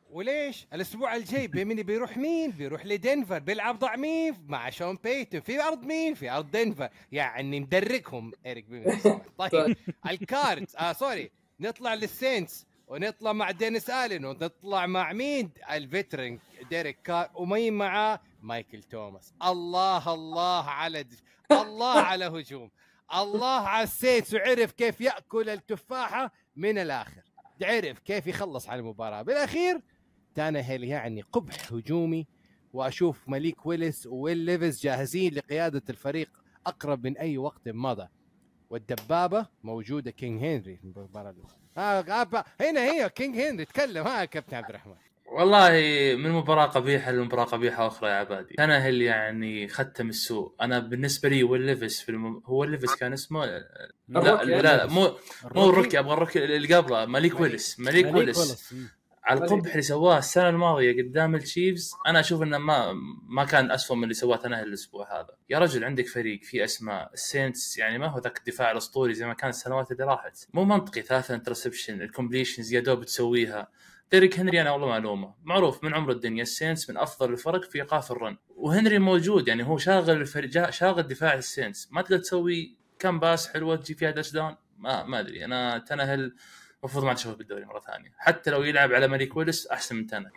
وليش؟ 0.09 0.67
الأسبوع 0.73 1.15
الجاي 1.15 1.47
بينيمي 1.47 1.83
بيروح 1.83 2.17
مين؟ 2.17 2.51
بيروح 2.51 2.85
لدنفر 2.85 3.39
بيلعب 3.39 3.79
ضع 3.79 3.95
مين؟ 3.95 4.45
مع 4.47 4.69
شون 4.69 4.97
بيتون. 5.03 5.41
في 5.41 5.63
أرض 5.63 5.83
مين؟ 5.83 6.13
في 6.13 6.29
أرض 6.29 6.51
دنفر. 6.51 6.89
يعني 7.11 7.59
مدركهم 7.59 8.31
إيريك 8.45 8.65
بينيمي. 8.65 9.21
طيب 9.37 9.75
الكاردز 10.09 10.75
آه 10.75 10.93
sorry. 10.93 11.31
نطلع 11.59 11.93
للسينتس 11.93 12.65
ونطلع 12.87 13.33
مع 13.33 13.51
دينيس 13.51 13.89
آلين 13.89 14.25
ونطلع 14.25 14.85
مع 14.85 15.13
مين؟ 15.13 15.51
ال 15.71 15.80
veteran 15.80 16.39
ديريك 16.69 17.01
كار. 17.01 17.29
ومين 17.35 17.73
معاه؟ 17.73 18.19
مايكل 18.41 18.83
توماس. 18.83 19.33
الله 19.43 20.13
الله 20.13 20.69
على 20.69 21.03
د... 21.03 21.13
الله 21.51 21.99
على 21.99 22.25
هجوم. 22.25 22.71
الله 23.15 23.67
على 23.67 23.83
السينتس 23.83 24.33
وعرف 24.33 24.71
كيف 24.71 25.01
يأكل 25.01 25.49
التفاحة 25.49 26.31
من 26.55 26.77
الآخر. 26.77 27.21
عرف 27.61 27.99
كيف 27.99 28.27
يخلص 28.27 28.69
على 28.69 28.79
المباراة. 28.79 29.21
بالأخير 29.21 29.81
تانهيل 30.37 30.83
يعني 30.83 31.21
قبح 31.21 31.73
هجومي 31.73 32.27
وأشوف 32.73 33.29
مليك 33.29 33.65
ويلس 33.65 34.07
وويل 34.07 34.37
ليفيس 34.37 34.81
جاهزين 34.81 35.33
لقيادة 35.33 35.81
الفريق 35.89 36.29
أقرب 36.65 37.05
من 37.05 37.17
أي 37.17 37.37
وقت 37.37 37.69
مضى. 37.69 38.07
والدبابة 38.69 39.47
موجودة 39.63 40.11
كينج 40.11 40.43
هنري. 40.43 40.77
في 40.77 40.83
المباراه 40.83 41.29
الأولى. 41.29 41.49
آه 41.77 42.45
هنا 42.61 42.81
هي 42.81 43.09
كينج 43.09 43.35
هنري. 43.39 43.65
تكلم. 43.65 44.07
ها 44.07 44.19
يا 44.19 44.25
كابتن 44.25 44.55
عبد 44.55 44.69
الرحمن. 44.69 44.95
والله 45.31 45.69
من 46.15 46.31
مباراة 46.31 46.65
قبيحة 46.65 47.11
لمباراة 47.11 47.43
قبيحة 47.43 47.87
أخرى 47.87 48.09
يا 48.09 48.15
عبادي. 48.15 48.55
أنا 48.59 48.77
هل 48.77 49.01
يعني 49.01 49.67
ختم 49.67 50.09
السوء 50.09 50.53
أنا 50.61 50.79
بالنسبة 50.79 51.29
لي 51.29 51.43
ويل 51.43 51.61
ليفيس 51.61 52.01
في 52.01 52.09
الم... 52.09 52.41
هو 52.45 52.63
ليفيس 52.63 52.95
كان 52.95 53.13
اسمه؟ 53.13 53.45
لا 53.45 53.59
لا, 54.07 54.43
لا, 54.43 54.61
لا 54.61 54.85
مو 54.85 55.17
مو 55.55 55.69
ال 55.69 55.73
rookie 55.73 55.99
أبغى 55.99 56.13
ال 56.13 56.18
rookie 56.18 56.45
اللي 56.45 56.75
قبله. 56.75 57.05
مليك 57.05 57.39
ويلس 57.39 57.79
مليك, 57.79 58.05
مليك 58.05 58.15
ويلس. 58.15 58.73
على 59.27 59.39
القبح 59.39 59.71
اللي 59.71 59.81
سواه 59.81 60.17
السنة 60.17 60.49
الماضية 60.49 61.03
قدام 61.03 61.35
التشيفز 61.35 61.91
أنا 62.07 62.19
أشوف 62.19 62.41
إنه 62.41 62.57
ما 62.57 62.93
ما 63.27 63.45
كان 63.45 63.71
اسوء 63.71 63.97
من 63.97 64.03
اللي 64.03 64.13
سواه 64.13 64.37
تنهل 64.37 64.67
الأسبوع 64.67 65.19
هذا. 65.19 65.37
يا 65.49 65.59
رجل 65.59 65.83
عندك 65.83 66.07
فريق 66.07 66.43
فيه 66.43 66.63
أسماء 66.63 67.13
السينتس 67.13 67.77
يعني 67.77 67.97
ما 67.97 68.07
هو 68.07 68.19
ذاك 68.19 68.37
الدفاع 68.37 68.71
الأسطوري 68.71 69.13
زي 69.13 69.25
ما 69.25 69.33
كان 69.33 69.49
السنوات 69.49 69.91
اللي 69.91 70.03
راحت. 70.03 70.47
مو 70.53 70.63
منطقي 70.63 71.01
ثلاثة 71.01 71.35
interceptions 71.35 72.01
ال 72.01 72.07
completions 72.07 72.73
يا 72.73 72.79
دوب 72.79 73.03
تسويها. 73.03 73.67
ديريك 74.11 74.39
هنري 74.39 74.61
أنا 74.61 74.71
والله 74.71 74.87
معلومة. 74.87 75.35
معروف 75.43 75.83
من 75.83 75.93
عمر 75.93 76.11
الدنيا 76.11 76.41
السينتس 76.41 76.89
من 76.89 76.97
أفضل 76.97 77.31
الفرق 77.33 77.63
في 77.63 77.77
إيقاف 77.77 78.11
ال 78.11 78.16
run. 78.16 78.37
وهنري 78.55 78.99
موجود 78.99 79.47
يعني 79.47 79.63
هو 79.63 79.77
شاغل 79.77 80.21
الفريق 80.21 80.69
شاغل 80.69 81.03
دفاع 81.03 81.33
السينتس. 81.33 81.89
ما 81.91 82.01
تقدر 82.01 82.17
تسوي 82.17 82.77
كم 82.99 83.19
pass 83.19 83.47
حلوة 83.47 83.75
تجيب 83.75 83.97
فيها 83.97 84.11
touchdown 84.11 84.55
ما 84.77 85.03
ما 85.03 85.19
أدري. 85.19 85.45
أنا 85.45 85.77
تنهل 85.77 86.35
المفروض 86.87 87.05
ما 87.05 87.13
نشوفه 87.13 87.35
بالدوري 87.35 87.65
مرة 87.65 87.79
ثانية. 87.79 88.11
حتى 88.17 88.51
لو 88.51 88.63
يلعب 88.63 88.93
على 88.93 89.07
مليك 89.07 89.37
ويلس 89.37 89.67
أحسن 89.67 89.95
من 89.95 90.07
تنهل 90.07 90.31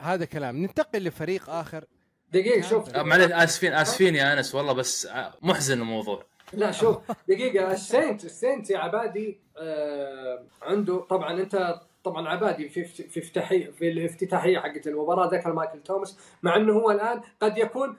هذا 0.00 0.24
كلام. 0.24 0.56
ننتقل 0.56 1.04
لفريق 1.04 1.50
آخر. 1.50 1.84
دقيقة 2.32 2.60
شوف. 2.68 2.94
آه، 2.96 3.02
معليش 3.02 3.30
آسفين 3.32 3.72
آسفين 3.72 4.14
يا 4.14 4.32
أنس 4.32 4.54
والله 4.54 4.72
بس 4.72 5.06
آه، 5.06 5.34
محزن 5.42 5.80
الموضوع. 5.80 6.24
لا 6.52 6.70
شوف 6.70 6.98
دقيقة 7.28 7.72
السينتس 7.72 8.24
السينتس 8.24 8.70
يا 8.70 8.78
عبادي 8.78 9.40
آه 9.58 10.44
عنده 10.62 11.00
طبعا 11.10 11.40
أنت 11.40 11.80
طبعا 12.04 12.28
عبادي 12.28 12.68
في 12.68 12.84
في 12.84 13.20
افتتاحية 13.20 13.70
في 13.70 13.90
الافتتاحية 13.90 14.58
حقت 14.58 14.86
المباراة 14.86 15.26
ذكر 15.34 15.52
مايكل 15.52 15.82
توماس 15.82 16.18
مع 16.42 16.56
إنه 16.56 16.72
هو 16.72 16.90
الآن 16.90 17.20
قد 17.40 17.58
يكون 17.58 17.96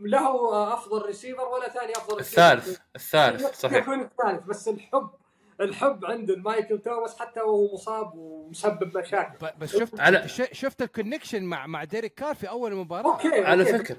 له 0.00 0.72
أفضل 0.74 1.06
ريسيفر 1.06 1.44
ولا 1.48 1.68
ثاني 1.68 1.92
أفضل 1.92 2.16
ريسيفر. 2.16 2.42
الثالث 2.42 2.78
الثالث 2.96 3.60
صحيح. 3.60 3.76
يكون 3.76 4.00
الثالث 4.00 4.44
بس 4.46 4.68
الحب 4.68 5.10
الحب 5.60 6.04
عند 6.04 6.30
مايكل 6.30 6.78
توماس 6.78 7.18
حتى 7.18 7.40
وهو 7.40 7.74
مصاب 7.74 8.14
ومسبب 8.14 8.98
مشاكل. 8.98 9.46
بس 9.58 9.76
شفت 9.76 10.00
على- 10.00 10.26
ش- 10.26 10.48
شفت 10.60 10.82
ال 10.82 10.87
connection 10.87 11.42
مع 11.42 11.66
مع 11.66 11.84
ديريك 11.84 12.14
كار 12.14 12.34
في 12.34 12.48
أول 12.48 12.74
مباراه 12.76 13.12
okay 13.12 13.44
على 13.44 13.62
okay. 13.72 13.78
فكره 13.78 13.96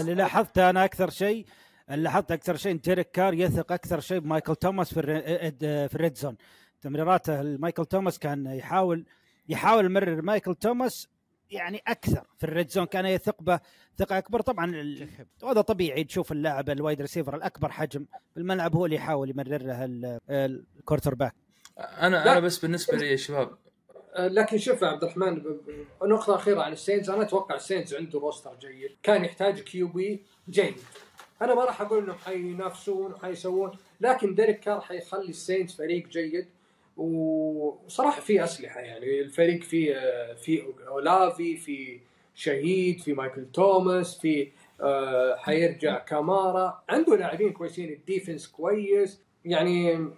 اللي 0.00 0.14
لاحظته 0.14 0.70
أنا 0.70 0.84
أكثر 0.84 1.10
شيء 1.10 1.46
اللي 1.90 2.02
لاحظت 2.04 2.32
أكثر 2.32 2.56
شيء 2.56 2.76
ديريك 2.76 3.10
كار 3.10 3.34
يثق 3.34 3.72
أكثر 3.72 4.00
شيء 4.00 4.18
بمايكل 4.18 4.56
توماس 4.56 4.94
في 4.94 5.00
ال 5.00 5.22
re- 5.22 5.88
في 5.88 5.94
ال 5.94 5.99
red 5.99 6.16
zone. 6.16 6.36
تمريراته 6.82 7.42
مايكل 7.42 7.84
توماس 7.86 8.18
كان 8.18 8.46
يحاول 8.46 9.04
يحاول 9.48 9.84
يمرر 9.84 10.22
مايكل 10.22 10.54
توماس 10.54 11.08
يعني 11.50 11.82
أكثر. 11.86 12.26
في 12.38 12.44
ال 12.44 12.50
red 12.50 12.70
zone 12.70 12.86
كان 12.86 13.06
يثق 13.06 13.42
به 13.42 13.60
ثقة 13.98 14.18
أكبر. 14.18 14.40
طبعا 14.40 14.70
ال- 14.74 15.08
وهذا 15.42 15.60
طبيعي 15.60 16.04
تشوف 16.04 16.32
اللاعب 16.32 16.70
ال 16.70 16.76
wide 16.76 17.00
receiver 17.00 17.36
الأكبر 17.36 17.68
حجم 17.70 18.06
في 18.34 18.40
الملعب 18.40 18.76
هو 18.76 18.84
اللي 18.84 18.96
يحاول 18.96 19.30
يمرر 19.30 19.62
له 19.62 19.84
ال- 19.84 20.18
ال 20.30 21.14
quarterback. 21.14 21.34
أنا 21.78 22.16
لا. 22.16 22.32
أنا 22.32 22.40
بس 22.40 22.58
بالنسبة 22.58 22.96
لي 22.96 23.10
يا 23.10 23.16
شباب. 23.16 23.50
لكن 24.18 24.58
شوف 24.58 24.82
يا 24.82 24.86
عبد 24.86 25.02
الرحمن 25.04 25.42
نقطة 26.02 26.34
أخيرة 26.34 26.62
عن 26.62 26.72
ال 26.72 26.77
Saints. 26.77 27.10
أنا 27.10 27.22
أتوقع 27.22 27.54
ال 27.54 27.60
Saints 27.60 27.94
عنده 27.94 28.18
roster 28.18 28.56
جيد. 28.60 28.90
كان 29.02 29.24
يحتاج 29.24 29.60
QB 29.60 30.22
جيد. 30.50 30.74
أنا 31.42 31.54
ما 31.54 31.64
راح 31.64 31.80
أقول 31.80 32.02
إنهم 32.02 32.18
حينافسون 32.18 33.12
وحيسوون 33.12 33.72
لكن 34.00 34.34
ديريك 34.34 34.60
كار 34.60 34.80
حيخلي 34.80 35.28
ال 35.28 35.35
Saints 35.35 35.74
فريق 35.74 36.08
جيد. 36.08 36.48
وصراحة 36.96 38.20
في 38.20 38.44
أسلحة 38.44 38.80
يعني 38.80 39.20
الفريق 39.20 39.64
آه، 39.96 40.34
في 40.34 40.62
أولافي 40.88 41.56
في 41.56 42.00
شهيد 42.34 43.00
في 43.00 43.12
مايكل 43.12 43.46
توماس 43.52 44.18
في 44.18 44.48
آه، 44.80 45.36
حيرجع 45.36 45.98
كامارا. 45.98 46.82
عنده 46.88 47.16
لاعبين 47.16 47.52
كويسين 47.52 47.92
ال 47.92 47.99
defense 47.99 48.46
كويس. 48.46 49.20
يعني 49.44 50.08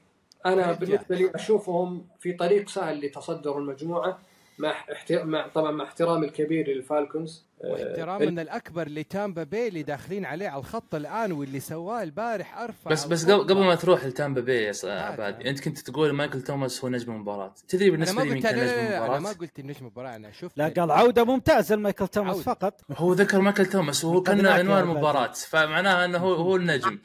أنا. 0.46 0.72
بالنسبة 0.72 1.16
لي 1.16 1.30
أشوفهم 1.34 2.06
في 2.20 2.32
طريق 2.32 2.68
سهل 2.68 3.06
لتصدر 3.06 3.58
المجموعة. 3.58 4.18
مع 4.58 4.70
احتر... 4.92 5.24
مع 5.24 5.48
طبعا 5.48 5.70
مع 5.70 5.84
احترامي 5.84 6.26
الكبير 6.26 6.68
لل 6.68 6.85
Falcons 6.85 7.44
آه، 7.64 7.66
واحترامنا 7.70 8.42
الأكبر 8.42 8.88
لتامبا 8.88 9.42
بي 9.42 9.68
اللي 9.68 9.82
داخلين 9.82 10.24
عليه 10.24 10.48
على 10.48 10.60
الخط 10.60 10.94
الآن 10.94 11.32
واللي 11.32 11.60
سواه 11.60 12.02
البارح 12.02 12.58
أرفع 12.58 12.90
بس 12.90 13.04
بس. 13.04 13.24
قبل 13.24 13.42
قبل 13.42 13.64
ما 13.64 13.74
تروح 13.74 14.04
لتامبا 14.04 14.40
بي 14.40 14.62
يا 14.62 14.72
عبادي. 14.84 15.50
أنت 15.50 15.60
كنت 15.60 15.78
تقول 15.78 16.12
مايكل 16.12 16.42
توماس 16.42 16.84
هو 16.84 16.90
نجم 16.90 17.12
المباراة 17.12 17.54
تدري 17.68 17.90
بالنسبة 17.90 18.24
لي 18.24 18.30
مين 18.30 18.42
كان 18.42 18.54
نجم 18.56 18.64
لا, 18.66 18.96
أنا 18.98 19.06
ما 19.06 19.14
المباراه 19.16 19.32
قلت 19.32 19.60
نجم 19.60 19.86
مباراه 19.86 20.16
أنا 20.16 20.32
شفت 20.32 20.58
لا 20.58 20.68
قال 20.68 20.90
عودة 20.90 21.24
ممتازة 21.24 21.76
لمايكل 21.76 22.08
توماس 22.08 22.34
عودة. 22.36 22.42
فقط 22.44 22.80
هو 22.92 23.12
ذكر 23.12 23.40
مايكل 23.40 23.66
توماس 23.66 24.04
وهو 24.04 24.22
كان 24.22 24.46
عنوان. 24.46 24.82
المباراة 24.82 25.32
فمعناها 25.32 26.04
إنه 26.04 26.18
هو 26.18 26.34
هو 26.34 26.56
النجم 26.56 26.98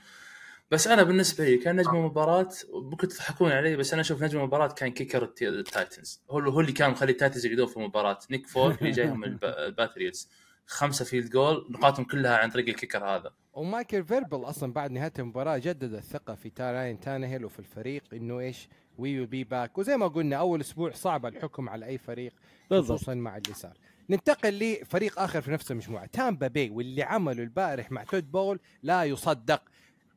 بس 0.72 0.88
أنا 0.88 1.04
بالنسبة 1.04 1.46
لي 1.46 1.58
كان 1.58 1.76
نجم 1.76 1.96
المباراة 1.96 2.50
ممكن 2.74 3.08
تضحكون 3.08 3.52
علي 3.52 3.76
بس 3.76 3.94
أنا 3.94 4.02
أشوف 4.02 4.24
نجم 4.24 4.40
المباراة 4.40 4.68
كان 4.68 4.92
kicker 4.92 5.24
ال 5.24 5.30
T- 5.30 5.42
ال 5.42 5.52
Titans. 5.52 6.22
هو 6.30 6.40
هو 6.40 6.62
اللي 6.62 6.72
كان 6.72 6.90
مخلي 6.92 7.12
ال 7.12 7.17
Titans 7.17 7.46
يقعدون 7.46 7.68
في 7.68 7.78
المباراة. 7.78 8.20
نيك 8.32 8.48
فولك 8.48 8.82
اللي 8.82 8.92
جايهم 8.92 9.24
ال 9.24 9.31
P- 9.31 9.44
ال 9.68 9.74
Patriots. 9.74 10.30
خمسة 10.68 11.06
field 11.06 11.30
goal 11.30 11.68
نقاطهم 11.70 12.06
كلها 12.06 12.38
عن 12.38 12.50
طريق 12.50 12.68
ال 12.68 12.73
kicker 12.73 13.06
هذا. 13.06 13.32
ومايكل 13.54 14.04
فيربل 14.04 14.44
أصلا 14.50 14.74
بعد 14.74 14.92
نهاية 14.92 15.14
المباراة 15.20 15.58
جدد 15.58 15.94
الثقة 15.94 16.36
في 16.36 16.50
رايان 16.50 17.00
تانهيل 17.00 17.46
وفي 17.46 17.60
الفريق 17.60 18.04
إنه 18.14 18.40
إيش 18.40 18.68
we 18.98 19.18
will 19.20 19.28
be 19.28 19.44
back 19.44 19.78
وزي 19.78 19.98
ما 19.98 20.08
قلنا 20.08 20.36
أول 20.36 20.62
أسبوع 20.62 20.92
صعب 20.92 21.26
الحكم 21.26 21.70
على 21.70 21.86
أي 21.86 21.98
فريق 21.98 22.34
خصوصا 22.70 23.14
مع 23.14 23.38
اللي 23.38 23.54
صار 23.54 23.78
ننتقل 24.10 24.60
لفريق 24.60 25.20
آخر 25.20 25.42
في 25.42 25.52
نفس 25.52 25.72
المجموعة. 25.72 26.06
تامبا 26.06 26.48
بي 26.48 26.70
واللي 26.70 27.04
عمله 27.04 27.44
البارح 27.44 27.92
مع 27.92 28.04
تود 28.04 28.32
بولز 28.32 28.60
لا 28.84 29.04
يصدق. 29.04 29.62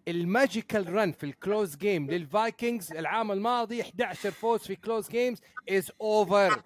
ال 0.09 0.19
magical 0.19 0.93
run 0.93 1.13
في 1.13 1.25
ال 1.25 1.33
close 1.33 1.77
game 1.77 2.11
لل 2.11 2.29
Vikings 2.29 2.93
العام 2.93 3.33
الماضي 3.33 3.83
11 3.83 4.31
فوز 4.31 4.61
في 4.61 4.77
close 4.77 5.11
games 5.11 5.39
is 5.69 5.91
over. 6.01 6.63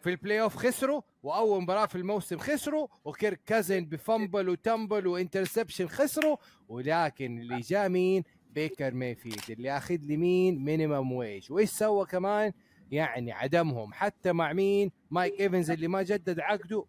في 0.00 0.10
ال 0.10 0.40
playoff 0.42 0.56
خسروا 0.56 1.00
وأول 1.22 1.62
مباراة 1.62 1.86
في 1.86 1.96
الموسم 1.96 2.38
خسروا 2.38 2.86
وكيرك 3.04 3.40
كازنز 3.46 3.84
ب 3.84 3.93
fumble 3.93 4.48
و 4.48 4.56
fumble 4.56 5.06
و 5.06 5.12
interception 5.12 5.88
خسروا 5.88 6.36
ولكن 6.68 7.38
اللي 7.40 7.60
جاء 7.60 7.88
مين؟ 7.88 8.22
بيكر 8.50 8.94
مايفيلد 8.94 9.40
اللي 9.50 9.76
اخذ 9.76 9.96
لي 10.02 10.16
مين 10.16 10.64
minimum 10.64 11.12
wage 11.12 11.52
وإيش 11.52 11.70
سوى 11.70 12.06
كمان؟ 12.06 12.52
يعني 12.90 13.32
عدمهم. 13.32 13.92
حتى 13.92 14.32
مع 14.32 14.52
مين؟ 14.52 14.90
مايك 15.10 15.40
إيفنز 15.40 15.70
اللي 15.70 15.88
ما 15.88 16.02
جدد 16.02 16.40
عقده 16.40 16.84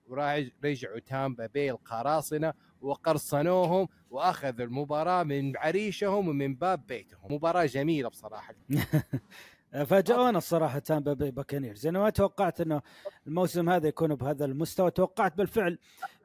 رجعوا 0.64 1.00
تامبا 1.00 1.46
بي 1.46 1.72
القراصنه 1.72 2.54
وقرصنوهم. 2.82 3.88
واخذوا 4.12 4.66
المباراة 4.66 5.24
من 5.24 5.58
عرينهم 5.58 6.28
ومن 6.28 6.56
باب 6.56 6.88
بيتهم. 6.88 7.34
مباراة 7.34 7.66
جميلة 7.66 8.10
بصراحة. 8.10 8.54
فاجأونا 9.90 10.38
الصراحة 10.38 10.80
تامبا 10.80 11.14
بي 11.14 11.32
Buccaneers. 11.32 11.88
أنا 11.88 12.00
ما 12.00 12.10
توقعت 12.10 12.62
إنه 12.62 12.82
الموسم 13.28 13.70
هذا 13.70 13.88
يكون 13.88 14.16
بهذا 14.16 14.46
المستوى. 14.46 14.92
توقعت 14.92 15.38
بالفعل 15.38 15.78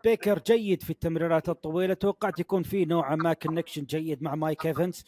بيكر 0.05 0.39
جيد 0.39 0.83
في 0.83 0.91
التمريرات 0.91 1.49
الطويلة. 1.49 1.95
توقعت 1.95 2.41
يكون 2.41 2.63
في 2.63 2.85
نوعا 2.85 3.17
ما 3.17 3.33
connection 3.33 3.85
جيد 3.85 4.23
مع 4.23 4.35
مايك 4.35 4.67
إيفنز. 4.67 5.05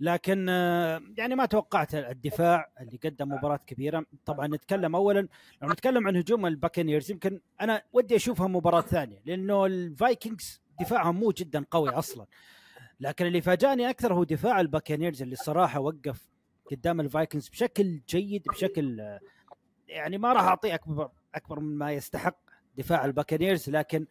لكن 0.00 0.46
آه، 0.48 1.02
يعني 1.18 1.34
ما 1.34 1.46
توقعت 1.46 1.94
الدفاع 1.94 2.70
اللي 2.80 2.98
قدم 3.04 3.32
مباراة 3.32 3.60
كبيرة. 3.66 4.06
طبعا 4.24 4.46
نتكلم 4.46 4.96
اولا 4.96 5.28
لو 5.62 5.68
نتكلم 5.68 6.06
عن 6.06 6.16
هجوم 6.16 6.46
ال 6.46 6.52
Buccaneers 6.52 7.10
يمكن 7.10 7.40
أنا 7.60 7.82
ودي 7.92 8.16
أشوفها 8.16 8.46
مباراة 8.46 8.80
ثانية. 8.80 9.22
لأنه 9.26 9.66
ال 9.66 9.78
Vikings 9.78 10.65
دفاعهم 10.80 11.16
مو 11.20 11.30
جدا 11.30 11.64
قوي 11.70 11.90
أصلا. 11.90 12.26
لكن 13.00 13.26
اللي 13.26 13.40
فاجأني 13.40 13.90
أكثر 13.90 14.14
هو 14.14 14.24
دفاع 14.24 14.60
ال 14.60 14.66
Buccaneers 14.66 15.22
اللي 15.22 15.36
صراحة 15.36 15.80
وقف 15.80 16.28
قدام 16.70 17.00
ال 17.00 17.06
Vikings 17.06 17.48
بشكل 17.48 18.00
جيد 18.08 18.42
بشكل 18.48 19.18
يعني 19.88 20.18
ما 20.18 20.32
راح 20.32 20.42
أعطيه 20.42 20.74
أكبر 20.74 21.10
أكبر 21.34 21.60
من 21.60 21.78
ما 21.78 21.92
يستحق 21.92 22.36
دفاع 22.78 23.04
ال 23.04 23.10
Buccaneers 23.10 23.70
لكن 23.70 24.06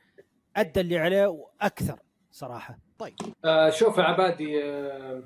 أدى 0.55 0.81
اللي 0.81 0.97
عليه 0.97 1.27
وأكثر 1.27 1.99
صراحة. 2.31 2.77
طيب. 2.99 3.13
آه 3.45 3.69
شوف 3.69 3.97
يا 3.97 4.03
عبادي 4.03 4.63
آه 4.63 5.23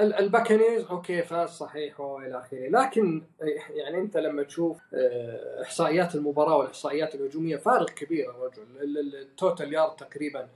ال- 0.00 0.14
ال 0.14 0.20
Buccaneers 0.20 0.84
okay 0.84 1.22
فاز 1.22 1.48
صحيح 1.48 2.00
وإلى 2.00 2.38
آخره. 2.38 2.68
لكن 2.68 3.22
يعني 3.70 3.98
أنت 3.98 4.16
لما 4.16 4.42
تشوف 4.42 4.80
آه 4.94 5.62
إحصائيات 5.62 6.14
المباراة 6.14 6.56
والإحصائيات 6.56 7.14
الهجومية 7.14 7.56
فارق 7.56 7.90
كبير 7.90 8.24
يا 8.24 8.30
رجل. 8.32 8.62
ال- 8.62 8.98
ال- 8.98 9.16
ال 9.16 9.25
total 9.25 9.72
yard 9.74 9.96
تقريبا 9.96 10.40
آه 10.40 10.48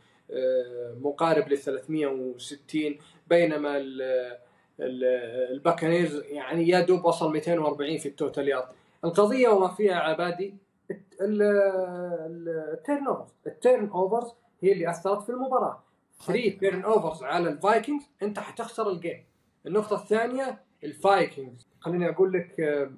مقارب 1.01 1.49
ل 1.49 1.59
360 1.59 2.99
بينما 3.31 3.77
ال- 3.77 4.03
ال- 4.81 5.05
ال 5.53 5.59
Buccaneers 5.59 6.23
يعني 6.25 6.69
يا 6.69 6.81
دوب 6.81 7.05
وصل 7.05 7.33
240 7.33 7.99
في 7.99 8.09
ال 8.09 8.15
total 8.15 8.49
yard 8.49 8.69
القضية 9.05 9.49
وما 9.49 9.69
فيها 9.69 9.95
عبادي 9.95 10.55
ال 11.21 13.07
turnovers 13.07 13.31
ال 13.47 13.89
turnovers 13.89 14.33
هي 14.63 14.73
اللي 14.73 14.91
أثرت 14.91 15.23
في 15.23 15.31
المباراة. 15.31 15.83
3 16.27 16.59
turnovers 16.59 17.23
على 17.23 17.49
ال 17.49 17.56
Vikings 17.56 18.05
أنت 18.23 18.39
حتخسر 18.39 18.91
ال 18.91 18.98
game 18.98 19.25
النقطة 19.67 19.97
الثانية 19.97 20.59
ال 20.85 20.94
Vikings. 20.94 21.69
خليني 21.81 22.09
أقول 22.09 22.33
لك 22.33 22.89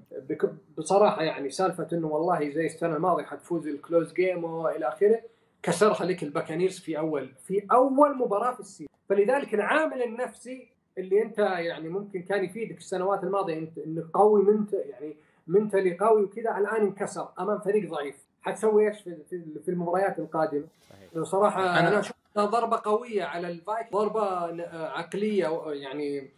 بصراحة 0.78 1.22
يعني 1.22 1.50
سالفة 1.50 1.86
إنه 1.92 2.06
والله 2.06 2.50
زي 2.50 2.66
السنة 2.66 2.96
الماضية 2.96 3.24
حتفوز 3.24 3.66
ال 3.68 3.75
close 3.75 4.12
game 4.12 4.44
وإلى 4.44 4.88
آخره. 4.88 5.20
كسرها 5.62 6.04
لك 6.06 6.22
ال 6.22 6.27
Buccaneers 6.27 6.78
في 6.78 6.98
اول 6.98 7.32
في 7.46 7.66
أول 7.72 8.16
مباراة 8.18 8.54
في 8.54 8.60
ال 8.60 8.64
season. 8.64 8.88
فلذلك 9.08 9.54
العامل 9.54 10.02
النفسي 10.02 10.68
اللي 10.98 11.22
أنت 11.22 11.38
يعني 11.38 11.88
ممكن 11.88 12.22
كان 12.22 12.44
يفيدك 12.44 12.78
السنوات 12.78 13.24
الماضية 13.24 13.58
انت 13.58 13.78
إنك 13.78 14.04
قوي 14.14 14.42
ment- 14.42 14.72
يعني 14.72 15.16
mentally 15.46 15.96
قوي 15.98 16.22
وكذا 16.22 16.58
الآن 16.58 16.80
انكسر 16.82 17.28
أمام 17.40 17.58
فريق 17.58 17.90
ضعيف. 17.90 18.16
حتسوي 18.42 18.88
إيش 18.88 19.00
في 19.02 19.16
في- 19.64 19.68
المباريات 19.70 20.18
القادمة؟ 20.18 20.64
صحيح. 20.90 21.22
صراحة 21.24 21.60
أنا, 21.78 21.88
أنا 21.88 22.00
اشوفها 22.00 22.44
ضربة 22.44 22.80
قوية 22.84 23.24
على 23.24 23.48
ال 23.48 23.57
Vik- 23.57 23.92
ضربة 23.92 24.50
ن- 24.50 24.60
عقلية 24.70 25.62
يعني 25.72 26.30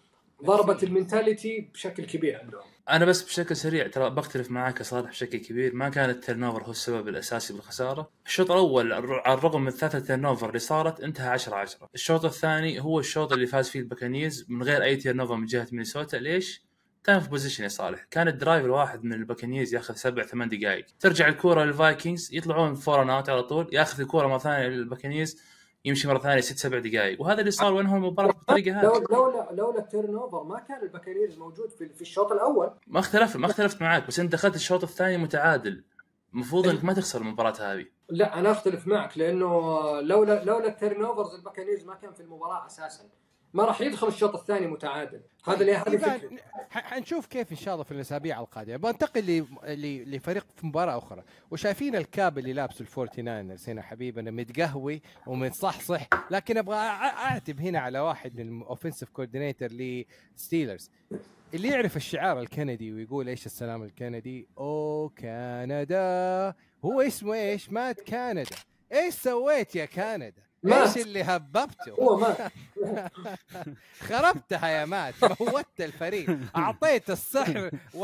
ضربة 0.45 0.79
ال 0.83 0.91
mentality 0.91 1.69
بشكل 1.75 2.05
كبير 2.05 2.41
عندهم. 2.41 2.63
أنا 2.91 3.05
بس 3.05 3.23
بشكل 3.23 3.57
سريع 3.57 3.87
ترى 3.87 4.11
بختلف 4.11 4.51
معاك 4.51 4.83
صالح 4.83 5.11
بشكل 5.11 5.39
كبير. 5.39 5.75
ما 5.75 5.89
كان 5.89 6.11
ال 6.11 6.45
turnover 6.45 6.63
هو 6.63 6.71
السبب 6.71 7.09
الأساسي 7.09 7.53
بالخسارة. 7.53 8.11
الشوط 8.27 8.51
الأول 8.51 8.93
على 8.93 9.35
الرغم 9.35 9.65
من 9.65 9.71
ثلاثة 9.71 9.99
turnover 9.99 10.49
اللي 10.49 10.59
صارت 10.59 11.01
انتهى 11.01 11.29
10 11.29 11.57
10 11.57 11.89
الشوط 11.95 12.25
الثاني 12.25 12.81
هو 12.81 12.99
الشوط 13.01 13.33
اللي 13.33 13.47
فاز 13.47 13.69
فيه 13.69 13.81
ال 13.81 13.87
Buccaneers 13.87 14.47
من 14.49 14.63
غير 14.63 14.83
أي 14.83 14.97
turnover 14.97 15.37
من 15.37 15.47
جهة 15.47 15.69
مينيسوتا. 15.73 16.17
ليش؟ 16.17 16.65
كان 17.05 17.21
في 17.21 17.29
possession 17.29 17.65
يا 17.65 17.69
صالح. 17.69 18.07
كان 18.11 18.29
ال 18.29 18.35
drive 18.35 18.65
الواحد 18.65 19.05
من 19.05 19.13
ال 19.13 19.18
Buccaneers 19.18 19.75
ياخذ 19.75 19.95
سبع 19.95 20.23
ثمان 20.23 20.49
دقائق. 20.49 20.87
ترجع 21.01 21.29
الكورة 21.29 21.65
لل 21.65 21.80
Vikings 21.80 22.35
يطلعون 22.35 22.75
four 22.75 23.13
out 23.17 23.29
على 23.29 23.43
طول 23.43 23.69
ياخذ 23.73 24.01
الكورة 24.01 24.27
مرة 24.27 24.39
ثانية 24.39 24.67
لل 24.69 24.81
Buccaneers 24.81 25.43
يمشي 25.85 26.09
مرة 26.09 26.19
ثانية 26.19 26.41
ست 26.41 26.59
سبع 26.59 26.79
دقائق 26.79 27.21
وهذا 27.21 27.41
اللي 27.41 27.51
صار 27.51 27.73
وانهوا 27.73 28.05
المباراه 28.05 28.33
بالطريقة 28.33 28.81
هذه. 28.81 28.85
لو 28.85 29.05
لولا 29.11 29.49
لولا 29.53 29.79
ال 29.79 30.15
turnover 30.15 30.45
ما 30.45 30.59
كان 30.61 30.83
ال 30.83 30.88
Buccaneers 30.88 31.39
موجود 31.39 31.71
في, 31.71 31.89
في 31.89 32.03
الشوط 32.03 32.33
الأول. 32.33 32.71
ما 32.87 33.01
اختلفت 33.01 33.37
ما 33.37 33.47
اختلفت 33.47 33.83
معاك 33.83 34.07
بس 34.07 34.21
انت 34.21 34.33
دخلت 34.33 34.55
الشوط 34.55 34.83
الثاني 34.83 35.17
متعادل. 35.17 35.85
المفروض 36.35 36.69
انك 36.69 36.85
ما 36.85 36.93
تخسر 36.93 37.21
المباراة 37.21 37.55
هذه. 37.61 37.87
لا 38.09 38.39
أنا 38.39 38.51
أختلف 38.51 38.87
معك 38.87 39.19
لأنه 39.19 39.51
لولا 40.01 40.45
لولا 40.45 40.69
ال 40.69 41.05
turnovers 41.05 41.35
ال 41.35 41.39
Buccaneers 41.39 41.85
ما 41.85 41.95
كان 41.95 42.13
في 42.13 42.21
المباراة 42.21 42.67
أساسا. 42.67 43.05
ما 43.55 43.65
راح 43.65 43.81
يدخل 43.81 44.09
الشوط 44.09 44.35
الثاني 44.37 44.67
متعادل. 44.67 45.21
هذا 45.49 45.61
اللي 45.61 45.75
هذه 45.75 46.31
ح- 46.71 46.85
حنشوف 46.95 47.27
كيف 47.27 47.53
إن 47.53 47.57
شاء 47.57 47.75
الله 47.75 47.85
في 47.85 47.93
الأسابيع 47.93 48.41
القادمة. 48.41 48.77
بنتقل 48.77 49.47
لفريق 50.07 50.47
في 50.57 50.67
مباراة 50.67 50.99
أخرى. 50.99 51.23
وشايفين 51.51 51.97
ال 51.97 52.07
cap 52.07 52.39
اللي 52.39 52.53
لابسه 52.53 52.81
ال 52.81 52.88
Forty 52.88 53.23
Niners 53.23 53.69
هنا 53.69 53.83
حبيبنا 53.83 54.31
متقهوي 54.31 55.03
ومتصحصح 55.27 56.09
لكن 56.31 56.59
أبغى 56.59 56.77
أعتب 56.77 57.61
هنا 57.61 57.79
على 57.79 57.99
واحد 57.99 58.41
من 58.41 58.63
ال 58.63 58.67
offensive 58.67 59.09
coordinator 59.11 59.69
ل 59.73 59.86
Steelers 59.86 60.91
اللي 61.55 61.69
يعرف 61.69 61.97
الشعار 61.97 62.41
الكندي 62.41 62.93
ويقول 62.93 63.29
إيش 63.29 63.47
السلام 63.47 63.83
الكندي؟ 63.83 64.49
أو 64.59 65.13
كندا. 65.19 66.55
هو 66.85 67.01
اسمه 67.01 67.35
إيش؟ 67.35 67.71
مات 67.71 68.01
كندا. 68.01 68.45
إيش 68.93 69.15
سويت 69.15 69.77
يا 69.77 69.85
كندا؟ 69.85 70.33
مات. 70.65 70.97
إيش 70.97 71.07
اللي 71.07 71.23
هببته؟ 71.23 71.93
هو 71.93 72.17
ما. 72.17 72.51
خربتها 74.09 74.69
يا 74.69 74.85
مات 74.85 75.15
موتت 75.41 75.81
الفريق. 75.81 76.39
أعطيت 76.57 77.11
السحر 77.11 77.71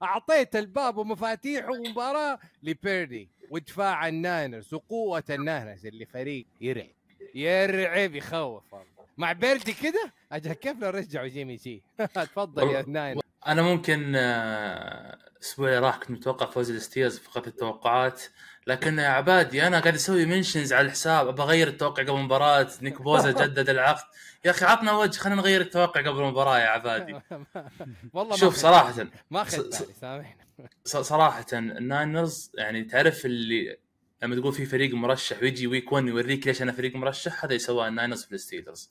واعطيت 0.00 0.56
الباب 0.56 0.96
ومفاتيح 0.96 1.68
ومباراة 1.68 2.38
لبيردي 2.62 3.28
ودفاع 3.50 4.08
الناينرز 4.08 4.74
وقوة 4.74 5.24
الناينرز 5.30 5.86
اللي 5.86 6.06
فريق 6.06 6.46
يرعب. 6.60 6.90
يرعب 7.34 8.14
يخوف 8.14 8.62
والله. 8.74 8.86
مع 9.18 9.32
بيردي 9.32 9.72
كده؟ 9.72 10.12
أجل 10.32 10.52
كيف 10.52 10.78
لو 10.78 10.90
رجعوا 10.90 11.28
جيمي 11.28 11.56
جي؟ 11.56 11.82
تفضل 12.14 12.70
يا 12.70 12.84
ناينرز 12.88 13.22
أنا 13.46 13.62
ممكن 13.62 14.12
آه، 14.16 15.18
الأسبوع 15.36 15.68
اللي 15.68 15.78
راح 15.78 15.96
كنت 15.96 16.10
متوقع 16.10 16.46
فوز 16.46 16.70
الستيلرز 16.70 17.18
فقط 17.18 17.46
التوقعات. 17.46 18.22
لكن 18.66 18.98
يا 18.98 19.08
عبادي 19.08 19.66
أنا 19.66 19.80
قاعد 19.80 19.94
أسوي 19.94 20.24
mentions 20.26 20.72
على 20.72 20.86
الحساب 20.86 21.28
أبغى 21.28 21.42
أغير 21.46 21.68
التوقع 21.68 22.02
قبل 22.02 22.10
المباراة. 22.12 22.68
نيك 22.82 23.02
بوزا 23.02 23.30
جدد 23.46 23.70
العقد. 23.70 24.04
يا 24.44 24.50
أخي 24.50 24.64
عطنا 24.64 24.92
وجه 24.92 25.18
خلينا 25.18 25.40
نغير 25.40 25.60
التوقع 25.60 26.00
قبل 26.00 26.18
المباراة 26.20 26.58
يا 26.58 26.66
عبادي. 26.66 27.20
والله 28.14 28.36
شوف 28.36 28.56
صراحة 28.56 29.06
ما 29.30 29.42
اخذت 29.42 29.74
سامحنا 30.00 30.44
صراحة 30.84 31.46
الناينرز 31.52 32.50
يعني 32.54 32.84
تعرف 32.84 33.26
اللي 33.26 33.76
لما 34.22 34.36
تقول 34.36 34.52
في 34.52 34.66
فريق 34.66 34.94
مرشح 34.94 35.42
ويجي 35.42 35.66
week 35.66 35.92
1 35.92 36.06
يوريك 36.06 36.46
ليش 36.46 36.62
أنا 36.62 36.72
فريق 36.72 36.96
مرشح 36.96 37.44
هذا 37.44 37.54
يسواه 37.54 37.88
الناينرز 37.88 38.24
في 38.24 38.32
الستيلرز 38.32 38.90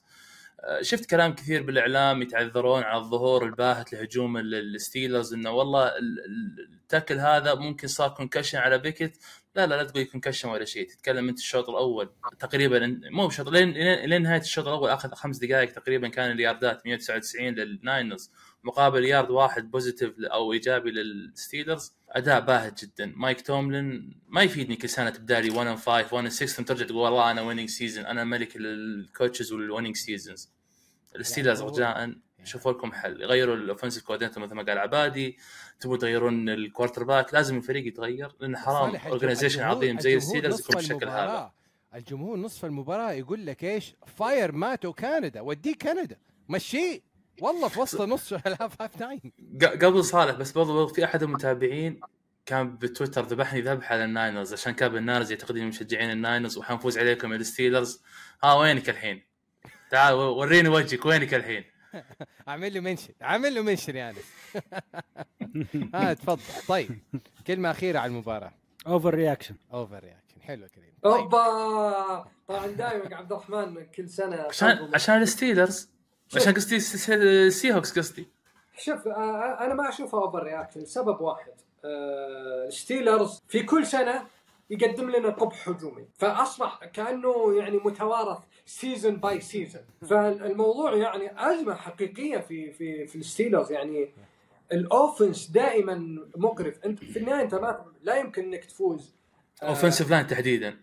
آه، 0.60 0.82
شفت 0.82 1.10
كلام 1.10 1.34
كثير 1.34 1.62
بالإعلام 1.62 2.22
يتعذرون 2.22 2.82
على 2.82 2.98
الظهور 3.00 3.44
الباهت 3.44 3.92
لهجوم 3.92 4.36
ال- 4.36 4.54
الستيلرز 4.74 5.34
إنه 5.34 5.50
والله 5.50 5.86
ال- 5.88 5.96
ال- 5.98 6.68
ال 6.82 6.87
tackle 6.87 7.18
هذا 7.18 7.54
ممكن 7.54 7.88
صار 7.88 8.08
concussion 8.10 8.58
على 8.58 8.78
بيكت. 8.78 9.12
لا 9.54 9.66
لا 9.66 9.74
لا 9.74 9.84
تقول 9.84 10.04
concussion 10.04 10.48
ولا 10.48 10.64
شيء. 10.64 10.88
تتكلم 10.88 11.28
أنت 11.28 11.38
الشوط 11.38 11.68
الأول 11.68 12.10
تقريبا 12.38 13.00
مو 13.10 13.26
بشوط 13.26 13.48
لين 13.48 13.70
لين 14.04 14.22
نهاية 14.22 14.40
الشوط 14.40 14.66
الأول 14.66 14.90
اخذ 14.90 15.14
خمس 15.14 15.38
دقائق 15.38 15.72
تقريبا 15.72 16.08
كان 16.08 16.30
الياردات 16.30 16.86
199 16.86 17.54
للناينرز. 17.54 18.30
مقابل 18.64 19.04
يارد 19.04 19.30
واحد 19.30 19.70
positive 19.70 20.14
أو 20.20 20.52
إيجابي 20.52 20.90
للستيلرز. 20.90 21.92
أداء 22.10 22.40
باهت 22.40 22.84
جدا. 22.84 23.12
مايك 23.16 23.40
توملن 23.40 24.14
ما 24.28 24.42
يفيدني 24.42 24.76
كل 24.76 24.88
سنة 24.88 25.10
تبدا 25.10 25.40
لي 25.40 25.50
1 25.50 25.66
ان 25.66 25.76
5 25.76 26.14
1 26.14 26.14
ان 26.24 26.30
6 26.30 26.46
ثم 26.46 26.62
ترجع 26.62 26.86
تقول 26.86 26.98
والله 26.98 27.30
أنا 27.30 27.42
winning 27.42 27.68
season 27.68 28.06
أنا 28.06 28.24
ملك 28.24 28.56
ال 28.56 28.68
coaches 28.68 29.52
وال 29.52 29.62
winning 29.62 29.96
seasons 29.96 30.50
الستيلرز 31.16 31.60
يعني 31.60 31.72
رجاء 31.72 32.14
شوفوا 32.44 32.72
لكم 32.72 32.92
حل. 32.92 33.24
غيروا 33.24 33.56
ال 33.56 33.61
offensive 33.61 34.04
coordinator 34.04 34.42
مثل 34.42 34.54
ما 34.54 34.62
قال 34.62 34.78
عبادي 34.78 35.38
تبغوا 35.80 35.96
تغيرون 35.96 36.48
ال 36.48 37.04
quarterback 37.04 37.34
لازم 37.34 37.56
الفريق 37.56 37.86
يتغير 37.86 38.32
لأن 38.40 38.56
حرام 38.56 38.96
organization 38.96 39.62
عظيم 39.62 39.98
زي 39.98 40.16
نصف 40.16 40.34
يكون 40.34 40.76
بالشكل 40.76 41.08
هذا. 41.08 41.52
الجمهور 41.94 42.36
نصف 42.36 42.64
المباراة 42.64 43.12
يقول 43.12 43.46
لك 43.46 43.64
إيش؟ 43.64 43.94
fire 44.16 44.52
مات 44.52 44.92
كندا 44.92 45.40
وديه 45.40 45.74
كندا. 45.74 46.16
مشيه 46.48 47.00
والله 47.40 47.68
في 47.68 47.80
وسط 47.80 48.00
نص 48.00 48.32
ال 48.32 48.82
half 48.82 48.96
halftime 48.96 49.20
قبل 49.62 50.04
صالح 50.04 50.34
بس 50.34 50.52
برضو 50.52 50.86
في 50.86 51.04
أحد 51.04 51.22
المتابعين 51.22 52.00
كان 52.46 52.76
بتويتر 52.76 53.24
ذبحني 53.24 53.60
ذبح 53.60 53.92
على 53.92 54.04
الناينرز 54.04 54.52
عشان 54.52 54.72
كان 54.72 54.96
الناينرز 54.96 55.30
يعتقدون 55.30 55.66
مشجعين 55.66 56.10
الناينرز 56.10 56.58
وحنفوز 56.58 56.98
عليكم 56.98 57.32
الستيلرز. 57.32 58.02
ها 58.44 58.54
وينك 58.54 58.88
الحين؟ 58.88 59.22
تعال 59.90 60.14
وريني 60.14 60.68
وجهك 60.68 61.06
وينك 61.06 61.34
الحين؟ 61.34 61.64
اعمل 62.48 62.74
له 62.74 62.80
mention 62.80 63.12
اعمل 63.22 63.54
له 63.54 63.62
mention 63.62 63.96
يا 63.96 64.10
انس 64.10 64.24
ها 65.94 66.12
تفضل. 66.12 66.40
طيب 66.68 66.98
كلمة 67.46 67.70
أخيرة 67.70 67.98
على 67.98 68.10
المباراة. 68.10 68.52
overreaction 68.86 69.54
overreaction 69.72 70.40
حلو 70.42 70.66
كريم. 70.68 70.92
طيب. 71.02 71.12
أوبا! 71.12 72.24
طبعا 72.48 72.66
دائما 72.66 73.16
عبد 73.16 73.32
الرحمن 73.32 73.86
كل 73.86 74.08
سنة 74.08 74.36
عشان 74.36 74.90
عشان 74.94 75.22
الستيلرز 75.22 75.88
عشان 76.36 76.54
قصدي 76.54 76.76
السي 77.46 77.74
هوكس 77.74 77.98
قصدي. 77.98 78.28
شوف 78.78 79.08
آه، 79.08 79.58
أنا 79.60 79.74
ما 79.74 79.88
أشوفها 79.88 80.20
overreaction 80.20 80.84
سبب 80.84 81.20
واحد. 81.20 81.52
آه، 81.84 82.66
الستيلرز 82.68 83.42
في 83.48 83.62
كل 83.62 83.86
سنة 83.86 84.26
يقدم 84.70 85.10
لنا 85.10 85.28
قبح 85.28 85.68
هجومي 85.68 86.04
فأصبح 86.18 86.84
كأنه 86.84 87.54
يعني 87.56 87.76
متوارث 87.84 88.38
season 88.66 89.16
by 89.16 89.40
season 89.40 89.82
فالموضوع 90.08 90.94
يعني 90.94 91.50
أزمة 91.52 91.74
حقيقية 91.74 92.38
في 92.38 92.72
في 92.72 93.06
في 93.06 93.16
الستيلرز. 93.16 93.72
يعني 93.72 94.08
ال 94.72 94.81
offense 94.81 95.46
دائما 95.50 96.18
مقرف. 96.36 96.84
أنت 96.84 96.98
في 97.04 97.18
النهاية 97.18 97.42
أنت 97.42 97.54
ما 97.54 97.84
لا 98.02 98.16
يمكن 98.16 98.42
إنك 98.44 98.64
تفوز. 98.64 99.14
آه، 99.62 99.68
offensive 99.68 100.10
line 100.10 100.26
تحديدا. 100.26 100.76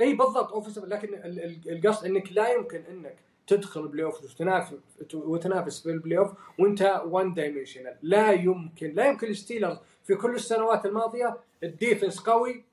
إي 0.00 0.14
بالضبط 0.14 0.52
offensive 0.52 0.84
لكن 0.84 1.14
ال- 1.14 1.44
ال- 1.44 1.70
القصد 1.72 2.06
إنك 2.06 2.32
لا 2.32 2.48
يمكن 2.48 2.82
إنك 2.90 3.16
تدخل 3.46 3.88
playoff 3.88 4.24
وتنافس 4.24 4.74
وتنافس 5.14 5.82
في 5.82 5.90
ال 5.90 6.18
playoff 6.18 6.30
وأنت 6.58 7.02
one 7.06 7.34
dimensional 7.34 7.96
لا 8.02 8.30
يمكن 8.32 8.92
لا 8.94 9.06
يمكن 9.08 9.26
الستيلرز 9.26 9.76
في 10.04 10.14
كل 10.14 10.34
السنوات 10.34 10.86
الماضية 10.86 11.36
ال 11.62 11.69
defense 11.69 12.20
قوي 12.20 12.64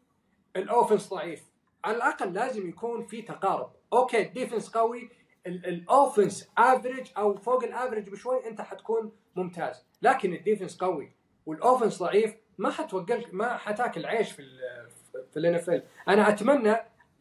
ال 0.55 0.62
offense 0.62 1.09
ضعيف. 1.09 1.43
على 1.85 1.97
الأقل 1.97 2.33
لازم 2.33 2.69
يكون 2.69 3.05
في 3.05 3.21
تقارب. 3.21 3.69
okay 3.93 4.21
ال 4.21 4.27
defense 4.27 4.69
قوي. 4.69 5.09
ال 5.47 5.60
offense 5.60 6.49
average 6.57 7.07
أو 7.17 7.35
فوق 7.37 7.63
ال 7.63 7.69
average 7.69 8.09
بشوي 8.09 8.47
أنت 8.47 8.61
حتكون 8.61 9.11
ممتاز. 9.35 9.85
لكن 10.01 10.33
ال 10.33 10.39
defense 10.39 10.77
قوي. 10.77 11.11
وال 11.45 11.57
offense 11.57 11.99
ضعيف. 12.03 12.33
ما 12.57 12.69
حتوقل 12.71 13.25
ما 13.31 13.57
حتاكل 13.57 14.05
عيش 14.05 14.31
في 14.31 14.41
ال 14.41 14.59
في 15.33 15.39
ال 15.39 15.55
NFL 15.55 15.83
أنا 16.07 16.29
اتمنى 16.29 16.75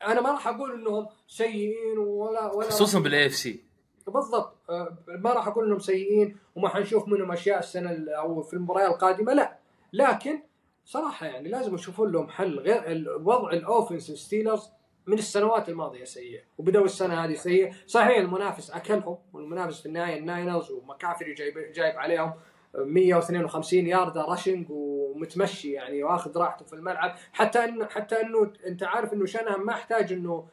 أنا 0.07 0.21
ما 0.21 0.31
راح 0.31 0.49
أقول 0.49 0.73
إنهم 0.73 1.07
سيئين 1.29 1.99
ولا 1.99 2.53
ولا 2.53 2.69
خصوصا 2.69 3.01
بال 3.01 3.27
AFC 3.27 3.65
بالضبط. 4.07 4.55
آه، 4.71 4.97
ما 5.09 5.33
راح 5.33 5.49
أقول 5.49 5.65
إنهم 5.67 5.79
سيئين 5.79 6.37
وما 6.57 6.69
حنشوف 6.69 7.09
منهم 7.09 7.33
أشياء 7.33 7.59
السنة 7.59 7.91
ال- 7.91 8.09
أو 8.11 8.43
في 8.43 8.55
المباريات 8.55 8.91
القادمة. 8.91 9.33
لا. 9.33 9.59
لكن 9.93 10.43
صراحة 10.91 11.27
يعني 11.27 11.49
لازم 11.49 11.75
يشوفون 11.75 12.13
لهم 12.13 12.29
حل 12.29 12.59
غير 12.59 12.91
الوضع 12.91 13.53
ال 13.53 13.60
offense 13.60 14.11
ستيلرز 14.11 14.71
من 15.07 15.19
السنوات 15.19 15.69
الماضية 15.69 16.05
سيء 16.05 16.43
وبدأوا 16.59 16.85
السنة 16.85 17.25
هذه 17.25 17.35
سيء 17.35 17.73
صحيح 17.87 18.19
المنافس 18.19 18.71
أكلهم. 18.71 19.19
والمنافس 19.33 19.81
في 19.81 19.87
النهاية 19.87 20.19
الناينرز 20.19 20.71
ومكافري 20.71 21.35
جايب 21.35 21.73
جايب 21.73 21.99
عليهم 21.99 22.33
152 22.75 23.87
ياردة 23.87 24.23
rushing 24.23 24.67
ومتمشي 24.71 25.73
يعني 25.73 26.03
واخذ 26.03 26.39
راحته 26.39 26.65
في 26.65 26.73
الملعب. 26.73 27.15
حتى 27.33 27.65
انه 27.65 27.87
حتى 27.87 28.21
إنه 28.21 28.53
أنت 28.67 28.83
عارف 28.83 29.13
إنه 29.13 29.27
شانهان 29.27 29.67
ما 29.67 29.73
احتاج 29.73 30.13
إنه 30.13 30.47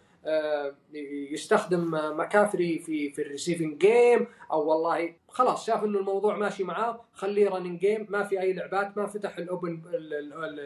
يستخدم 1.31 1.91
مكافري 2.19 2.79
في 2.79 3.11
في 3.11 3.21
ال 3.21 3.27
receiving 3.27 3.77
game 3.77 4.27
أو 4.51 4.69
والله 4.69 5.13
خلاص 5.29 5.65
شاف 5.65 5.83
إنه 5.83 5.99
الموضوع 5.99 6.37
ماشي 6.37 6.63
معاه 6.63 7.01
خليه 7.13 7.49
running 7.49 7.79
game 7.79 8.07
ما 8.09 8.23
في 8.23 8.41
أي 8.41 8.53
لعبات 8.53 8.97
ما 8.97 9.07
فتح 9.07 9.37
ال 9.37 9.46
open 9.46 9.81
ال- 9.93 10.13
ال- 10.13 10.33
ال- 10.33 10.59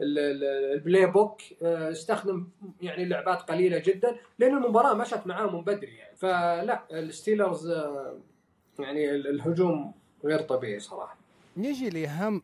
ال- 0.00 0.18
ال- 0.18 0.72
ال 0.74 1.06
playbook 1.06 1.40
آه، 1.62 1.90
استخدم 1.90 2.48
يعني 2.82 3.04
لعبات 3.04 3.42
قليلة 3.42 3.78
جدا 3.78 4.16
لأن 4.38 4.56
المباراة 4.56 4.94
مشت 4.94 5.26
معاه 5.26 5.46
من 5.46 5.60
بدري 5.64 5.94
يعني. 5.96 6.16
فلا 6.16 6.82
الستيلرز 6.92 7.66
آه، 7.70 8.18
يعني 8.78 9.10
ال- 9.10 9.26
الهجوم 9.26 9.92
غير 10.24 10.40
طبيعي 10.40 10.80
صراحة. 10.80 11.16
نجي 11.56 11.90
لأهم 11.90 12.42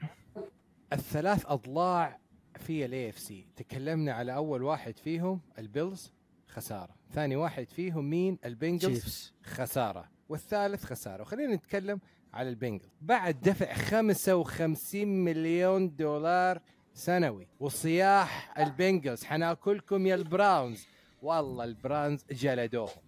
الثلاث 0.93 1.45
أضلاع 1.47 2.19
في 2.59 2.85
ال 2.85 3.09
AFC 3.09 3.47
تكلمنا 3.57 4.13
على 4.13 4.35
أول 4.35 4.63
واحد 4.63 4.99
فيهم 4.99 5.41
البيلز. 5.59 6.13
خسارة. 6.51 6.95
ثاني 7.15 7.37
واحد 7.37 7.71
فيهم 7.71 8.11
مين؟ 8.11 8.39
البنجلز. 8.45 9.33
خسارة. 9.45 10.09
والثالث 10.29 10.85
خسارة. 10.85 11.23
وخلينا 11.23 11.55
نتكلم 11.55 12.01
على 12.35 12.49
البنجلز 12.49 12.89
بعد 13.01 13.41
دفع 13.41 13.73
55 13.75 15.25
مليون 15.25 15.97
دولار 15.97 16.61
سنوي 16.95 17.49
وصياح 17.61 18.59
البنجلز 18.59 19.25
حناكلكم 19.25 20.07
يا 20.07 20.15
البراونز. 20.15 20.87
والله 21.23 21.65
البراونز 21.65 22.25
جلدوهم. 22.31 23.01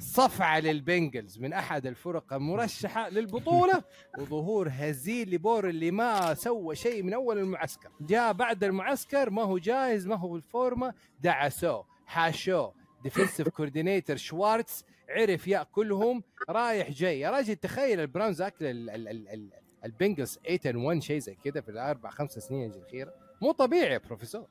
صفعة 0.00 0.60
للبنجلز 0.60 1.38
من 1.38 1.52
أحد 1.52 1.86
الفرق 1.86 2.32
المرشحة 2.32 3.08
للبطولة 3.08 3.82
وظهور 4.18 4.68
هزيل 4.72 5.30
لبورو 5.34 5.68
اللي 5.68 5.90
ما 5.90 6.34
سوى 6.34 6.76
شيء 6.76 7.02
من 7.02 7.14
أول 7.14 7.38
المعسكر. 7.38 7.90
جاء 8.00 8.32
بعد 8.32 8.64
المعسكر 8.64 9.30
ما 9.30 9.42
هو 9.42 9.58
جاهز 9.58 10.06
ما 10.06 10.16
هو 10.16 10.28
بالفورمة 10.28 10.94
دعسوه 11.20 11.86
حاشوه. 12.06 12.77
defensive 13.02 13.48
coordinator 13.48 14.16
شوارتز 14.16 14.84
عرف 15.08 15.48
يأكلهم 15.48 16.22
رايح 16.48 16.90
جاي. 16.90 17.20
يا 17.20 17.30
راجل 17.30 17.56
تخيل 17.56 18.00
البراونز 18.00 18.42
أكل 18.42 18.64
ال- 18.66 18.90
ال- 18.90 19.08
ال- 19.08 19.28
ال- 19.28 19.50
البنجلز 19.84 20.38
8 20.62 20.86
1 20.86 21.02
شيء 21.02 21.18
زي 21.18 21.34
كذا 21.44 21.60
في 21.60 21.68
الأربع 21.70 22.10
خمس 22.10 22.30
سنين 22.38 22.70
الأخيرة. 22.72 23.12
مو 23.42 23.52
طبيعي 23.52 23.92
يا 23.92 23.98
بروفيسور. 23.98 24.46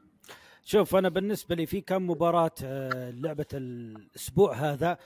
شوف 0.64 0.96
أنا 0.96 1.10
بالنسبة 1.10 1.56
لي 1.56 1.66
في 1.66 1.82
كم 1.82 2.10
مباراة 2.10 2.52
آه، 2.64 3.10
لعبة 3.12 3.46
الأسبوع 3.54 4.54
هذا. 4.54 4.98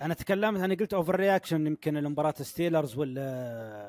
أنا 0.00 0.14
تكلمت 0.14 0.60
أنا 0.60 0.74
قلت 0.74 0.94
overreaction 0.94 1.66
يمكن 1.66 1.94
لمباراه 1.94 2.34
ستيلرز 2.40 2.96
وال 2.98 3.18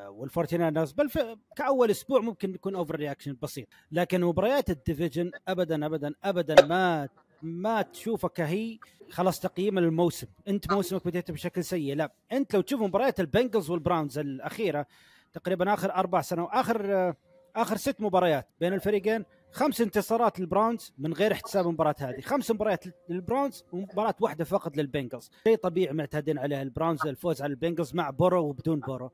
والفورتيناينرز 0.09 0.91
بل 0.91 1.09
كأول 1.55 1.91
أسبوع 1.91 2.19
ممكن 2.21 2.53
يكون 2.55 2.75
overreaction 2.75 3.37
بسيط. 3.41 3.67
لكن 3.91 4.21
مباريات 4.21 4.69
ال 4.69 4.76
division 4.76 5.31
ابدا 5.47 5.85
ابدا 5.85 6.13
ابدا 6.23 6.65
ما 6.65 7.09
ما 7.43 7.81
تشوفها 7.81 8.29
كهي 8.29 8.79
خلاص 9.09 9.39
تقييم 9.39 9.77
الموسم 9.77 10.27
انت 10.47 10.73
موسمك 10.73 11.05
بديت 11.05 11.31
بشكل 11.31 11.63
سيء. 11.63 11.95
لا 11.95 12.13
انت 12.31 12.53
لو 12.55 12.61
تشوف 12.61 12.81
مباريات 12.81 13.19
البنجلز 13.19 13.69
والبراونز 13.69 14.19
الأخيرة 14.19 14.85
تقريبا 15.33 15.73
آخر 15.73 15.93
أربع 15.95 16.21
سنوات 16.21 16.49
آخر 16.51 16.93
آه، 16.93 17.15
آخر 17.55 17.77
ست 17.77 18.01
مباريات 18.01 18.47
بين 18.59 18.73
الفريقين 18.73 19.25
خمس 19.51 19.81
انتصارات 19.81 20.39
للبراونز 20.39 20.93
من 20.97 21.13
غير 21.13 21.31
احتساب 21.31 21.67
المباراه 21.67 21.95
هذه. 21.99 22.21
خمس 22.21 22.51
مباريات 22.51 22.83
للبراونز 23.09 23.63
ومباراه 23.71 24.15
واحدة 24.19 24.45
فقط 24.45 24.77
للبنجلز. 24.77 25.31
شيء 25.43 25.55
طبيعي 25.55 25.93
معتادين 25.93 26.37
عليه 26.39 26.61
البراونز 26.61 27.07
الفوز 27.07 27.41
على 27.41 27.51
البنجلز 27.51 27.95
مع 27.95 28.09
بورو 28.09 28.43
وبدون 28.49 28.79
بورو. 28.79 29.11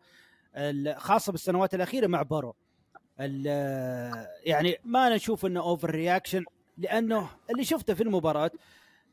خاصة 0.96 1.32
بالسنوات 1.32 1.76
الأخيرة 1.76 2.08
مع 2.08 2.22
بورو. 2.22 2.56
يعني 4.46 4.78
ما 4.84 5.16
نشوف 5.16 5.46
إنه 5.46 5.60
over 5.60 5.90
reaction 5.92 6.44
لأنه 6.80 7.30
اللي 7.50 7.64
شفته 7.64 7.94
في 7.94 8.04
المباراه 8.04 8.52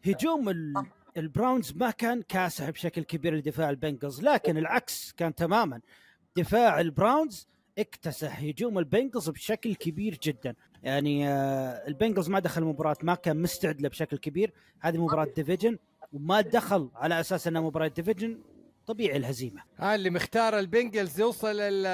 هجوم 0.07 0.49
ال- 0.49 0.75
البراونز 1.17 1.73
ما 1.77 1.91
كان 1.91 2.23
كاسح 2.23 2.71
بشكل 2.71 3.03
كبير 3.03 3.35
لدفاع 3.35 3.71
البنجلز 3.71 4.23
لكن 4.23 4.57
العكس 4.59 5.13
كان 5.13 5.35
تماما 5.35 5.81
دفاع 6.37 6.81
البراونز 6.81 7.49
اكتسح 7.79 8.41
هجوم 8.41 8.79
البنجلز 8.79 9.31
بشكل 9.31 9.75
كبير 9.75 10.19
جدا 10.23 10.55
يعني 10.83 11.29
آه، 11.29 11.89
البنجلز 11.89 12.29
ما 12.29 12.39
دخل 12.39 12.63
المباراة 12.63 12.97
ما 13.03 13.15
كان 13.15 13.43
مستعد 13.43 13.81
له 13.81 13.89
بشكل 13.89 14.17
كبير 14.19 14.53
هذه 14.81 14.99
مباراة 15.05 15.27
division 15.37 15.79
وما 16.13 16.41
دخل 16.41 16.91
على 16.95 17.21
أساس 17.21 17.47
انها 17.47 17.61
مباراة 17.61 17.89
division 17.89 18.41
طبيعي 18.87 19.17
الهزيمة 19.17 19.63
ها 19.77 19.95
اللي 19.95 20.11
مختار 20.11 20.59
البنجلز 20.59 21.21
يوصل 21.21 21.61
ال 21.61 21.87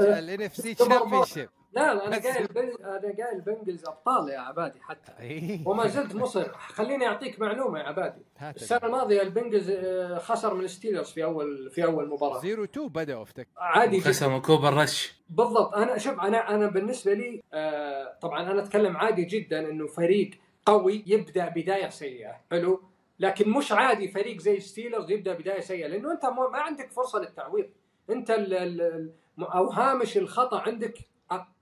الان 0.00 0.42
اف 0.42 0.56
سي 0.56 0.74
تشامبيونشيب 0.74 1.48
لا 1.72 1.94
لا، 1.94 2.06
أنا 2.06 2.16
قايل 2.18 2.46
بن- 2.46 2.84
أنا 2.84 3.00
قايل 3.24 3.40
بنجلز 3.40 3.84
أبطال 3.86 4.28
يا 4.28 4.38
عبادي 4.38 4.80
حتى. 4.80 5.12
وما 5.66 5.86
زلت 5.86 6.14
مصر. 6.14 6.52
خليني 6.52 7.06
أعطيك 7.06 7.40
معلومة 7.40 7.78
يا 7.78 7.84
عبادي. 7.84 8.22
السنة 8.42 8.80
الماضية 8.84 9.22
البنجلز 9.22 9.70
آه، 9.70 10.18
خسر 10.18 10.54
من 10.54 10.64
الستيلرز 10.64 11.10
في 11.10 11.24
اول 11.24 11.70
في 11.70 11.84
أول 11.84 12.08
مباراة. 12.08 12.40
zero 12.40 12.64
two 12.64 12.88
بدأوا 12.88 13.22
افتكر 13.22 13.48
عادي 13.56 13.98
جدا. 13.98 14.08
خسر 14.08 14.28
من 14.28 14.40
كوبر 14.40 14.74
رش. 14.74 15.14
بالضبط. 15.30 15.74
أنا 15.74 15.98
شوف 15.98 16.20
أنا 16.20 16.54
أنا 16.54 16.66
بالنسبة 16.66 17.12
لي 17.14 17.42
آه 17.52 18.18
طبعا 18.22 18.42
أنا 18.50 18.62
أتكلم 18.62 18.96
عادي 18.96 19.24
جدا 19.24 19.70
إنه 19.70 19.86
فريق 19.86 20.30
قوي 20.66 21.04
يبدأ 21.06 21.48
بداية 21.48 21.88
سيئة. 21.88 22.36
حلو؟ 22.50 22.82
لكن 23.20 23.50
مش 23.50 23.72
عادي 23.72 24.08
فريق 24.08 24.40
زي 24.40 24.60
ستيلرز 24.60 25.10
يبدأ 25.10 25.34
بداية 25.34 25.60
سيئة. 25.60 25.86
لأنه 25.86 26.12
أنت 26.12 26.24
ما 26.24 26.48
ما 26.48 26.58
عندك 26.58 26.90
فرصة 26.90 27.18
للتعويض. 27.18 27.66
أنت 28.10 28.30
ال 28.30 28.54
ال 28.54 28.80
ال 28.82 29.12
أو 29.44 29.68
هامش 29.70 30.16
الخطأ 30.18 30.60
عندك 30.60 30.94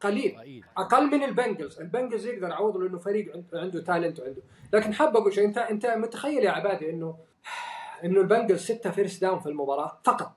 قليل. 0.00 0.64
أقل 0.76 1.06
من 1.06 1.22
البنجلز. 1.24 1.80
البنجلز 1.80 2.26
يقدر 2.26 2.48
يعوض 2.48 2.76
لأنه 2.76 2.98
فريق 2.98 3.32
عند- 3.34 3.54
عنده 3.54 3.80
talent 3.82 4.20
وعنده. 4.20 4.42
لكن 4.72 4.94
حاب 4.94 5.16
أقول 5.16 5.32
شيء 5.34 5.44
انت 5.44 5.58
أنت 5.58 5.86
متخيل 5.86 6.44
يا 6.44 6.50
عبادي 6.50 6.90
انه 6.90 7.16
إنه 8.04 8.20
البنجلز 8.20 8.60
ستة 8.64 8.90
first 8.90 9.20
down 9.20 9.38
في 9.40 9.48
المباراة 9.48 9.98
فقط. 10.04 10.32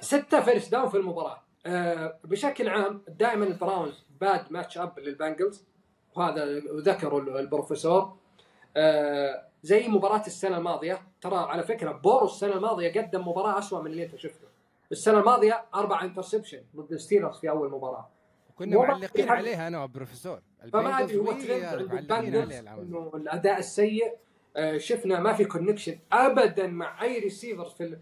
ستة 0.00 0.40
first 0.40 0.72
down 0.72 0.88
في 0.88 0.96
المباراة. 0.96 1.42
آه 1.66 2.18
بشكل 2.24 2.68
عام 2.68 3.02
دائما 3.08 3.44
البراونز 3.44 4.04
bad 4.20 4.44
match 4.50 4.78
up 4.78 4.98
للبنجلز. 4.98 5.64
وهذا 6.16 6.44
ذكره 6.76 7.18
البروفيسور. 7.18 8.16
آه 8.76 9.42
زي 9.62 9.88
مباراة 9.88 10.22
السنة 10.26 10.56
الماضية. 10.58 11.02
ترى 11.20 11.36
على 11.36 11.62
فكرة 11.62 11.92
بورو 11.92 12.24
السنة 12.26 12.52
الماضية 12.54 13.00
قدم 13.00 13.28
مباراة 13.28 13.58
أسوأ 13.58 13.80
من 13.82 13.90
اللي 13.90 14.04
أنت 14.04 14.16
شفته. 14.16 14.46
السنة 14.92 15.18
الماضية 15.18 15.64
أربع 15.74 16.02
interception 16.02 16.62
ضد 16.76 16.92
الستيلرز 16.92 17.36
في 17.38 17.50
أول 17.50 17.70
مباراة. 17.70 18.08
كنا 18.56 18.76
والله 18.76 18.94
معلقين 18.94 19.28
عليها 19.28 19.68
أنا 19.68 19.82
والبروفيسور. 19.82 20.40
فما 20.72 21.00
أدري 21.00 21.16
هو 21.18 21.32
ترند 21.32 22.52
إنه 22.78 23.10
الأداء 23.14 23.58
السيء 23.58 24.12
آه، 24.56 24.78
شفنا 24.78 25.20
ما 25.20 25.32
في 25.32 25.44
connection 25.44 25.98
ابدا 26.12 26.66
مع 26.66 27.02
أي 27.02 27.18
ريسيفر 27.18 27.64
في 27.64 27.96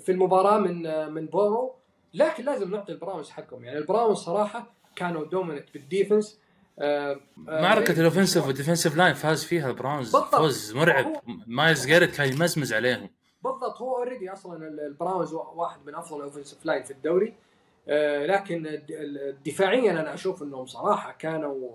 في 0.00 0.12
المباراة 0.12 0.58
من 0.58 0.86
آه، 0.86 1.08
من 1.08 1.26
بورو. 1.26 1.74
لكن 2.14 2.44
لازم 2.44 2.70
نعطي 2.70 2.92
البراونز 2.92 3.30
حقهم. 3.30 3.64
يعني 3.64 3.78
البراونز 3.78 4.18
صراحة 4.18 4.72
كانوا 4.96 5.24
dominant 5.24 5.64
بال 5.74 5.87
defense. 5.87 6.40
آه، 6.78 7.20
معركة 7.36 8.00
الاوفنسيف 8.00 8.46
والديفنسيف 8.46 8.96
لاين 8.96 9.14
فاز 9.14 9.44
فيها 9.44 9.70
البراونز. 9.70 10.16
فوز 10.16 10.76
مرعب. 10.76 11.12
مايلز 11.46 11.86
جاريت 11.86 12.16
كان 12.16 12.28
يمزمز 12.32 12.72
عليهم. 12.72 13.10
بالضبط. 13.44 13.76
هو 13.82 13.96
already 13.96 14.32
أصلا 14.32 14.68
ال- 14.68 14.80
البراونز 14.80 15.32
واحد 15.34 15.78
من 15.86 15.94
أفضل 15.94 16.16
ال 16.18 16.23
offensive 16.23 16.66
line 16.66 16.82
في 16.82 16.90
الدوري. 16.90 17.28
آه، 17.28 17.34
لكن 18.26 18.66
الد- 18.66 18.90
ال- 18.90 19.36
دفاعيا 19.46 19.90
أنا 19.92 20.14
أشوف 20.14 20.42
إنهم 20.42 20.66
صراحة 20.66 21.12
كانوا 21.18 21.70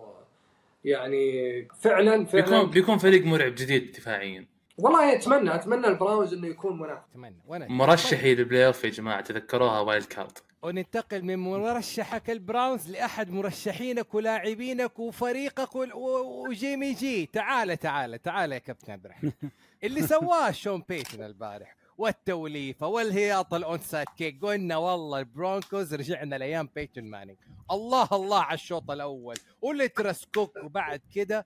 يعني 0.85 1.67
فعلا 1.79 2.25
فعلا. 2.25 2.43
بيكون 2.45 2.69
بيكون 2.69 2.97
فريق 2.97 3.25
مرعب 3.25 3.55
جديد 3.55 3.91
دفاعيا. 3.91 4.45
والله 4.77 5.13
أتمنى 5.15 5.55
أتمنى 5.55 5.87
البراونز 5.87 6.33
إنه 6.33 6.47
يكون 6.47 6.79
منافس. 6.79 7.03
أتمنى 7.11 7.35
وأنا 7.47 7.67
مرشحي 7.67 8.35
لل 8.35 8.67
playoff 8.67 8.83
يا 8.83 8.89
جماعة 8.89 9.21
تذكروها 9.21 9.79
wild 9.79 10.05
card 10.05 10.37
وننتقل 10.61 11.21
من 11.25 11.35
مرشحك 11.35 12.29
البراونز 12.29 12.91
لأحد 12.91 13.31
مرشحينك 13.31 14.15
ولاعبينك 14.15 14.99
وفريقك 14.99 15.75
وجيمي 15.75 16.93
جي. 16.93 17.25
تعال 17.33 17.77
تعال 17.77 18.21
تعال 18.21 18.51
يا 18.51 18.57
كابتن 18.57 18.91
عبد 18.91 19.05
الرحمن. 19.05 19.31
اللي 19.83 20.01
سواه 20.01 20.51
شون 20.51 20.83
بيتن 20.89 21.23
البارح. 21.23 21.75
والتوليفة 21.99 22.87
والهياط 22.87 23.53
ال 23.53 23.61
onside 23.61 24.07
kick. 24.17 24.41
قلنا 24.41 24.77
والله 24.77 25.19
البرونكوز 25.19 25.93
رجعنا 25.93 26.35
لأيام 26.35 26.69
بيتن 26.75 27.03
مانينج. 27.03 27.37
الله 27.71 28.07
الله 28.11 28.39
على 28.39 28.53
الشوط 28.53 28.91
الأول. 28.91 29.35
ولترس 29.61 30.25
kick 30.25 30.55
وبعد 30.63 31.01
كده 31.15 31.45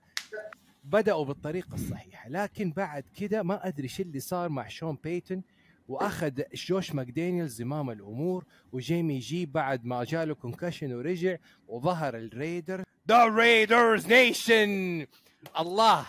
بدأوا 0.84 1.26
بالطريقة 1.26 1.74
الصحيحة. 1.74 2.30
لكن 2.30 2.72
بعد 2.72 3.04
كده 3.18 3.44
ما 3.44 3.68
أدري 3.68 3.88
شو 3.88 4.04
اللي 4.04 4.20
صار 4.20 4.50
مع 4.50 4.68
شون 4.68 4.98
بيتن 5.04 5.42
وأخذ 5.88 6.42
جوش 6.54 6.92
ماكدانيال 6.92 7.50
زمام 7.50 7.90
الأمور. 7.90 8.46
وجيمي 8.72 9.20
جي 9.20 9.46
بعد 9.46 9.86
ما 9.86 10.04
جاله 10.04 10.36
connection 10.36 10.94
ورجع. 10.94 11.38
وظهر 11.68 12.16
الريدر. 12.16 12.84
the 13.08 13.26
Raiders 13.26 14.08
nation 14.08 15.08
الله! 15.60 16.06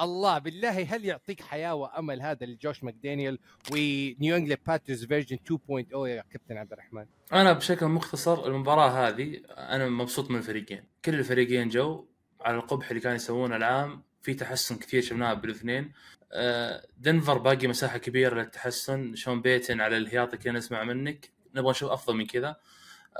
الله 0.00 0.38
بالله 0.38 0.82
هل 0.82 1.04
يعطيك 1.04 1.40
حياة 1.40 1.74
وأمل 1.74 2.22
هذا 2.22 2.46
لجوش 2.46 2.84
ماكدانيال 2.84 3.38
ونيو 3.72 4.36
انجلاند 4.36 4.58
باترز 4.66 5.04
version 5.04 5.36
2.0 5.36 6.06
يا 6.06 6.24
كابتن 6.32 6.56
عبد 6.56 6.72
الرحمن؟ 6.72 7.06
أنا 7.32 7.52
بشكل 7.52 7.86
مختصر 7.86 8.46
المباراة 8.46 9.08
هذه 9.08 9.40
أنا 9.48 9.88
مبسوط 9.88 10.30
من 10.30 10.36
الفريقين. 10.36 10.84
كل 11.04 11.14
الفريقين 11.14 11.68
جو 11.68 12.06
على 12.40 12.56
القبح 12.56 12.88
اللي 12.88 13.00
كانوا 13.00 13.16
يسوونه 13.16 13.56
العام 13.56 14.02
في 14.22 14.34
تحسن 14.34 14.76
كثير 14.76 15.02
شفناه 15.02 15.34
بالاثنين. 15.34 15.92
آه، 16.32 16.86
دنفر 16.98 17.38
باقي 17.38 17.66
مساحة 17.66 17.98
كبيرة 17.98 18.34
للتحسن. 18.34 19.14
شون 19.14 19.42
بيتن 19.42 19.80
على 19.80 19.96
الهياط 19.96 20.34
اللي 20.34 20.58
نسمع 20.58 20.84
منك. 20.84 21.30
نبغى 21.54 21.70
نشوف 21.70 21.90
أفضل 21.90 22.16
من 22.16 22.26
كذا. 22.26 22.56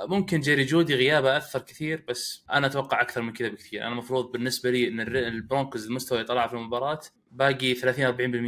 ممكن 0.01 0.39
جيري 0.39 0.63
جودي 0.63 0.95
غيابه 0.95 1.37
أثر 1.37 1.59
كثير 1.59 2.03
بس 2.07 2.43
أنا 2.51 2.67
أتوقع 2.67 3.01
أكثر 3.01 3.21
من 3.21 3.33
كذا 3.33 3.47
بكثير. 3.47 3.81
أنا 3.81 3.91
المفروض 3.91 4.31
بالنسبة 4.31 4.71
لي 4.71 4.87
إن 4.87 4.99
البرونكوز 4.99 5.85
المستوى 5.87 6.17
اللي 6.17 6.27
طلع 6.27 6.47
في 6.47 6.53
المباراة 6.53 6.99
باقي 7.31 7.73
30 7.75 8.05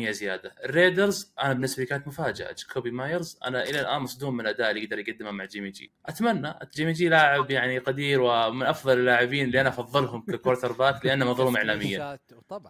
40% 0.09 0.11
زيادة. 0.11 0.55
الريدرز 0.65 1.33
أنا 1.43 1.53
بالنسبة 1.53 1.83
لي 1.83 1.89
كانت 1.89 2.07
مفاجأة. 2.07 2.55
كوبي 2.73 2.91
مايرز 2.91 3.39
أنا 3.45 3.63
إلى 3.63 3.81
الآن 3.81 4.01
مصدوم 4.01 4.33
من 4.33 4.41
الأداء 4.41 4.69
اللي 4.69 4.83
يقدر 4.83 4.99
يقدمه 4.99 5.31
مع 5.31 5.45
جيمي 5.45 5.69
جي. 5.69 5.91
أتمنى 6.05 6.53
جيمي 6.75 6.91
جي 6.91 7.09
لاعب 7.09 7.51
يعني 7.51 7.77
قدير 7.77 8.21
ومن 8.21 8.63
أفضل 8.63 8.99
اللاعبين 8.99 9.45
اللي 9.45 9.61
أنا 9.61 9.69
أفضلهم 9.69 10.21
ك 10.21 10.71
quarterback 10.71 10.95
لأنه 11.05 11.31
مظلوم 11.31 11.55
اعلاميا. 11.55 12.19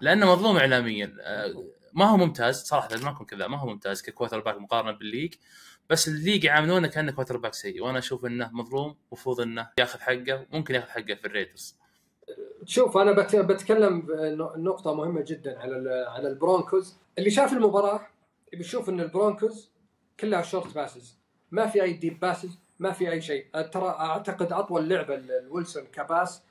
لأنه 0.01 0.31
مظلوم 0.31 0.57
اعلاميا. 0.57 1.15
آه، 1.21 1.65
ما 1.93 2.05
هو 2.05 2.17
ممتاز 2.17 2.63
صراحة 2.63 2.89
لازم 2.89 3.07
أكون 3.07 3.25
كذا 3.25 3.47
ما 3.47 3.57
هو 3.57 3.67
ممتاز 3.67 4.01
ك 4.01 4.39
quarterback 4.39 4.57
مقارنة 4.57 4.91
بال 4.91 5.00
league. 5.00 5.33
بس 5.91 6.07
ال 6.07 6.12
league 6.12 6.43
يعاملونه 6.43 6.87
كأنه 6.87 7.11
quarterback 7.11 7.53
سيء 7.53 7.83
وأنا 7.83 7.99
أشوف 7.99 8.25
إنه 8.25 8.49
مظلوم 8.53 8.95
المفروض 9.11 9.41
إنه 9.41 9.69
ياخذ 9.77 9.99
حقه 9.99 10.45
ممكن 10.51 10.75
ياخذ 10.75 10.89
حقه 10.89 11.13
في 11.15 11.25
الريدرز 11.25 11.75
شوف 12.65 12.97
أنا 12.97 13.11
بت- 13.11 13.35
بتكلم 13.35 14.07
نقطة 14.57 14.93
مهمة 14.93 15.21
جدا 15.27 15.59
على 15.59 16.05
على 16.09 16.27
البرونكوز. 16.27 16.97
اللي 17.17 17.29
شاف 17.31 17.53
المباراة 17.53 18.07
بيشوف 18.53 18.89
إن 18.89 18.99
البرونكوز 19.01 19.69
كلها 20.19 20.41
short 20.41 20.75
passes 20.75 21.17
ما 21.51 21.67
في 21.67 21.83
أي 21.83 21.93
deep 21.93 22.19
passes 22.19 22.59
ما 22.79 22.91
في 22.91 23.11
أي 23.11 23.21
شيء. 23.21 23.45
ترى 23.61 23.89
أعتقد 23.89 24.53
أطول 24.53 24.89
لعبة 24.89 25.15
الويلسون 25.15 25.83
ك 25.83 25.95
pass 25.95 26.41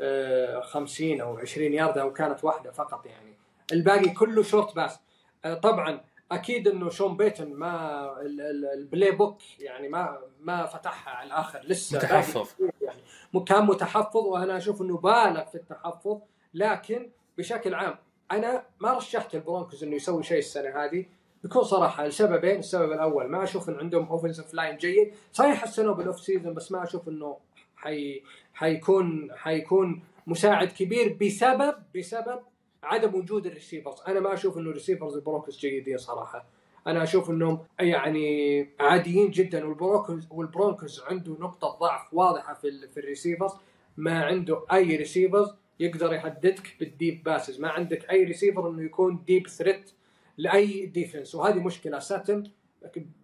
آه، 0.00 0.60
50 0.60 1.20
أو 1.20 1.38
20 1.38 1.72
ياردة 1.72 2.02
أو 2.02 2.12
كانت 2.12 2.44
واحدة 2.44 2.70
فقط 2.70 3.06
يعني. 3.06 3.34
الباقي 3.72 4.08
كله 4.10 4.42
short 4.42 4.76
pass 4.76 4.98
آه، 5.44 5.54
طبعا 5.54 6.00
أكيد 6.32 6.68
إنه 6.68 6.90
شون 6.90 7.16
بيتن 7.16 7.52
ما 7.52 8.02
ال- 8.20 8.40
ال- 8.40 8.64
ال 8.78 9.10
playbook 9.10 9.38
يعني 9.60 9.88
ما 9.88 10.18
ما 10.40 10.66
فتحها 10.66 11.14
على 11.14 11.26
الآخر 11.26 11.60
لسه 11.64 11.98
متحفظ. 11.98 12.48
يعني 12.82 13.44
كان 13.46 13.66
متحفظ 13.66 14.16
وأنا 14.26 14.56
أشوف 14.56 14.82
إنه 14.82 14.96
بالغ 14.96 15.44
في 15.44 15.54
التحفظ 15.54 16.18
لكن 16.54 17.10
بشكل 17.38 17.74
عام 17.74 17.96
أنا 18.32 18.62
ما 18.80 18.92
رشحت 18.92 19.34
البرونكوز 19.34 19.84
إنه 19.84 19.96
يسوي 19.96 20.22
شيء 20.22 20.38
السنة 20.38 20.84
هذه 20.84 21.06
بكل 21.44 21.64
صراحة 21.64 22.06
لسببين، 22.06 22.58
السبب 22.58 22.92
الأول 22.92 23.26
ما 23.26 23.42
أشوف 23.44 23.68
إن 23.68 23.74
عندهم 23.78 24.08
offensive 24.08 24.54
line 24.54 24.76
جيد، 24.76 25.14
صحيح 25.32 25.62
حسنوا 25.62 25.94
بال 25.94 26.04
off 26.04 26.20
season 26.20 26.54
بس 26.54 26.72
ما 26.72 26.82
أشوف 26.82 27.08
إنه 27.08 27.36
حي 27.76 28.22
حيكون 28.54 29.28
حيكون 29.36 30.02
مساعد 30.26 30.68
كبير 30.72 31.16
بسبب 31.20 31.74
بسبب 31.96 32.40
عدم 32.82 33.14
وجود 33.14 33.46
ال 33.46 33.51
receivers، 33.51 34.00
أنا 34.08 34.20
ما 34.20 34.34
أشوف 34.34 34.58
إنه 34.58 34.70
receivers 34.70 35.14
البرونكوز 35.14 35.58
جيدين 35.58 35.98
صراحة. 35.98 36.46
أنا 36.86 37.02
أشوف 37.02 37.30
إنهم 37.30 37.58
يعني 37.80 38.68
عاديين 38.80 39.30
جدا 39.30 39.66
والبرونكوز 39.66 40.26
والبرونكوز 40.30 41.02
عنده 41.06 41.36
نقطة 41.40 41.78
ضعف 41.80 42.14
واضحة 42.14 42.54
في 42.54 42.88
في 42.88 43.00
ال 43.00 43.05
receivers 43.05 43.52
ما 43.96 44.24
عنده 44.24 44.64
أي 44.72 44.96
receivers 44.96 45.54
يقدر 45.80 46.12
يهددك 46.12 46.76
بال 46.80 46.94
deep 46.94 47.22
passes 47.22 47.60
ما 47.60 47.68
عندك 47.68 48.10
أي 48.10 48.24
ريسيفر 48.24 48.70
إنه 48.70 48.82
يكون 48.82 49.24
deep 49.26 49.48
threat 49.48 49.90
لأي 50.38 50.86
defense 50.86 51.34
وهذه 51.34 51.58
مشكلة 51.58 51.98
ساتن 51.98 52.44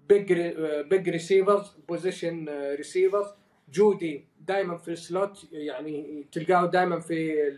big 0.09 0.33
big 0.91 1.09
receivers 1.09 1.77
possession 1.89 2.49
receivers 2.77 3.27
جودي 3.73 4.25
دائما 4.41 4.77
في 4.77 4.89
ال 4.89 5.01
slot 5.01 5.49
يعني 5.53 6.27
تلقاه 6.33 6.67
دائما 6.67 7.01
في 7.01 7.53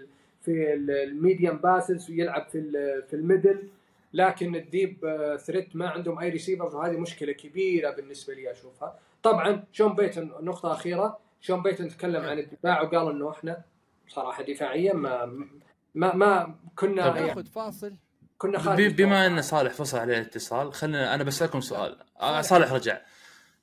في 0.47 0.75
ال 1.03 1.11
medium 1.11 1.57
passes 1.59 2.11
ويلعب 2.11 2.47
في 2.49 2.59
ال- 2.59 3.03
في 3.09 3.17
ال 3.17 3.23
middle. 3.23 3.69
لكن 4.13 4.55
ال 4.57 4.65
deep 4.65 4.97
threat 5.41 5.77
ما 5.77 5.89
عندهم 5.89 6.19
أي 6.19 6.29
receivers 6.29 6.75
وهذه 6.75 6.97
مشكلة 6.97 7.33
كبيرة 7.33 7.91
بالنسبة 7.91 8.35
لي 8.35 8.51
أشوفها. 8.51 8.99
طبعا 9.23 9.65
شون 9.73 9.95
بيتن 9.95 10.31
نقطة 10.41 10.73
أخيرة. 10.73 11.19
شون 11.41 11.63
بيتن 11.63 11.89
تكلم 11.89 12.23
عن 12.25 12.39
الدفاع 12.39 12.83
وقال 12.83 13.11
إنه 13.11 13.31
إحنا 13.31 13.63
صراحة 14.09 14.43
دفاعيا 14.43 14.95
ما 14.95 15.25
ما 15.95 16.15
ما 16.15 16.55
كنا 16.77 17.09
طب 17.09 17.17
يعني 17.17 17.27
ناخذ 17.29 17.45
فاصل. 17.47 17.95
كنا 18.39 18.59
خارج 18.59 18.95
بما. 19.03 19.27
إن 19.27 19.43
صالح 19.43 19.73
فصل 19.73 19.99
عليه 19.99 20.19
الاتصال 20.19 20.73
خلينا 20.73 21.15
أنا 21.15 21.25
بسألكم 21.25 21.61
سؤال. 21.61 21.97
آه 22.21 22.41
صالح. 22.41 22.73
رجع. 22.73 23.01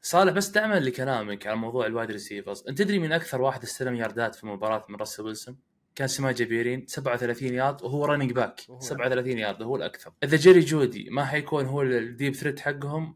صالح 0.02 0.34
بس 0.34 0.50
دعما 0.50 0.80
لكلامك 0.80 1.48
على 1.48 1.56
موضوع 1.56 1.86
ال 1.86 1.91
wide 1.91 2.12
receivers 2.12 2.64
أنت 2.70 2.78
تدري 2.82 3.00
من 3.00 3.12
أكثر 3.12 3.42
واحد 3.42 3.64
استلم 3.64 3.96
ياردات 3.96 4.36
في 4.36 4.48
مباراة 4.48 4.86
من 4.90 4.96
راسل 4.96 5.24
ويلسون؟ 5.26 5.58
كان 5.96 6.08
سماجي 6.08 6.34
بيرين 6.34 6.86
37 6.88 7.54
يارد 7.54 7.84
وهو 7.84 8.06
running 8.06 8.32
back 8.32 8.62
وهو 8.70 8.80
37 8.80 9.38
يارد 9.38 9.62
هو 9.62 9.76
الأكثر. 9.76 10.12
إذا 10.24 10.38
جيري 10.38 10.60
جودي 10.60 11.10
ما 11.10 11.26
حيكون 11.26 11.66
هو 11.66 11.82
ال 11.82 11.93
deep 11.93 12.36
threat 12.36 12.60
حقهم 12.60 13.16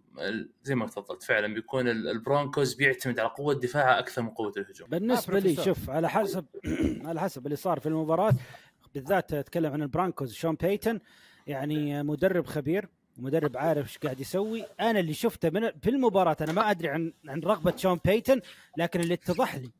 زي 0.63 0.75
ما 0.75 0.85
تفضلت 0.87 1.23
فعلا 1.23 1.53
بيكون 1.53 1.87
ال- 1.87 2.07
البرونكوز 2.09 2.73
بيعتمد 2.73 3.19
على 3.19 3.29
قوة 3.29 3.53
دفاعه 3.53 3.99
أكثر 3.99 4.21
من 4.21 4.29
قوة 4.29 4.53
الهجوم. 4.57 4.89
بالنسبة 4.89 5.35
آه، 5.37 5.39
لي. 5.39 5.55
شوف 5.55 5.89
على 5.89 6.09
حسب 6.09 6.45
على 7.07 7.21
حسب 7.21 7.45
اللي 7.45 7.55
صار 7.55 7.79
في 7.79 7.85
المباراة 7.85 8.33
بالذات 8.93 9.33
أتكلم 9.33 9.73
عن 9.73 9.81
البرانكوز 9.81 10.33
شون 10.33 10.55
بيتن 10.55 10.99
يعني 11.47 12.03
مدرب 12.03 12.45
خبير 12.45 12.89
مدرب 13.17 13.57
عارف 13.57 13.87
إيش 13.87 13.97
قاعد 13.97 14.19
يسوي. 14.19 14.65
أنا 14.79 14.99
اللي 14.99 15.13
شفته 15.13 15.49
من 15.49 15.71
في 15.81 15.89
المباراة 15.89 16.37
أنا 16.41 16.51
ما 16.53 16.71
أدري 16.71 16.89
عن 16.89 17.13
عن 17.27 17.39
رغبة 17.39 17.75
شون 17.77 17.99
بيتن 18.05 18.41
لكن 18.77 18.99
اللي 18.99 19.13
اتضح 19.13 19.55
لي 19.55 19.71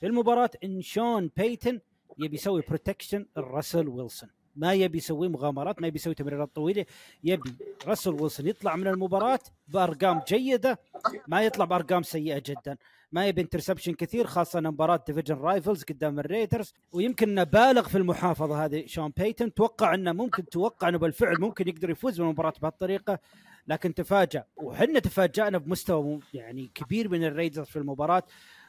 في 0.00 0.06
المباراة 0.06 0.50
إن 0.64 0.80
شون 0.82 1.30
بيتن 1.36 1.80
يبي 2.18 2.34
يسوي 2.36 2.62
protection 2.68 3.26
لرسل 3.36 3.88
ويلسون. 3.88 4.28
ما 4.56 4.72
يبي 4.74 4.98
يسوي 4.98 5.28
مغامرات 5.28 5.80
ما 5.80 5.86
يبي 5.86 5.96
يسوي 5.96 6.14
تمريرات 6.14 6.50
طويلة 6.54 6.86
يبي 7.24 7.54
رسل 7.88 8.10
ويلسون 8.10 8.46
يطلع 8.46 8.76
من 8.76 8.86
المباراة 8.86 9.40
بأرقام 9.68 10.20
جيدة 10.28 10.80
ما 11.28 11.42
يطلع 11.42 11.64
بأرقام 11.64 12.02
سيئة 12.02 12.42
جدا. 12.46 12.76
ما 13.12 13.26
يبي 13.26 13.40
interception 13.40 13.94
كثير 13.94 14.26
خاصة 14.26 14.58
إن 14.58 14.66
مباراة 14.66 15.04
division 15.06 15.34
rivals 15.34 15.82
قدام 15.82 16.18
الريدرز. 16.18 16.74
ويمكن 16.92 17.28
إنه 17.28 17.42
بالغ 17.42 17.88
في 17.88 17.98
المحافظة 17.98 18.64
هذه 18.64 18.86
شون 18.86 19.12
بيتن 19.16 19.54
توقع 19.54 19.94
إنه 19.94 20.12
ممكن 20.12 20.44
توقع 20.44 20.88
إنه 20.88 20.98
بالفعل 20.98 21.40
ممكن 21.40 21.68
يقدر 21.68 21.90
يفوز 21.90 22.20
بالمباراة 22.20 22.52
بهالطريقة. 22.62 23.18
لكن 23.66 23.94
تفاجأ 23.94 24.44
وحنا 24.56 24.98
تفاجأنا 24.98 25.58
بمستوى 25.58 26.20
يعني 26.34 26.70
كبير 26.74 27.08
من 27.08 27.24
الريدرز 27.24 27.66
في 27.66 27.76
المباراة. 27.76 28.22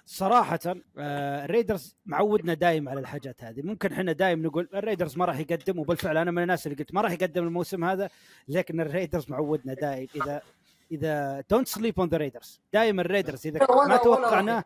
صراحة 0.05 0.59
آه، 0.97 1.45
الريدرز 1.45 1.95
معودنا 2.05 2.53
دايم 2.53 2.89
على 2.89 2.99
الحاجات 2.99 3.43
هذه. 3.43 3.61
ممكن 3.61 3.91
إحنا 3.91 4.11
دايم 4.11 4.45
نقول 4.45 4.69
الريدرز 4.73 5.17
ما 5.17 5.25
راح 5.25 5.39
يقدم 5.39 5.79
وبالفعل 5.79 6.17
أنا 6.17 6.31
من 6.31 6.41
الناس 6.41 6.67
اللي 6.67 6.77
قلت 6.77 6.93
ما 6.93 7.01
راح 7.01 7.11
يقدم 7.11 7.43
الموسم 7.43 7.83
هذا 7.83 8.09
لكن 8.47 8.81
الريدرز 8.81 9.29
معودنا 9.29 9.73
دايم. 9.73 10.07
إذا 10.15 10.41
إذا 10.91 11.43
don't 11.49 11.67
sleep 11.67 11.99
on 11.99 12.09
the 12.09 12.17
Raiders 12.17 12.61
دائما 12.73 13.01
الريدرز 13.01 13.47
إذا 13.47 13.59
ما 13.87 13.97
توقعناه 13.97 14.63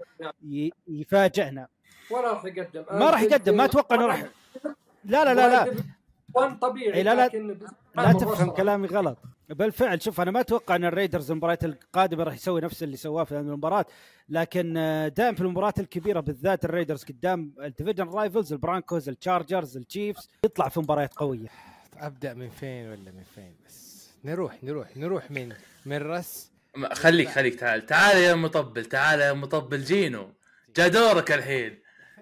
يفاجئنا. 0.88 1.68
ولا 2.12 2.34
راح 2.34 2.46
يقدم. 2.46 2.86
ما 2.92 3.10
راح 3.10 3.22
يقدم 3.22 3.58
ما 3.58 3.66
أتوقع 3.66 3.96
إنه 3.96 4.06
راح 4.06 4.26
لا 5.06 5.24
لا 5.24 5.34
لا 5.34 5.66
لا. 5.66 5.74
وان 6.34 6.58
طبيعي 6.58 6.94
إيه، 6.94 7.04
لا، 7.04 7.16
لا. 7.16 7.26
لكن 7.26 7.58
لا 7.96 8.14
تفهم 8.14 8.50
كلامي 8.52 8.88
غلط. 8.88 9.18
بالفعل 9.50 10.02
شوف 10.02 10.22
أنا 10.22 10.32
ما 10.32 10.40
أتوقع 10.40 10.76
إن 10.76 10.86
الريدرز 10.86 11.32
المباراة 11.32 11.58
القادمة 11.64 12.24
راح 12.24 12.34
يسوي 12.34 12.62
نفس 12.62 12.84
اللي 12.84 12.98
سواه 12.98 13.24
في 13.24 13.36
هذه 13.36 13.40
المباراة 13.40 13.86
لكن 14.30 14.78
آه، 14.78 15.08
دائما 15.08 15.36
في 15.36 15.42
المباريات 15.42 15.80
الكبيرة 15.80 16.20
بالذات 16.20 16.66
الريدرز 16.66 17.04
قدام 17.04 17.54
ال 17.62 17.67
division 17.67 18.10
rivals 18.10 18.54
البرانكوز 18.54 19.10
التشارجرز 19.10 19.78
التشيفز 19.78 20.30
يطلع 20.44 20.70
في 20.70 20.80
مباريات 20.80 21.14
قوية. 21.14 21.48
أبدأ 21.98 22.34
من 22.34 22.50
فين 22.50 22.88
ولا 22.90 23.12
من 23.12 23.24
فين؟ 23.36 23.56
بس 23.68 24.10
نروح 24.26 24.64
نروح 24.64 24.98
نروح 24.98 25.32
من 25.32 25.54
من 25.86 25.98
رس 25.98 26.52
خليك 26.94 27.30
خليك 27.30 27.56
تعال 27.56 27.86
تعال 27.86 28.18
يا 28.18 28.36
مطبل 28.36 28.86
تعال 28.86 29.20
يا 29.20 29.34
مطبل 29.34 29.84
جينو. 29.84 30.30
جا 30.76 30.88
دورك 30.88 31.32
الحين. 31.32 31.80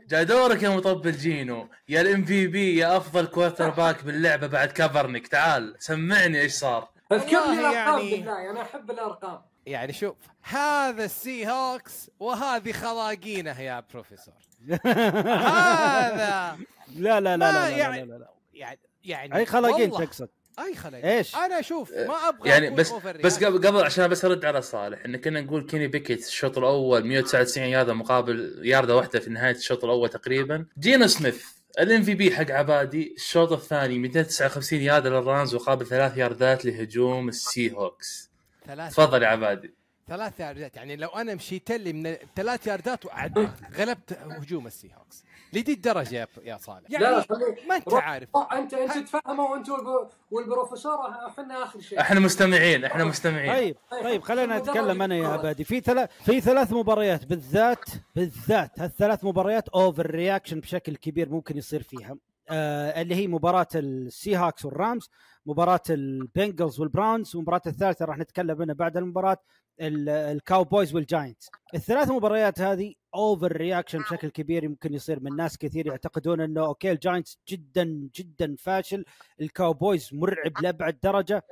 جا 0.07 0.23
دورك 0.23 0.63
يا 0.63 0.69
مطبل 0.69 1.11
جينو. 1.11 1.69
يا 1.89 2.01
ال 2.01 2.25
MVP 2.25 2.77
يا 2.77 2.97
أفضل 2.97 3.25
quarterback 3.25 4.03
باللعبة 4.05 4.47
بعد 4.47 4.71
كابرنك 4.71 5.27
تعال 5.27 5.75
سمعني 5.79 6.41
إيش 6.41 6.51
صار. 6.51 6.89
أذكر 7.11 7.29
لي 7.51 7.59
الأرقام 7.59 7.73
يعني- 7.73 8.11
بالله 8.17 8.49
أنا 8.51 8.61
أحب 8.61 8.91
الأرقام. 8.91 9.41
يعني 9.65 9.93
شوف 9.93 10.15
هذا 10.43 11.05
السي 11.05 11.47
هوكس 11.47 12.09
وهذه 12.19 12.71
خلاقينه 12.71 13.61
يا 13.61 13.83
بروفيسور 13.93 14.33
هذا 14.85 16.57
لا 16.95 17.19
لا 17.19 17.19
لا 17.19 17.37
لا, 17.37 17.51
لا, 17.51 17.67
يعني- 17.69 18.01
لا, 18.01 18.05
لا, 18.05 18.17
لا. 18.17 18.29
يعني 18.53 18.79
يعني 19.03 19.35
أي 19.35 19.45
خلاقين 19.45 19.91
تقصد؟ 19.91 20.29
أي 20.59 20.75
خلاقين 20.75 21.05
إيش؟ 21.05 21.35
أنا 21.35 21.59
أشوف 21.59 21.91
ما 21.93 22.29
أبغى 22.29 22.49
يعني 22.49 22.69
بس 22.69 22.91
بس. 23.23 23.43
قبل 23.43 23.67
قبل 23.67 23.83
عشان 23.83 24.07
بس 24.07 24.25
أرد 24.25 24.45
على 24.45 24.61
صالح 24.61 25.05
ان 25.05 25.17
كنا 25.17 25.41
نقول 25.41 25.65
كيني 25.65 25.87
بيكيت 25.87 26.27
الشوط 26.27 26.57
الأول 26.57 27.05
199 27.05 27.67
ياردة 27.67 27.93
مقابل 27.93 28.61
ياردة 28.63 28.95
واحدة 28.95 29.19
في 29.19 29.29
نهاية 29.29 29.55
الشوط 29.55 29.83
الأول 29.83 30.09
تقريبا. 30.09 30.65
جينو 30.79 31.07
سميث 31.07 31.43
ال 31.79 32.03
MVP 32.03 32.35
حق 32.35 32.51
عبادي 32.51 33.13
الشوط 33.17 33.51
الثاني 33.51 33.99
259 33.99 34.79
ياردة 34.79 35.09
للرامز 35.09 35.55
مقابل 35.55 35.85
ثلاث 35.85 36.17
ياردات 36.17 36.65
لهجوم 36.65 37.29
السي 37.29 37.71
هوكس 37.71 38.29
ثلاث 38.67 38.91
تفضل 38.93 39.23
يا 39.23 39.27
عبادي. 39.27 39.73
ثلاث 40.07 40.39
ياردات. 40.39 40.75
يعني 40.75 40.95
لو 40.95 41.07
أنا 41.09 41.35
مشيت 41.35 41.71
لي 41.71 41.93
من 41.93 42.15
ثلاث 42.35 42.67
ياردات 42.67 43.05
وأعد 43.05 43.49
غلبت 43.77 44.13
هجوم 44.13 44.67
السي 44.67 44.91
هوكس 44.97 45.23
لدي 45.53 45.73
الدرجة 45.73 46.15
يا 46.15 46.27
يا 46.43 46.57
صالح؟ 46.57 46.91
لا 46.91 46.97
لا 46.97 47.09
يعني 47.11 47.23
خليك 47.23 47.67
ما 47.69 47.75
أنت 47.75 47.93
عارف. 47.93 48.29
روح 48.35 48.53
انت 48.53 48.73
أنت 48.73 48.97
تفهموا 49.07 49.49
وانت 49.49 49.69
والب- 49.69 50.09
والبروفيسور 50.31 51.09
إحنا 51.29 51.63
آخر 51.63 51.79
شيء. 51.79 51.99
إحنا 52.01 52.19
مستمعين 52.19 52.85
إحنا 52.85 53.03
مستمعين. 53.05 53.53
طيب 53.53 53.75
طيب 54.03 54.21
خلينا 54.23 54.59
نتكلم 54.59 55.01
أنا 55.01 55.15
يا 55.15 55.27
عبادي. 55.27 55.63
في 55.63 55.79
ثلاث 55.81 56.09
في 56.25 56.41
ثلاث 56.41 56.73
مباريات 56.73 57.25
بالذات 57.25 57.85
بالذات 58.15 58.79
هالثلاث 58.79 59.23
مباريات 59.23 59.69
overreaction 59.69 60.59
بشكل 60.59 60.95
كبير 60.95 61.29
ممكن 61.29 61.57
يصير 61.57 61.83
فيها. 61.83 62.17
آه 62.49 63.01
اللي 63.01 63.15
هي 63.15 63.27
مباراة 63.27 63.67
السي 63.75 64.35
هاكس 64.35 64.65
والرامز 64.65 65.09
مباراة 65.45 65.81
البنجلز 65.89 66.79
والبراونز 66.79 67.35
والمباراه 67.35 67.61
الثالثة 67.67 68.05
راح 68.05 68.17
نتكلم 68.17 68.61
عنها 68.61 68.73
بعد 68.75 68.97
المباراة. 68.97 69.31
ال- 69.33 69.37
الكاوبويز 69.79 70.95
والجاينتس 70.95 71.49
الثلاث 71.75 72.11
مباريات 72.11 72.61
هذه 72.61 72.93
overreaction 73.15 73.99
بشكل 73.99 74.29
كبير 74.29 74.63
يمكن 74.63 74.93
يصير 74.93 75.19
من 75.19 75.35
ناس 75.35 75.57
كثير 75.57 75.87
يعتقدون 75.87 76.41
إنه 76.41 76.65
okay 76.65 76.91
الجاينتس 76.91 77.39
جدا 77.49 78.09
جدا 78.15 78.55
فاشل. 78.59 79.05
الكاوبويز 79.41 80.09
مرعب 80.13 80.61
لأبعد 80.61 80.99
درجة. 81.03 81.43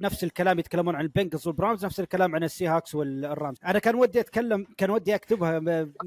نفس 0.00 0.24
الكلام 0.24 0.58
يتكلمون 0.58 0.94
عن 0.94 1.04
البنجلز 1.04 1.46
والبراونز 1.46 1.84
نفس 1.84 2.00
الكلام 2.00 2.34
عن 2.34 2.44
السي 2.44 2.66
هاكس 2.66 2.94
والرامز. 2.94 3.56
أنا 3.64 3.78
كان 3.78 3.94
ودي 3.94 4.20
أتكلم 4.20 4.66
كان 4.76 4.90
ودي 4.90 5.14
أكتبها 5.14 5.60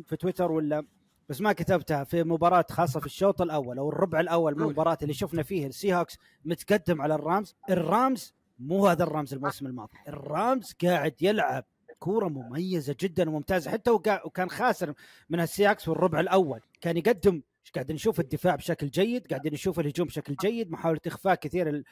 في 0.05 0.15
تويتر 0.19 0.51
ولا 0.51 0.85
بس 1.29 1.41
ما 1.41 1.53
كتبتها 1.53 2.03
في 2.03 2.23
مباراة 2.23 2.65
خاصة 2.69 2.99
في 2.99 3.05
الشوط 3.05 3.41
الأول 3.41 3.77
أو 3.77 3.89
الربع 3.89 4.19
الأول 4.19 4.55
من. 4.55 4.61
المباراة 4.61 4.97
اللي 5.01 5.13
شفنا 5.13 5.43
فيه 5.43 5.67
السي 5.67 5.95
هوكس 5.95 6.17
متقدم 6.45 7.01
على 7.01 7.15
الرامز. 7.15 7.55
الرامز 7.69 8.35
مو 8.59 8.87
هذا 8.87 9.03
الرامز 9.03 9.33
الموسم 9.33 9.67
الماضي. 9.67 9.97
الرامز 10.07 10.73
قاعد 10.83 11.15
يلعب 11.21 11.65
كورة 11.99 12.27
مميزة 12.27 12.95
جدا 13.01 13.29
وممتازة 13.29 13.71
حتى 13.71 13.91
وكان 13.91 14.49
خاسر 14.49 14.93
من 15.29 15.39
السي 15.39 15.69
هوكس 15.69 15.83
في 15.83 15.87
الربع 15.91 16.19
الأول. 16.19 16.61
كان 16.81 16.97
يقدم 16.97 17.41
قاعدين 17.75 17.95
نشوف؟ 17.95 18.19
الدفاع 18.19 18.55
بشكل 18.55 18.87
جيد 18.89 19.27
قاعدين 19.27 19.53
نشوف 19.53 19.79
الهجوم 19.79 20.07
بشكل 20.07 20.35
جيد 20.35 20.71
محاولة 20.71 20.99
إخفاء 21.07 21.35
كثير 21.35 21.69
ال- 21.69 21.83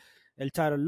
التايرون 0.42 0.86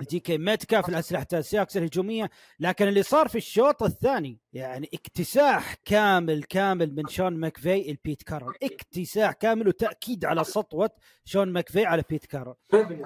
الدي 0.00 0.20
كي 0.20 0.38
ميتكاف 0.38 0.88
الأسلحة 0.88 1.26
السي 1.32 1.51
هوكس 1.51 1.76
الهجومية 1.76 2.30
لكن 2.60 2.88
اللي 2.88 3.02
صار 3.02 3.28
في 3.28 3.38
الشوط 3.38 3.82
الثاني 3.82 4.38
يعني 4.52 4.90
اكتساح 4.94 5.74
كامل 5.84 6.42
كامل 6.42 6.94
من 6.94 7.08
شون 7.08 7.36
ماكفي 7.36 7.90
لبيت 7.90 8.22
كارل 8.22 8.54
اكتساح 8.62 9.32
كامل 9.32 9.68
وتأكيد 9.68 10.24
على 10.24 10.44
سطوة 10.44 10.90
شون 11.24 11.52
ماكفي 11.52 11.84
على 11.84 12.04
بيت 12.10 12.26
كارل 12.26 12.54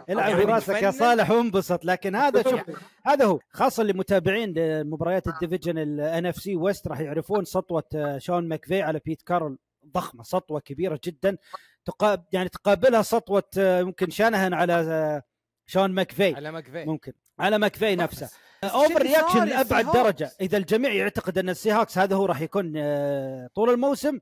العب 0.09 0.31
يعني 0.31 0.45
براسك 0.45 0.83
يا. 0.83 0.91
صالح 0.91 1.31
وانبسط 1.31 1.85
لكن 1.85 2.15
هذا 2.15 2.43
شوف 2.43 2.61
هذا 3.07 3.25
هو 3.25 3.39
خاصة 3.51 3.83
لمتابعين 3.83 4.53
لمباريات 4.59 5.29
ال 5.29 5.79
division 5.79 6.27
ال 6.27 6.37
NFC 6.37 6.57
West 6.57 6.89
راح 6.89 7.01
يعرفون 7.01 7.45
سطوة 7.45 8.19
شون 8.19 8.49
ماكفي 8.49 8.83
على 8.83 9.01
بيت 9.05 9.23
كارل 9.23 9.59
ضخمة 9.87 10.23
سطوة 10.23 10.61
كبيرة 10.61 11.01
جدا 11.05 11.37
تقاب 11.85 12.25
يعني 12.33 12.49
تقابلها 12.49 13.03
سطوة 13.03 13.43
يمكن 13.57 14.11
شانهن 14.11 14.55
على 14.55 15.23
شون 15.67 15.91
ماكفي. 15.91 16.35
على 16.35 16.53
مكفي 16.53 16.85
ممكن. 16.85 17.13
على 17.39 17.59
ماكفي 17.59 17.97
نفسه. 17.97 18.31
overreaction 18.65 19.39
يا 19.39 19.45
لأبعد. 19.45 19.93
درجة. 19.93 20.31
إذا 20.41 20.59
الجميع 20.59 20.93
يعتقد 20.93 21.39
أن 21.39 21.49
السي 21.49 21.73
هوكس 21.73 21.99
هذا 21.99 22.17
هو 22.17 22.27
راح 22.27 22.41
يكون 22.41 22.73
آه، 22.77 23.49
طول 23.55 23.71
الموسم 23.71 24.19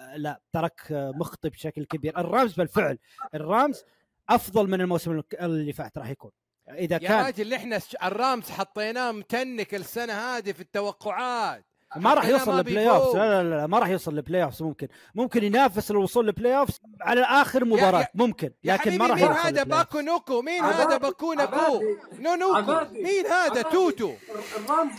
آه، 0.00 0.16
لا 0.16 0.40
ترك 0.52 0.92
آه، 0.92 1.12
مخطئ 1.16 1.48
بشكل 1.48 1.84
كبير. 1.84 2.18
الرامز 2.18 2.52
بالفعل. 2.54 2.98
الرامز 3.34 3.84
أفضل 4.28 4.70
من 4.70 4.80
الموسم 4.80 5.22
اللي 5.40 5.72
فات 5.72 5.98
راح 5.98 6.08
يكون. 6.08 6.30
إذا 6.68 6.94
يا 6.94 7.08
كان 7.08 7.24
راجل 7.24 7.54
إحنا 7.54 7.80
الرامز 8.04 8.50
حطيناه 8.50 9.12
متنك 9.12 9.74
السنة 9.74 10.12
هذه 10.12 10.52
في 10.52 10.60
التوقعات. 10.60 11.66
ما 11.96 12.14
راح 12.14 12.26
يوصل 12.28 12.56
للبلاي 12.56 12.90
اوف. 12.90 13.16
لا, 13.16 13.42
لا 13.42 13.50
لا 13.50 13.66
ما 13.66 13.78
راح 13.78 13.88
يوصل 13.88 14.14
للبلاي 14.14 14.44
اوف 14.44 14.62
ممكن. 14.62 14.88
ممكن 15.14 15.44
ينافس 15.44 15.90
الوصول 15.90 16.26
للبلاي 16.26 16.58
اوف 16.58 16.68
على 17.00 17.20
آخر 17.20 17.64
مباراة. 17.64 18.00
يا- 18.00 18.08
ممكن. 18.14 18.50
يا 18.64 18.74
لكن 18.74 18.98
ما 18.98 19.06
راح 19.06 19.22
مين 19.22 19.32
هذا. 19.32 19.62
باكو 19.62 20.00
نوكو. 20.00 20.42
مين 20.42 20.62
هذا؟ 20.62 20.96
باكو 20.96 21.32
عبادي. 21.32 21.96
نونوكو. 22.18 22.54
عبادي. 22.56 23.02
مين 23.02 23.26
هذا. 23.26 23.62
توتو. 23.62 24.12
الرامز 24.56 24.92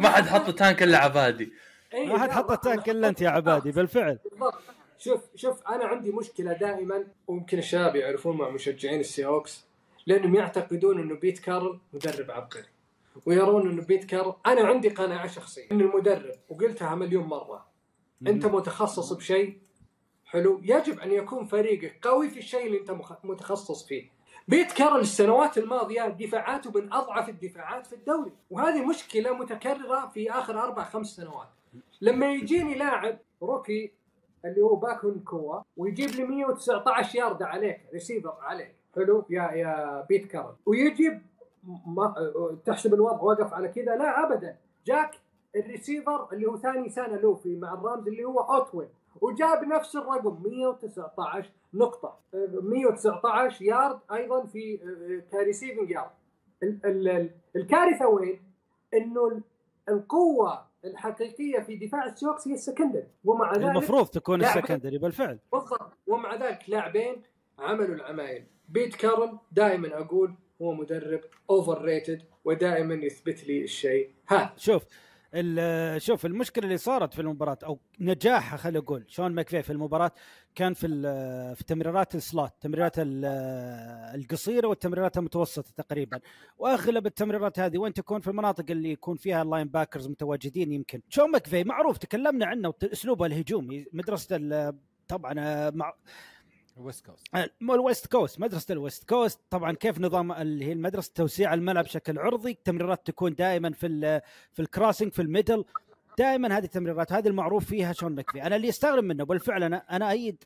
ما 0.00 0.08
حد 0.08 0.26
حط 0.26 0.50
tank 0.50 0.82
إلا 0.82 0.98
عبادي. 0.98 1.52
إيه، 1.94 2.06
ما 2.06 2.18
حد 2.18 2.30
حط 2.30 2.50
ال 2.50 2.58
tank 2.58 2.88
إلا 2.88 3.08
أنت 3.08 3.20
يا 3.20 3.28
عبادي 3.30 3.72
بالفعل. 3.72 4.18
بالضبط. 4.30 4.54
شوف 4.98 5.20
شوف 5.36 5.62
أنا 5.68 5.84
عندي 5.84 6.10
مشكلة 6.10 6.52
دائما 6.52 7.04
ويمكن 7.26 7.58
الشباب 7.58 7.96
يعرفون 7.96 8.36
مع 8.36 8.48
مشجعين 8.50 9.00
السي 9.00 9.26
هوكس 9.26 9.64
لأنهم 10.06 10.34
يعتقدون 10.34 11.00
إنه 11.00 11.14
بيت 11.14 11.38
كارل 11.38 11.78
مدرب 11.92 12.30
عبقري. 12.30 12.64
ويرون 13.26 13.70
إنه 13.70 13.82
بيت 13.82 14.04
كارل 14.04 14.34
أنا 14.46 14.60
عندي 14.60 14.88
قناعة 14.88 15.26
شخصية. 15.26 15.70
ان 15.72 15.80
المدرب 15.80 16.34
وقلتها 16.48 16.94
مليون 16.94 17.24
مرة. 17.24 17.66
أنت 18.26 18.46
متخصص 18.46 19.12
بشيء. 19.12 19.58
حلو. 20.24 20.60
يجب 20.62 21.00
أن 21.00 21.10
يكون 21.12 21.44
فريقك 21.46 21.98
قوي 22.06 22.30
في 22.30 22.38
الشيء 22.38 22.66
اللي 22.66 22.78
أنت 22.80 22.90
متخصص 23.24 23.86
فيه. 23.86 24.08
بيت 24.48 24.72
كارل 24.72 25.00
السنوات 25.00 25.58
الماضية 25.58 26.08
دفاعاته 26.08 26.70
من 26.70 26.92
أضعف 26.92 27.28
الدفاعات 27.28 27.86
في 27.86 27.92
الدوري. 27.92 28.32
وهذه 28.50 28.84
مشكلة 28.86 29.32
متكررة 29.34 30.10
في 30.14 30.30
آخر 30.30 30.62
أربع 30.62 30.84
خمس 30.84 31.06
سنوات. 31.16 31.48
لما 32.00 32.32
يجيني 32.32 32.74
لاعب 32.74 33.18
rookie 33.42 33.92
اللي 34.44 34.60
هو 34.62 34.76
باكون 34.76 35.20
كوا 35.20 35.60
ويجيب 35.76 36.10
لي 36.10 36.24
119 36.24 37.18
يارده 37.18 37.46
عليك 37.46 37.80
ريسيفر 37.92 38.34
عليك. 38.40 38.74
حلو. 38.96 39.24
يا 39.30 39.42
يا 39.42 40.06
بيت 40.08 40.26
كارل 40.26 40.54
ويجيب 40.66 41.22
ما 41.86 42.14
تحسب 42.66 42.94
الوضع 42.94 43.22
وقف 43.22 43.52
على 43.54 43.68
كذا. 43.68 43.96
لا 43.96 44.26
ابدا. 44.26 44.56
جاك 44.86 45.10
الريسيفر 45.56 46.28
اللي 46.32 46.46
هو 46.46 46.56
ثاني 46.56 46.88
سنة 46.88 47.16
له 47.16 47.34
في 47.34 47.56
مع 47.56 47.74
الرامز 47.74 48.08
اللي 48.08 48.24
هو 48.24 48.40
اوتويل 48.40 48.88
وجاب 49.20 49.64
نفس 49.64 49.96
الرقم 49.96 50.42
119 50.42 51.50
نقطة. 51.74 52.18
119 52.62 53.62
يارد 53.64 53.98
أيضا 54.12 54.46
في 54.46 54.78
ك 55.32 55.38
receiving 55.38 55.90
yard. 55.90 56.10
ال- 56.62 56.80
ال- 56.86 57.08
ال- 57.08 57.30
الكارثة 57.56 58.08
وين؟ 58.08 58.42
إنه 58.94 59.28
ال- 59.28 59.42
القوة 59.88 60.64
الحقيقية 60.84 61.60
في 61.60 61.76
دفاع 61.76 62.04
السي 62.06 62.24
هوكس 62.24 62.48
هي 62.48 62.54
ال 62.54 62.59
secondary. 62.59 63.06
ومع 63.24 63.52
ذلك 63.52 63.64
المفروض 63.64 64.06
تكون 64.06 64.40
ال 64.44 64.49
secondary 64.49 64.98
بالفعل. 64.98 65.38
بالضبط. 65.52 65.92
ومع 66.06 66.34
ذلك 66.34 66.58
لاعبين 66.68 67.22
عملوا 67.58 67.94
العمايل. 67.94 68.44
بيت 68.68 68.94
كارل 68.96 69.38
دائما 69.52 69.98
أقول 70.00 70.34
هو 70.62 70.74
مدرب 70.74 71.20
overrated 71.50 72.22
ودائما 72.44 72.94
يثبت 72.94 73.44
لي 73.44 73.62
الشيء 73.64 74.10
هذا. 74.26 74.52
شوف 74.56 74.82
شوف 75.96 76.26
المشكلة 76.26 76.64
اللي 76.64 76.76
صارت 76.76 77.14
في 77.14 77.20
المباراة 77.20 77.58
أو 77.64 77.78
نجاحها 78.00 78.56
خلينا 78.56 78.78
نقول 78.78 79.04
شون 79.08 79.32
ماكفي 79.32 79.62
في 79.62 79.70
المباراة 79.72 80.10
كان 80.54 80.74
في 80.74 80.86
في 81.56 81.64
تمريرات 81.64 82.14
ال 82.14 82.21
slot 82.21 82.50
تمريرات 82.60 82.98
ال- 82.98 83.24
القصيرة 84.20 84.66
والتمريرات 84.68 85.18
المتوسطة 85.18 85.72
تقريبا. 85.76 86.20
وأغلب 86.58 87.06
التمريرات 87.06 87.58
هذه 87.58 87.78
وين 87.78 87.92
تكون؟ 87.92 88.20
في 88.20 88.28
المناطق 88.28 88.64
اللي 88.70 88.90
يكون 88.92 89.16
فيها 89.16 89.42
ال 89.42 89.68
linebackers 89.68 90.08
متواجدين 90.08 90.72
يمكن. 90.72 91.00
شون 91.08 91.30
ماكفي 91.30 91.64
معروف 91.64 91.98
تكلمنا 91.98 92.46
عنه 92.46 92.74
أسلوبه 92.92 93.26
الهجومي 93.26 93.86
مدرسة 93.92 94.72
طبعا 95.08 95.34
west 96.76 97.06
coast 97.06 97.26
مو 97.60 97.74
ال 97.74 97.80
west 97.80 98.06
coast 98.06 98.40
مدرسة 98.40 98.72
ال 98.72 98.79
west 98.79 99.08
coast. 99.08 99.40
طبعا 99.50 99.72
كيف 99.72 100.00
نظام 100.00 100.32
اللي 100.32 100.64
هي 100.64 100.72
المدرسة 100.72 101.12
توسيع 101.14 101.54
الملعب 101.54 101.84
بشكل 101.84 102.18
عرضي 102.18 102.50
التمريرات 102.50 103.06
تكون 103.06 103.34
دائما 103.34 103.72
في 103.72 104.20
في 104.52 104.62
ال 104.62 104.68
crossing 104.68 105.12
في 105.12 105.22
ال 105.22 105.27
middle. 105.27 105.64
دائما 106.18 106.58
هذه 106.58 106.64
التمريرات 106.64 107.12
هذه 107.12 107.28
المعروف 107.28 107.64
فيها 107.64 107.92
شون 107.92 108.14
مكفي 108.14 108.42
أنا 108.42 108.56
اللي 108.56 108.68
أستغرب 108.68 109.04
منه 109.04 109.24
بالفعل 109.24 109.62
أنا 109.62 109.76
أنا 109.90 110.10
أيد 110.10 110.44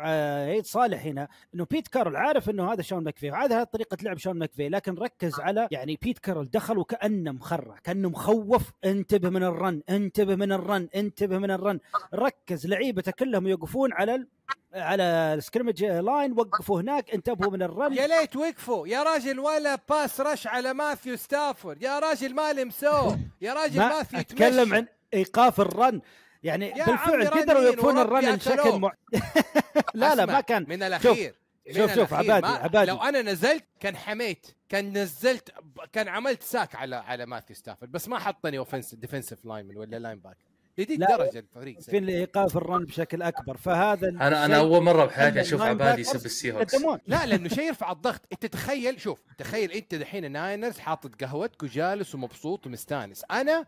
آه، 0.00 0.50
أيد 0.50 0.66
صالح 0.66 1.06
هنا 1.06 1.28
إنه 1.54 1.66
بيت 1.70 1.88
كارول 1.88 2.16
عارف 2.16 2.50
إنه 2.50 2.72
هذا 2.72 2.82
شون 2.82 3.04
مكفي 3.04 3.30
وهذا 3.30 3.64
طريقة 3.64 3.96
لعب 4.02 4.18
شون 4.18 4.38
مكفي 4.38 4.68
لكن 4.68 4.94
ركز 4.94 5.40
على 5.40 5.68
يعني 5.70 5.98
بيت 6.02 6.18
كارول 6.18 6.50
دخل 6.50 6.78
وكانه 6.78 7.32
مخرع 7.32 7.78
كأنه 7.84 8.08
مخوف. 8.08 8.72
انتبه 8.84 9.30
من 9.30 9.42
ال 9.42 9.52
run 9.52 9.82
انتبه 9.90 10.34
من 10.34 10.52
ال 10.52 10.61
run 10.61 10.88
انتبه 10.94 11.38
من 11.38 11.50
ال 11.50 11.56
run. 11.56 11.80
ركز 12.14 12.66
لعيبته 12.66 13.12
كلهم 13.12 13.46
يوقفون 13.46 13.92
على 13.92 14.26
على 14.74 15.02
ال 15.34 15.39
scrimmage 15.39 15.84
line 15.84 16.32
وقفوا 16.32 16.80
هناك 16.80 17.10
انتبهوا 17.14 17.52
من 17.52 17.62
ال 17.62 17.69
run 17.69 17.92
يا 17.92 18.06
ليت 18.06 18.36
وقفوا 18.36 18.88
يا 18.88 19.02
راجل 19.02 19.38
ولا 19.40 19.78
pass 19.88 20.20
rush 20.20 20.46
على 20.46 20.74
ماثيو 20.74 21.16
ستافورد 21.16 21.82
يا 21.82 21.98
راجل 21.98 22.34
ما 22.34 22.52
لمسوه 22.52 23.18
يا 23.40 23.52
راجل 23.52 23.78
ما 23.78 23.88
ماثيو 23.88 24.20
أتكلم. 24.20 24.74
عن 24.74 24.86
إيقاف 25.14 25.60
ال 25.60 25.70
run 25.70 26.00
يعني 26.42 26.72
بالفعل 26.72 27.26
قدروا 27.28 27.62
يوقفون 27.62 27.98
الرن 27.98 28.36
بشكل. 28.36 28.78
مع... 28.78 28.92
لا 29.94 30.14
لا 30.14 30.26
ما 30.26 30.40
كان 30.40 30.66
من 30.68 30.82
الأخير 30.82 31.34
من 31.68 31.74
شوف- 31.74 31.94
شوف، 31.94 32.14
الأخير. 32.14 32.32
عبادي- 32.32 32.46
عبادي. 32.62 32.90
لو 32.90 32.96
أنا 32.96 33.22
نزلت 33.22 33.64
كان 33.80 33.96
حميت 33.96 34.46
كان 34.68 34.98
نزلت 34.98 35.50
كان 35.92 36.08
عملت 36.08 36.42
sack 36.42 36.74
على 36.74 36.96
على 36.96 37.26
ماثيو 37.26 37.56
ستافورد 37.56 37.92
بس 37.92 38.08
ما 38.08 38.18
حطني 38.18 38.58
offense 38.58 38.94
defensive 38.94 39.44
line 39.44 39.76
ولا 39.76 39.96
linebacker 39.98 40.36
لدي 40.78 40.96
لا، 40.96 41.14
الدرجه 41.14 41.38
الفريق 41.38 41.80
في 41.80 41.90
سيء. 41.90 42.08
ايقاف 42.08 42.56
ال 42.56 42.63
run 42.63 42.84
بشكل 42.84 43.22
أكبر 43.22 43.56
فهذا 43.56 44.08
أنا 44.08 44.44
أنا 44.44 44.56
أول 44.58 44.82
مرة 44.82 45.04
بحياتي 45.04 45.40
أشوف 45.40 45.62
عبادي 45.62 46.00
يسب 46.00 46.26
السي 46.26 46.52
هوكس 46.52 46.74
لا 47.06 47.26
لأنه 47.26 47.48
شيء 47.48 47.64
يرفع 47.64 47.92
الضغط. 47.92 48.20
أنت 48.32 48.46
تخيل 48.46 49.00
شوف 49.00 49.22
تخيل 49.38 49.72
أنت 49.72 49.94
دحين 49.94 50.24
الناينرز 50.24 50.78
حاطط 50.78 51.24
قهوتك 51.24 51.62
وجالس 51.62 52.14
ومبسوط 52.14 52.66
ومستانس. 52.66 53.24
أنا 53.30 53.66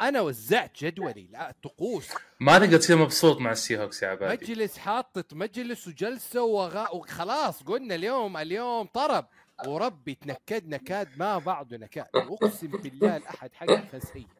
أنا 0.00 0.20
وزعت 0.20 0.84
جدولي 0.84 1.28
لا 1.32 1.54
طقوس. 1.62 2.08
ما 2.40 2.58
تقدر 2.58 2.76
تصير 2.76 2.96
مبسوط 2.96 3.38
مع 3.38 3.52
السي 3.52 3.78
هوكس 3.78 4.02
يا 4.02 4.08
عبادي. 4.08 4.52
مجلس 4.52 4.78
حاطط 4.78 5.34
مجلس 5.34 5.88
وجلسة 5.88 6.42
وغا... 6.42 6.90
وخلاص 6.90 7.62
قلنا 7.62 7.94
اليوم 7.94 8.36
اليوم 8.36 8.86
طرب. 8.86 9.26
وربي 9.66 10.14
تنكد 10.14 10.68
نكاد 10.68 11.08
ما 11.16 11.38
بعده 11.38 11.76
نكاد. 11.76 12.06
أقسم 12.14 12.66
بالله 12.66 13.16
الأحد 13.16 13.50
حق 13.54 13.70
الفسحية. 13.70 14.39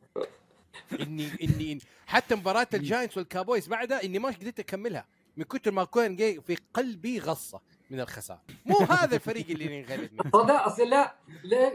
اني 1.00 1.30
اني 1.42 1.78
حتى 2.06 2.34
مباراة 2.34 2.68
الجاينتس 2.74 3.16
والكاوبويز 3.16 3.68
بعدها 3.68 4.04
إني 4.04 4.18
ما 4.18 4.28
قدرت 4.28 4.60
أكملها. 4.60 5.06
من 5.36 5.44
كثر 5.44 5.70
ما 5.70 5.84
كان 5.84 6.16
جاي 6.16 6.40
في 6.40 6.56
قلبي 6.74 7.18
غصة 7.18 7.60
من 7.90 8.00
الخسارة. 8.00 8.42
مو 8.66 8.76
هذا 8.76 9.14
الفريق 9.16 9.50
اللي 9.50 9.80
ننغلب 9.80 10.12
منه. 10.12 10.30
صدق 10.32 10.54
أصل 10.54 10.90
لا؟ 10.90 11.14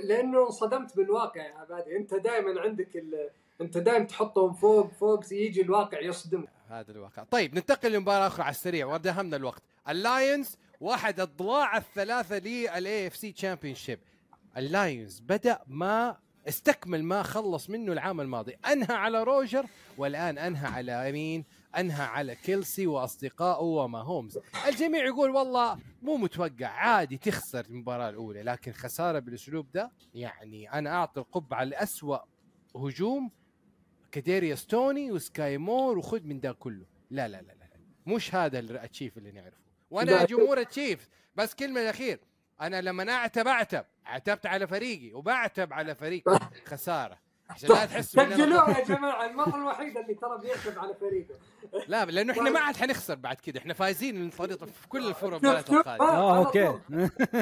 لأنه 0.03 0.47
انصدمت 0.47 0.97
بالواقع 0.97 1.41
يا 1.41 1.53
عبادي. 1.53 1.97
أنت 1.97 2.13
دائما 2.13 2.61
عندك 2.61 2.95
ال... 2.95 3.29
أنت 3.61 3.77
دائما 3.77 4.05
تحطهم 4.05 4.53
فوق 4.53 4.93
فوق 4.93 5.33
يجي 5.33 5.61
الواقع 5.61 6.01
يصدم. 6.01 6.45
هذا 6.69 6.91
الواقع. 6.91 7.23
طيب 7.23 7.55
ننتقل 7.55 7.91
لمباراة 7.91 8.27
أخرى 8.27 8.43
على 8.43 8.51
السريع 8.51 8.87
ودهمنا 8.87 9.37
الوقت 9.37 9.63
اللايونز 9.89 10.57
واحد 10.81 11.19
الضلاع 11.19 11.77
الثلاثة 11.77 12.37
لل 12.37 13.07
NFC 13.07 13.31
championship 13.31 13.99
اللايونز 14.57 15.19
بدأ 15.19 15.59
ما 15.67 16.17
استكمل 16.47 17.03
ما 17.03 17.23
خلص 17.23 17.69
منه 17.69 17.91
العام 17.93 18.21
الماضي. 18.21 18.55
أنهى 18.71 18.95
على 18.95 19.23
روجر 19.23 19.65
والآن 19.97 20.37
أنهى 20.37 20.67
على 20.67 21.11
مين 21.11 21.45
أنهى 21.77 22.03
على 22.05 22.35
كيلسي 22.35 22.87
وأصدقائه 22.87 23.63
وماهومز. 23.63 24.39
الجميع 24.67 25.05
يقول 25.05 25.29
والله 25.29 25.79
مو 26.01 26.17
متوقع 26.17 26.67
عادي 26.67 27.17
تخسر 27.17 27.65
المباراة 27.65 28.09
الأولى 28.09 28.43
لكن 28.43 28.71
خسارة 28.71 29.19
بالأسلوب 29.19 29.71
ده 29.71 29.91
يعني 30.13 30.73
أنا 30.73 30.89
أعطي 30.89 31.19
القبعه 31.19 31.63
لاسوا 31.63 32.17
هجوم 32.75 33.31
كاديريا 34.11 34.55
ستوني 34.55 35.11
وسكاي 35.11 35.57
مور 35.57 35.97
وخذ 35.97 36.23
من 36.23 36.39
ده 36.39 36.51
كله. 36.51 36.85
لا 37.11 37.27
لا 37.27 37.37
لا 37.41 37.51
لا 37.53 37.65
مش 38.15 38.35
هذا 38.35 38.59
التشيف 38.59 39.17
اللي 39.17 39.31
نعرفه. 39.31 39.65
وأنا. 39.91 40.25
جمهور 40.25 40.59
التشيف 40.59 41.09
بس 41.35 41.55
كلمة 41.55 41.81
الأخير. 41.81 42.19
أنا 42.61 42.81
لما 42.81 43.13
أعتب 43.13 43.47
أعتب. 43.47 43.83
عتبت 44.05 44.45
على 44.45 44.67
فريقي 44.67 45.13
وبعتب 45.13 45.73
على 45.73 45.95
فريق 45.95 46.23
خسارة. 46.65 47.17
عشان 47.49 47.69
لا 47.69 47.85
تحسوا 47.85 48.23
سجلوها 48.23 48.79
يا 48.79 48.85
جماعة. 48.95 49.25
المرة 49.25 49.55
الوحيدة 49.55 50.01
اللي 50.01 50.13
ترى 50.13 50.37
بيكتب 50.41 50.79
على 50.79 50.93
فريقه. 50.93 51.35
لا 51.87 52.05
لأنه 52.05 52.33
إحنا 52.33 52.49
ما 52.49 52.59
عاد 52.59 52.77
حنخسر 52.77 53.15
بعد 53.15 53.35
كده. 53.35 53.59
إحنا 53.59 53.73
فايزين 53.73 54.21
من 54.21 54.29
فريق 54.29 54.63
في 54.65 54.87
كل 54.87 55.07
الفرق. 55.07 55.45
القادمه 55.45 55.99
آه 55.99 56.31
على 56.31 56.45
أوكي. 56.45 56.79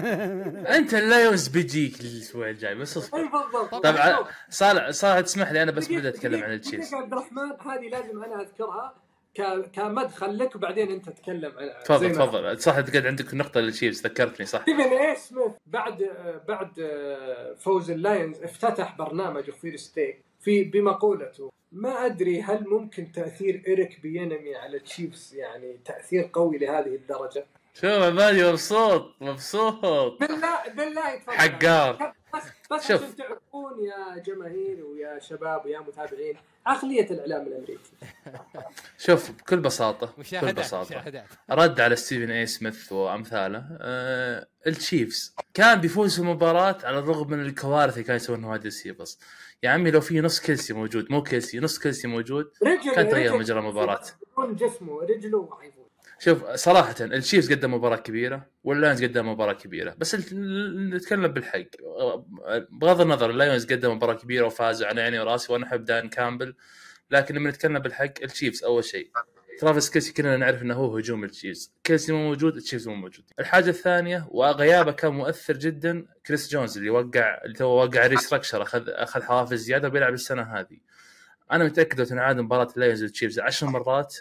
أنت 0.78 0.94
اللايونز 0.94 1.48
بيجيك 1.48 2.02
الأسبوع 2.02 2.50
الجاي 2.50 2.76
بس 2.76 2.98
اي 2.98 3.04
اصبر 3.04 3.24
بالضبط. 3.24 3.84
طبعا. 3.84 4.26
صالح 4.50 4.90
صالح 4.90 5.20
تسمح 5.20 5.52
لي 5.52 5.64
أنا 5.64 5.72
بس 5.72 5.88
بدي 5.88 6.10
أتكلم 6.10 6.44
عن 6.44 6.52
التشيفز 6.54 6.88
دقيقة 6.88 6.98
عبد 7.04 7.14
الرحمن 7.14 7.52
هذه 7.72 7.90
لازم 7.90 8.24
أنا 8.24 8.42
أذكرها. 8.42 8.94
كمدخل 9.74 10.38
لك 10.38 10.56
وبعدين 10.56 10.92
انت 10.92 11.10
تتكلم 11.10 11.52
تفضل 11.86 12.12
تفضل. 12.12 12.60
صح 12.62 12.80
تقعد 12.80 13.06
عندك 13.06 13.34
نقطة 13.34 13.60
للتشيفز 13.60 14.02
ذكرتني 14.02 14.46
صح. 14.46 14.62
ستيفن 14.62 14.82
اي 14.82 15.16
سميث 15.16 15.52
بعد 15.66 16.10
بعد 16.48 16.72
فوز 17.60 17.92
اللايونز 17.92 18.44
افتتح 18.44 18.98
برنامج 18.98 19.50
في 19.50 19.78
فيرست 19.78 20.22
تيك 20.40 20.64
بمقولته 20.64 21.50
ما 21.72 22.06
أدري 22.06 22.42
هل 22.42 22.68
ممكن 22.68 23.12
تأثير 23.12 23.64
ايريك 23.68 24.02
بينمي 24.02 24.56
على 24.56 24.78
التشيفز 24.78 25.36
يعني 25.36 25.80
تأثير 25.86 26.30
قوي 26.34 26.58
لهذه 26.58 26.96
الدرجة. 26.96 27.46
شوف 27.74 27.86
عبادي 27.86 28.52
مبسوط 28.52 29.16
مبسوط. 29.22 30.20
بالله 30.20 30.70
بالله 30.76 31.20
حقار. 31.28 32.14
بس 32.34 32.44
بس 32.72 32.88
شوف. 32.88 33.04
عشان 33.04 33.16
تعرفون 33.16 33.84
يا 33.86 34.18
جماهير 34.22 34.86
ويا 34.86 35.20
شباب 35.20 35.66
ويا 35.66 35.80
متابعين 35.80 36.38
عقلية 36.66 37.12
الإعلام 37.12 37.48
الأمريكي. 37.48 37.80
شوف 39.06 39.32
بكل 39.32 39.60
بساطة 39.60 40.14
بكل 40.18 40.54
بساطة. 40.54 41.00
مشاهدات. 41.00 41.26
رد 41.52 41.80
على 41.80 41.96
ستيفن 41.96 42.32
اي 42.32 42.46
سميث 42.46 42.92
وأمثاله. 42.92 43.78
آه 43.82 44.48
التشيفز. 44.68 45.36
كان 45.54 45.82
بيفوز 45.82 46.16
في 46.16 46.22
المباراه 46.22 46.78
على 46.84 47.00
الرغم 47.00 47.30
من 47.32 47.42
الكوارث 47.42 47.94
اللي 47.94 48.04
كانوا 48.04 48.16
يسوونها 48.16 48.56
هذا 48.56 48.68
التشيفز 48.68 49.20
يا 49.64 49.70
عمي 49.70 49.92
لو 49.92 50.02
في 50.02 50.22
نص 50.22 50.40
كيلسي 50.40 50.74
موجود 50.74 51.12
مو 51.12 51.24
كيلسي 51.24 51.60
نص 51.60 51.80
كيلسي 51.80 52.08
موجود 52.08 52.52
كان 52.96 53.10
تغير 53.10 53.38
مجرى 53.38 53.60
المباراة. 53.60 54.02
يكون 54.32 54.56
جسمه 54.56 55.02
رجله 55.02 55.50
حيفوز 55.62 55.83
شوف 56.24 56.50
صراحة 56.52 56.96
التشيفز 57.02 57.54
قدم 57.54 57.74
مباراة 57.74 57.98
كبيرة 57.98 58.46
واللايونز 58.64 59.04
قدم 59.04 59.30
مباراة 59.30 59.54
كبيرة. 59.54 59.96
بس 59.98 60.16
نتكلم 60.16 61.28
بالحق. 61.28 61.66
بغض 62.70 63.02
النظر 63.02 63.30
اللايونز 63.30 63.66
قدم 63.66 63.92
مباراة 63.92 64.14
كبيرة 64.14 64.46
وفازوا 64.46 64.88
على 64.88 65.02
عيني 65.02 65.20
وراسي 65.20 65.54
وأنا 65.54 65.66
أحب 65.66 65.86
دان 65.86 66.10
كامبل. 66.10 66.56
لكن 67.12 67.36
لما 67.36 67.50
نتكلم 67.50 67.80
بالحق 67.80 68.14
التشيفز 68.24 68.64
أول 68.64 68.84
شيء. 68.84 69.12
ترافيس 69.60 69.90
كيلسي 69.90 70.14
كلنا 70.14 70.38
نعرف 70.38 70.62
إنه 70.62 70.74
هو 70.74 70.98
هجوم 70.98 71.24
التشيفز 71.24 71.74
كيلسي 71.84 72.12
مو 72.12 72.28
موجود 72.28 72.56
التشيفز 72.56 72.88
مو 72.88 72.96
موجود. 72.96 73.26
الحاجة 73.40 73.70
الثانية 73.70 74.28
وغيابه 74.32 74.92
كان 74.92 75.14
مؤثر 75.14 75.58
جدا 75.58 76.06
كريس 76.28 76.52
جونز 76.52 76.78
اللي 76.78 76.90
وقع 76.90 77.42
اللي 77.46 77.56
تو 77.56 77.66
وقع 77.66 78.08
restructure 78.08 78.62
اخذ 78.62 78.90
أخذ 78.90 79.24
حوافز 79.24 79.60
زيادة 79.60 79.88
وبيلعب 79.88 80.14
السنة 80.14 80.42
هذه. 80.42 80.78
أنا 81.52 81.64
متأكد 81.64 82.00
لو 82.00 82.06
تنعاد 82.06 82.40
مباراة 82.40 82.68
ال 82.76 82.80
Lions 82.80 83.04
وال 83.04 83.13
Chiefs 83.13 83.40
10 83.40 83.70
مرات 83.70 84.18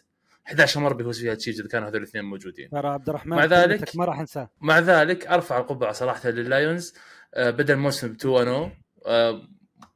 11 0.47 0.81
مرة 0.81 0.95
بيفوز 0.95 1.21
فيها 1.21 1.33
ال 1.33 1.37
Chiefs 1.37 1.61
إذا 1.61 1.69
كانوا 1.69 1.89
هذول 1.89 2.03
الاثنين 2.03 2.25
موجودين. 2.25 2.69
ترى 2.71 2.89
عبد 2.89 3.09
الرحمن 3.09 3.37
مع 3.37 3.45
ذلك- 3.45 3.97
ما 3.97 4.05
راح 4.05 4.19
انساه 4.21 4.51
مع 4.61 4.79
ذلك 4.79 5.27
أرفع 5.27 5.59
القبعة 5.59 5.93
صراحة 5.93 6.29
لل 6.29 6.45
Lions. 6.45 6.95
بدا 7.37 7.75
الموسم 7.75 8.09
ب 8.09 8.15
2 8.17 8.45
0 8.45 8.71
آه، 9.07 9.43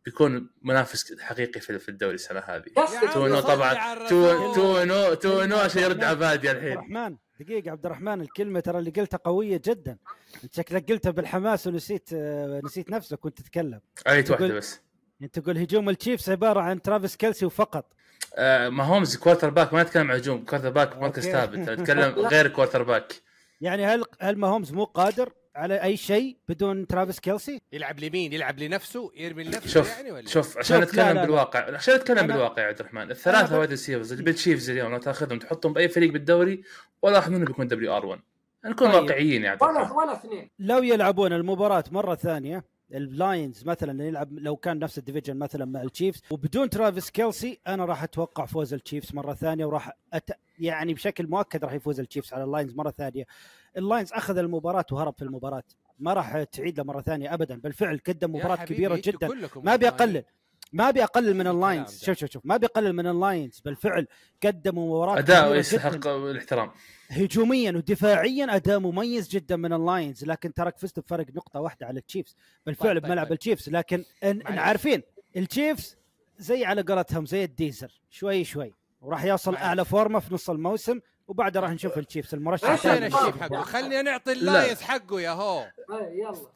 بيكون 0.05 0.51
منافس 0.63 1.21
حقيقي 1.21 1.61
في 1.61 1.79
في 1.79 1.89
الدوري 1.89 2.15
السنة 2.15 2.41
هذه. 2.41 2.65
يا 2.77 2.83
يس 2.85 2.91
عم 2.91 3.09
2 3.09 3.11
0 3.31 3.41
صل 3.41 3.47
طبعا 3.49 3.69
على 3.75 4.07
2 4.07 4.25
الرسول. 4.25 4.91
2 4.91 4.91
2 5.13 5.53
عشان 5.53 5.83
يرد 5.83 6.05
عبادي 6.05 6.49
عبد 6.49 6.59
الحين 6.59 6.73
الرحمن 6.73 7.17
دقيقة 7.41 7.71
عبد 7.71 7.87
الرحمن 7.87 8.21
الكلمة 8.21 8.61
ترى 8.61 8.79
اللي 8.79 8.91
قلتها 8.91 9.19
قوية 9.19 9.61
جدا. 9.65 9.99
أنت 10.45 10.55
شكلك 10.55 10.93
قلتها 10.93 11.11
بالحماس 11.11 11.67
ونسيت 11.67 12.09
آه، 12.13 12.61
نسيت 12.65 12.91
نفسك 12.91 13.25
وأنت 13.25 13.39
تتكلم. 13.41 13.81
ايت 14.09 14.31
واحدة 14.31 14.47
تقول- 14.47 14.59
بس. 14.59 14.81
انت 15.23 15.39
تقول 15.39 15.59
هجوم 15.59 15.89
ال 15.89 15.95
Chiefs 15.95 16.31
عبارة 16.31 16.61
عن 16.61 16.83
ترافيس 16.83 17.17
كيلسي 17.17 17.47
وفقط. 17.47 17.93
ما 18.69 18.85
هومز 18.85 19.17
quarterback 19.17 19.75
ما 19.75 19.83
نتكلم 19.83 20.11
عن 20.11 20.17
هجوم 20.17 20.45
quarterback 20.45 20.97
مركز. 20.99 21.29
ثابت 21.29 21.59
نتكلم 21.59 22.03
غير 22.27 22.49
كوارتر 22.49 22.83
باك 22.83 23.13
يعني 23.61 23.85
هل 23.87 24.05
هل 24.21 24.39
ما 24.39 24.49
هومز 24.49 24.73
مو 24.73 24.85
قادر 24.85 25.33
على 25.57 25.83
أي 25.83 25.97
شيء 25.97 26.37
بدون 26.49 26.87
ترافيس 26.87 27.21
كيلسي؟ 27.21 27.61
يلعب 27.73 28.01
لمين 28.01 28.33
يلعب 28.33 28.59
لنفسه 28.59 29.13
يرمي 29.17 29.45
لنفسه 29.45 29.69
شوف 29.71 29.89
يعني 29.97 30.13
ولا 30.13 30.29
شوف 30.29 30.59
عشان 30.59 30.77
شوف، 30.77 30.85
لا، 30.85 30.85
نتكلم 30.85 31.07
لا، 31.09 31.13
لا. 31.15 31.23
بالواقع 31.23 31.75
عشان 31.75 31.95
نتكلم 31.95 32.19
أنا- 32.19 32.23
بالواقع 32.23 32.63
يا 32.63 32.69
عبد 32.69 32.81
الرحمن 32.81 33.11
الثلاثة 33.11 33.59
wide 33.59 33.71
receivers 33.71 34.13
اللي 34.13 34.25
بال 34.25 34.36
Chiefs 34.36 34.71
اليوم 34.71 34.93
لو 34.93 34.99
تاخذهم 34.99 35.39
تحطهم 35.39 35.73
بأي 35.73 35.89
فريق 35.89 36.13
بالدوري 36.13 36.63
ولا 37.03 37.17
واحد 37.17 37.31
منهم 37.31 37.45
بيكون 37.45 37.69
WR 37.69 38.07
1 38.07 38.21
نكون 38.65 38.93
طيب. 38.93 39.03
واقعيين 39.03 39.43
يا 39.45 39.51
عبد 39.51 39.63
الرحمن 39.63 39.91
ولا 39.97 40.03
ولا 40.07 40.13
اثنين 40.17 40.51
لو 40.59 40.83
يلعبون 40.83 41.33
المباراة 41.33 41.85
مرة 41.91 42.15
ثانية 42.15 42.65
ال 42.93 43.05
Lions 43.05 43.65
مثلا 43.65 44.05
يلعب 44.05 44.33
لو 44.33 44.57
كان 44.57 44.79
نفس 44.79 44.99
ال 44.99 45.03
division 45.03 45.37
مثلا 45.37 45.65
مع 45.65 45.83
ال 45.83 45.88
Chiefs 45.88 46.23
وبدون 46.31 46.71
ترافيس 46.71 47.11
كيلسي 47.11 47.61
أنا 47.67 47.85
راح 47.85 48.03
أتوقع 48.03 48.47
فوز 48.47 48.75
ال 48.75 48.80
Chiefs 48.80 49.15
مرة 49.15 49.35
ثانية 49.35 49.65
وراح 49.65 49.93
أت... 50.13 50.31
يعني 50.59 50.95
بشكل 50.95 51.27
مؤكد 51.27 51.65
راح 51.65 51.73
يفوز 51.73 52.01
ال 52.01 52.05
Chiefs 52.05 52.33
على 52.35 52.45
ال 52.45 52.50
Lions 52.50 52.75
مرة 52.75 52.91
ثانية 52.91 53.27
ال 53.77 53.83
Lions 53.83 54.13
أخذ 54.13 54.39
المباراة 54.39 54.85
وهرب 54.93 55.15
في 55.15 55.23
المباراة 55.23 55.63
ما 55.99 56.13
راح 56.13 56.43
تعيد 56.43 56.79
له 56.79 56.85
مرة 56.85 57.01
ثانية 57.01 57.35
ابدا 57.35 57.61
بالفعل 57.61 58.01
قدم 58.07 58.31
مباراة 58.31 58.57
كبيرة 58.65 58.95
جدا 59.05 59.29
ما. 59.29 59.75
أقلل 59.89 60.25
ما 60.73 60.89
أبي 60.89 61.05
أقلل 61.05 61.35
من 61.35 61.41
الكلام 61.41 61.57
ال 61.57 61.63
Lions. 61.63 62.01
ده. 62.01 62.07
شوف 62.07 62.19
شوف 62.19 62.31
شوف. 62.31 62.43
ما 62.47 62.55
أبي 62.55 62.67
أقلل 62.67 62.93
من 62.93 63.07
ال 63.07 63.16
Lions 63.16 63.61
بالفعل 63.61 64.07
قدموا 64.45 64.87
مباراة 64.87 65.19
أداء 65.19 65.55
يستحق. 65.55 66.07
الاحترام. 66.07 66.71
هجوميا 67.09 67.73
ودفاعيا 67.73 68.57
أداء 68.57 68.79
مميز 68.79 69.29
جدا 69.29 69.57
من 69.57 69.73
ال 69.73 69.80
Lions. 69.80 70.25
لكن 70.25 70.53
ترك 70.53 70.79
فزت 70.79 71.01
بفرق 71.01 71.27
نقطة 71.35 71.61
واحدة 71.61 71.87
على 71.87 71.99
ال 71.99 72.03
Chiefs. 72.03 72.37
بالفعل 72.67 72.89
طيب، 72.89 73.03
طيب، 73.03 73.09
بملعب 73.09 73.25
طيب. 73.27 73.33
ال 73.33 73.37
Chiefs. 73.38 73.71
لكن 73.71 74.05
إن, 74.23 74.29
إن 74.29 74.43
معلش. 74.45 74.59
عارفين 74.59 75.03
ال 75.37 75.45
Chiefs 75.45 75.97
زي 76.39 76.65
على 76.65 76.83
قولتهم 76.83 77.27
زي 77.27 77.45
الديزل 77.45 77.89
شوي 78.11 78.45
شوي. 78.45 78.75
وراح 79.01 79.25
يوصل 79.25 79.53
معلش. 79.53 79.65
أعلى 79.65 79.85
فورمة 79.85 80.19
في 80.19 80.35
نص 80.35 80.51
الموسم 80.51 81.01
وبعدها 81.29 81.63
راح 81.63 81.71
نشوف 81.71 81.99
التشيفز 81.99 82.35
المرشح 82.35 82.77
خلينا 83.63 84.03
نعطي 84.03 84.33
ال 84.33 84.41
Lions 84.41 84.83
حقه. 84.83 85.21
يا 85.21 85.31
هو. 85.31 85.59
آه، 85.91 86.11
يلا. 86.13 86.51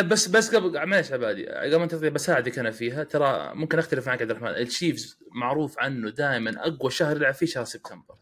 بس 0.00 0.28
بس 0.28 0.54
قبل 0.54 0.86
معلش 0.86 1.12
عبادي 1.12 1.46
قبل 1.48 1.76
ما 1.76 1.86
تقضي 1.86 2.10
بساعدك 2.10 2.58
أنا 2.58 2.70
فيها 2.70 3.04
ترى 3.04 3.54
ممكن 3.54 3.78
أختلف 3.78 4.06
معك 4.06 4.22
عبد 4.22 4.30
الرحمن 4.30 4.48
ال 4.48 4.58
Chiefs 4.58 5.18
معروف 5.32 5.78
عنه 5.78 6.10
دائما 6.10 6.66
أقوى 6.66 6.90
شهر 6.90 7.16
يلعب 7.16 7.34
فيه 7.34 7.46
شهر 7.46 7.64
سبتمبر. 7.64 8.14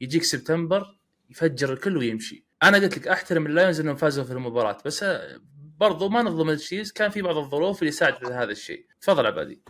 يجيك 0.00 0.22
سبتمبر 0.22 0.98
يفجر 1.30 1.72
الكل 1.72 1.96
ويمشي. 1.96 2.44
أنا 2.62 2.78
قلت 2.78 2.98
لك 2.98 3.08
أحترم 3.08 3.46
ال 3.46 3.52
Lions 3.52 3.80
إنهم 3.80 3.96
فازوا 3.96 4.24
في 4.24 4.32
المباراة 4.32 4.78
بس 4.84 5.02
آه، 5.02 5.40
برضو 5.78 6.08
ما 6.08 6.22
نظلم 6.22 6.50
ال 6.50 6.56
Chiefs 6.56 6.92
كان 6.92 7.10
في 7.10 7.22
بعض 7.22 7.36
الظروف 7.36 7.82
اللي 7.82 7.92
ساعدت 7.92 8.24
على 8.24 8.34
هذا 8.34 8.52
الشيء. 8.52 8.86
تفضل 9.00 9.26
عبادي 9.26 9.62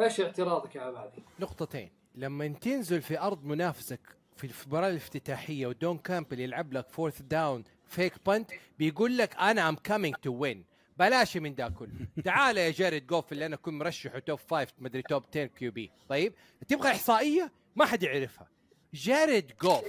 إيش 0.00 0.20
اعتراضك 0.20 0.74
يا 0.74 0.80
عبادي؟ 0.80 1.22
نقطتين. 1.40 1.90
لما 2.14 2.48
تنزل 2.48 3.02
في 3.02 3.18
أرض 3.18 3.44
منافسك 3.44 4.00
في 4.36 4.50
المباراة 4.64 4.88
الافتتاحية 4.88 5.66
ودون 5.66 5.98
كامبل 5.98 6.40
يلعب 6.40 6.72
لك 6.72 6.88
fourth 6.88 7.22
down 7.22 7.64
fake 7.86 8.12
punt 8.26 8.50
بيقول 8.78 9.18
لك 9.18 9.36
أنا 9.36 9.68
I'm 9.68 9.76
coming 9.76 10.14
to 10.16 10.30
win 10.30 10.71
بلاش 10.98 11.36
من 11.36 11.54
ده 11.54 11.68
كله. 11.68 11.90
تعال 12.24 12.56
يا 12.56 12.70
جاريد 12.70 13.06
جوف 13.06 13.32
اللي 13.32 13.46
أنا 13.46 13.56
كنت 13.56 13.74
مرشحه 13.74 14.18
top 14.18 14.38
five 14.38 14.70
مدري 14.78 15.02
top 15.02 15.24
10 15.30 15.44
QB 15.46 15.90
طيب؟ 16.08 16.34
تبغى 16.68 16.90
إحصائية؟ 16.90 17.52
ما 17.76 17.84
حد 17.84 18.02
يعرفها. 18.02 18.48
جاريد 18.94 19.52
جوف 19.62 19.84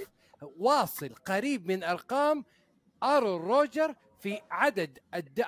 واصل 0.58 1.08
قريب 1.08 1.66
من 1.68 1.82
أرقام 1.84 2.44
أرون 3.02 3.42
روجر 3.42 3.94
في 4.20 4.40
عدد 4.50 4.98
الد... 5.14 5.44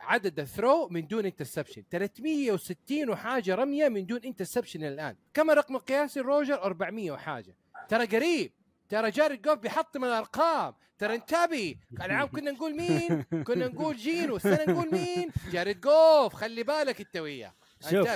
عدد 0.00 0.40
ال 0.40 0.48
throw 0.48 0.88
من 0.88 1.06
دون 1.06 1.26
interception 1.26 1.82
360 1.90 3.10
وحاجة 3.10 3.54
رمية 3.54 3.88
من 3.88 4.06
دون 4.06 4.20
interception 4.24 4.84
الآن. 4.84 5.16
كم 5.34 5.50
الرقم 5.50 5.76
القياسي 5.76 6.20
روجر؟ 6.20 6.62
400 6.62 7.10
وحاجة. 7.10 7.56
ترى 7.88 8.06
قريب. 8.06 8.52
ترى 8.92 9.10
جاري 9.10 9.36
جوف 9.36 9.58
بيحطم 9.58 10.04
الأرقام. 10.04 10.74
ترى 10.98 11.14
انتبه 11.14 11.74
العام 12.02 12.28
كنا 12.28 12.50
نقول 12.50 12.76
مين؟ 12.76 13.22
كنا 13.46 13.68
نقول 13.68 13.96
جينو. 13.96 14.36
السنة 14.36 14.64
نقول 14.68 14.88
مين؟ 14.92 15.30
جاريد 15.52 15.80
جوف 15.80 16.34
خلي 16.34 16.62
بالك 16.62 17.00
انت 17.00 17.16
وياه. 17.16 17.52
شوف. 17.90 18.08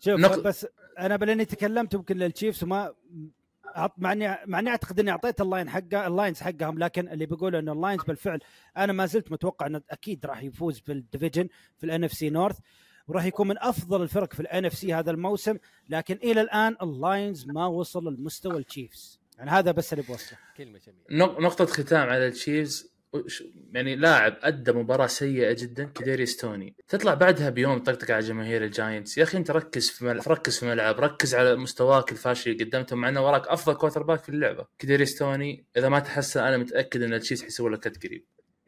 شوف 0.00 0.20
نقل- 0.20 0.42
بس 0.42 0.66
أنا 0.98 1.16
بلاني 1.16 1.44
تكلمت 1.44 1.94
يمكن 1.94 2.16
لل 2.16 2.28
Chiefs 2.28 2.64
وما 2.64 2.94
مع 3.98 4.12
اني 4.12 4.38
مع 4.46 4.58
إني 4.58 4.70
أعتقد 4.70 5.00
إني 5.00 5.10
أعطيت 5.10 5.40
ال 5.40 5.45
Lions 5.45 5.68
حقه 5.70 6.06
ال 6.06 6.12
Lions 6.12 6.40
حقهم 6.40 6.78
لكن 6.78 7.08
اللي 7.08 7.26
بيقولوا 7.26 7.60
إنه 7.60 7.72
ال 7.72 7.77
Lions 7.77 8.02
بالفعل 8.04 8.40
أنا 8.76 8.92
ما 8.92 9.06
زلت 9.06 9.32
متوقع 9.32 9.66
إنه 9.66 9.82
أكيد 9.90 10.26
راح 10.26 10.42
يفوز 10.42 10.80
في 10.80 10.92
ال 10.92 10.98
division 10.98 11.48
في 11.78 11.84
ال 11.84 12.04
NFC 12.04 12.30
North 12.30 12.58
وراح 13.08 13.24
يكون 13.24 13.48
من 13.48 13.58
أفضل 13.58 14.02
الفرق 14.02 14.32
في 14.32 14.40
ال 14.40 14.64
NFC 14.64 14.94
هذا 14.94 15.10
الموسم 15.10 15.56
لكن 15.88 16.14
إلى 16.14 16.40
الآن 16.40 16.76
ال 16.82 16.93
Lions 16.93 17.46
ما 17.46 17.66
وصل 17.66 18.14
لمستوى 18.14 18.56
ال 18.58 18.66
Chiefs. 18.66 19.20
يعني 19.38 19.50
هذا 19.50 19.70
بس 19.72 19.92
اللي 19.92 20.04
بوصله. 20.08 20.38
كلمة 20.56 20.78
جميلة. 20.78 21.26
نق- 21.26 21.40
نقطة 21.40 21.64
ختام 21.64 22.08
على 22.08 22.26
ال 22.26 22.36
Chiefs 22.36 22.94
يعني 23.72 23.96
لاعب 23.96 24.36
أدى 24.42 24.72
مباراة 24.72 25.06
سيئة 25.06 25.52
جدا 25.52 25.84
كديريس 25.84 26.36
توني 26.36 26.74
تطلع 26.88 27.14
بعدها 27.14 27.50
بيوم 27.50 27.78
تطقطق 27.78 28.10
على 28.10 28.20
جماهير 28.26 28.64
ال 28.64 28.71
Giants. 28.71 29.18
يا 29.18 29.22
أخي 29.22 29.38
أنت 29.38 29.50
ركز 29.50 29.90
في 29.90 30.04
ملعب 30.04 30.28
ركز 30.28 30.58
في 30.58 30.66
ملعب 30.66 31.00
ركز 31.00 31.34
على 31.34 31.56
مستواك 31.56 32.12
الفاشل 32.12 32.50
اللي 32.50 32.64
قدمته 32.64 32.96
مع 32.96 33.08
إنه 33.08 33.26
وراك 33.26 33.48
أفضل 33.48 33.74
quarterback 33.74 34.22
في 34.22 34.28
اللعبة. 34.28 34.66
كديريس 34.78 35.18
توني 35.18 35.64
إذا 35.76 35.88
ما 35.88 35.98
تحسن 35.98 36.40
أنا 36.40 36.56
متأكد 36.56 37.02
إن 37.02 37.14
ال 37.14 37.18
Chiefs 37.18 37.42
حيسوي 37.42 37.70
له 37.70 37.76
cut 37.76 38.06
قريب. 38.06 38.24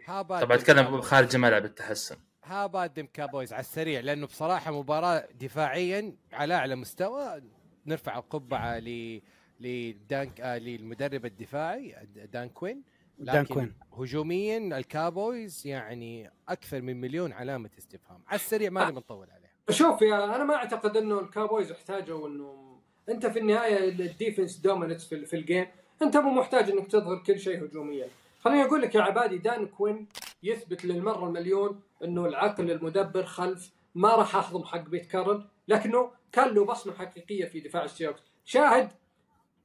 طبعا 0.07 0.55
أتكلم 0.55 1.01
خارج 1.01 1.35
الملعب 1.35 1.65
التحسن. 1.65 2.17
ها 2.45 2.67
بادم 2.67 3.07
Cowboys 3.07 3.53
على 3.53 3.61
السريع؟ 3.61 4.01
لأنه 4.01 4.27
بصراحة 4.27 4.73
مباراة 4.81 5.29
دفاعيا 5.41 6.17
على 6.33 6.55
أعلى 6.55 6.77
مستوى. 6.77 7.43
نرفع 7.87 8.19
القبعة 8.19 8.79
ل 8.79 9.21
لدان 9.61 10.31
آه 10.41 10.59
للمدرب 10.59 11.27
الدفاعي 11.27 11.95
دان 12.33 12.49
كوين. 12.49 12.83
دان 13.19 13.43
لكن 13.43 13.55
كوين. 13.55 13.73
هجوميا 13.99 14.79
ال 14.79 14.90
Cowboys 14.90 15.67
يعني 15.67 16.31
أكثر 16.49 16.83
من 16.83 17.01
مليون 17.01 17.33
علامة 17.33 17.71
استفهام. 17.79 18.21
على 18.29 18.37
السريع 18.37 18.71
ما 18.71 18.85
نبي 18.85 18.97
نطول 18.97 19.27
عليها 19.31 19.51
شوف 19.71 20.03
يا 20.03 20.37
أنا 20.37 20.45
ما 20.45 20.55
أعتقد 20.55 20.97
إنه 20.97 21.21
ال 21.21 21.27
Cowboys 21.27 21.73
احتاجوا 21.73 22.29
إنه 22.29 22.79
أنت 23.09 23.27
في 23.27 23.39
النهاية 23.39 23.89
ال 23.89 23.97
defense 23.97 24.57
dominates 24.57 25.09
في, 25.09 25.27
في 25.27 25.37
ال 25.37 25.43
game 25.43 25.67
أنت 26.03 26.17
مو 26.17 26.31
محتاج 26.31 26.71
إنك 26.71 26.87
تظهر 26.87 27.23
كل 27.27 27.41
شيء 27.41 27.65
هجوميا. 27.65 28.09
خليني 28.41 28.63
أقول 28.65 28.83
لك 28.83 28.95
يا 28.95 29.01
عبادي 29.01 29.39
دان 29.39 29.67
كوين 29.67 30.07
يثبت 30.43 30.85
للمرة 30.85 31.27
المليون 31.27 31.81
إنه 32.05 32.27
العقل 32.27 32.71
المدبر 32.71 33.25
خلف 33.25 33.71
ما 33.95 34.09
راح 34.09 34.37
اهضم 34.37 34.65
حق 34.65 34.89
بيت 34.89 35.07
كارول 35.07 35.45
لكنه 35.69 36.11
كان 36.33 36.55
له 36.55 36.65
بصمة 36.65 36.95
حقيقية 36.95 37.45
في 37.45 37.61
دفاع 37.61 37.85
ال 37.85 37.89
Seahawks 37.89 38.21
شاهد 38.45 38.89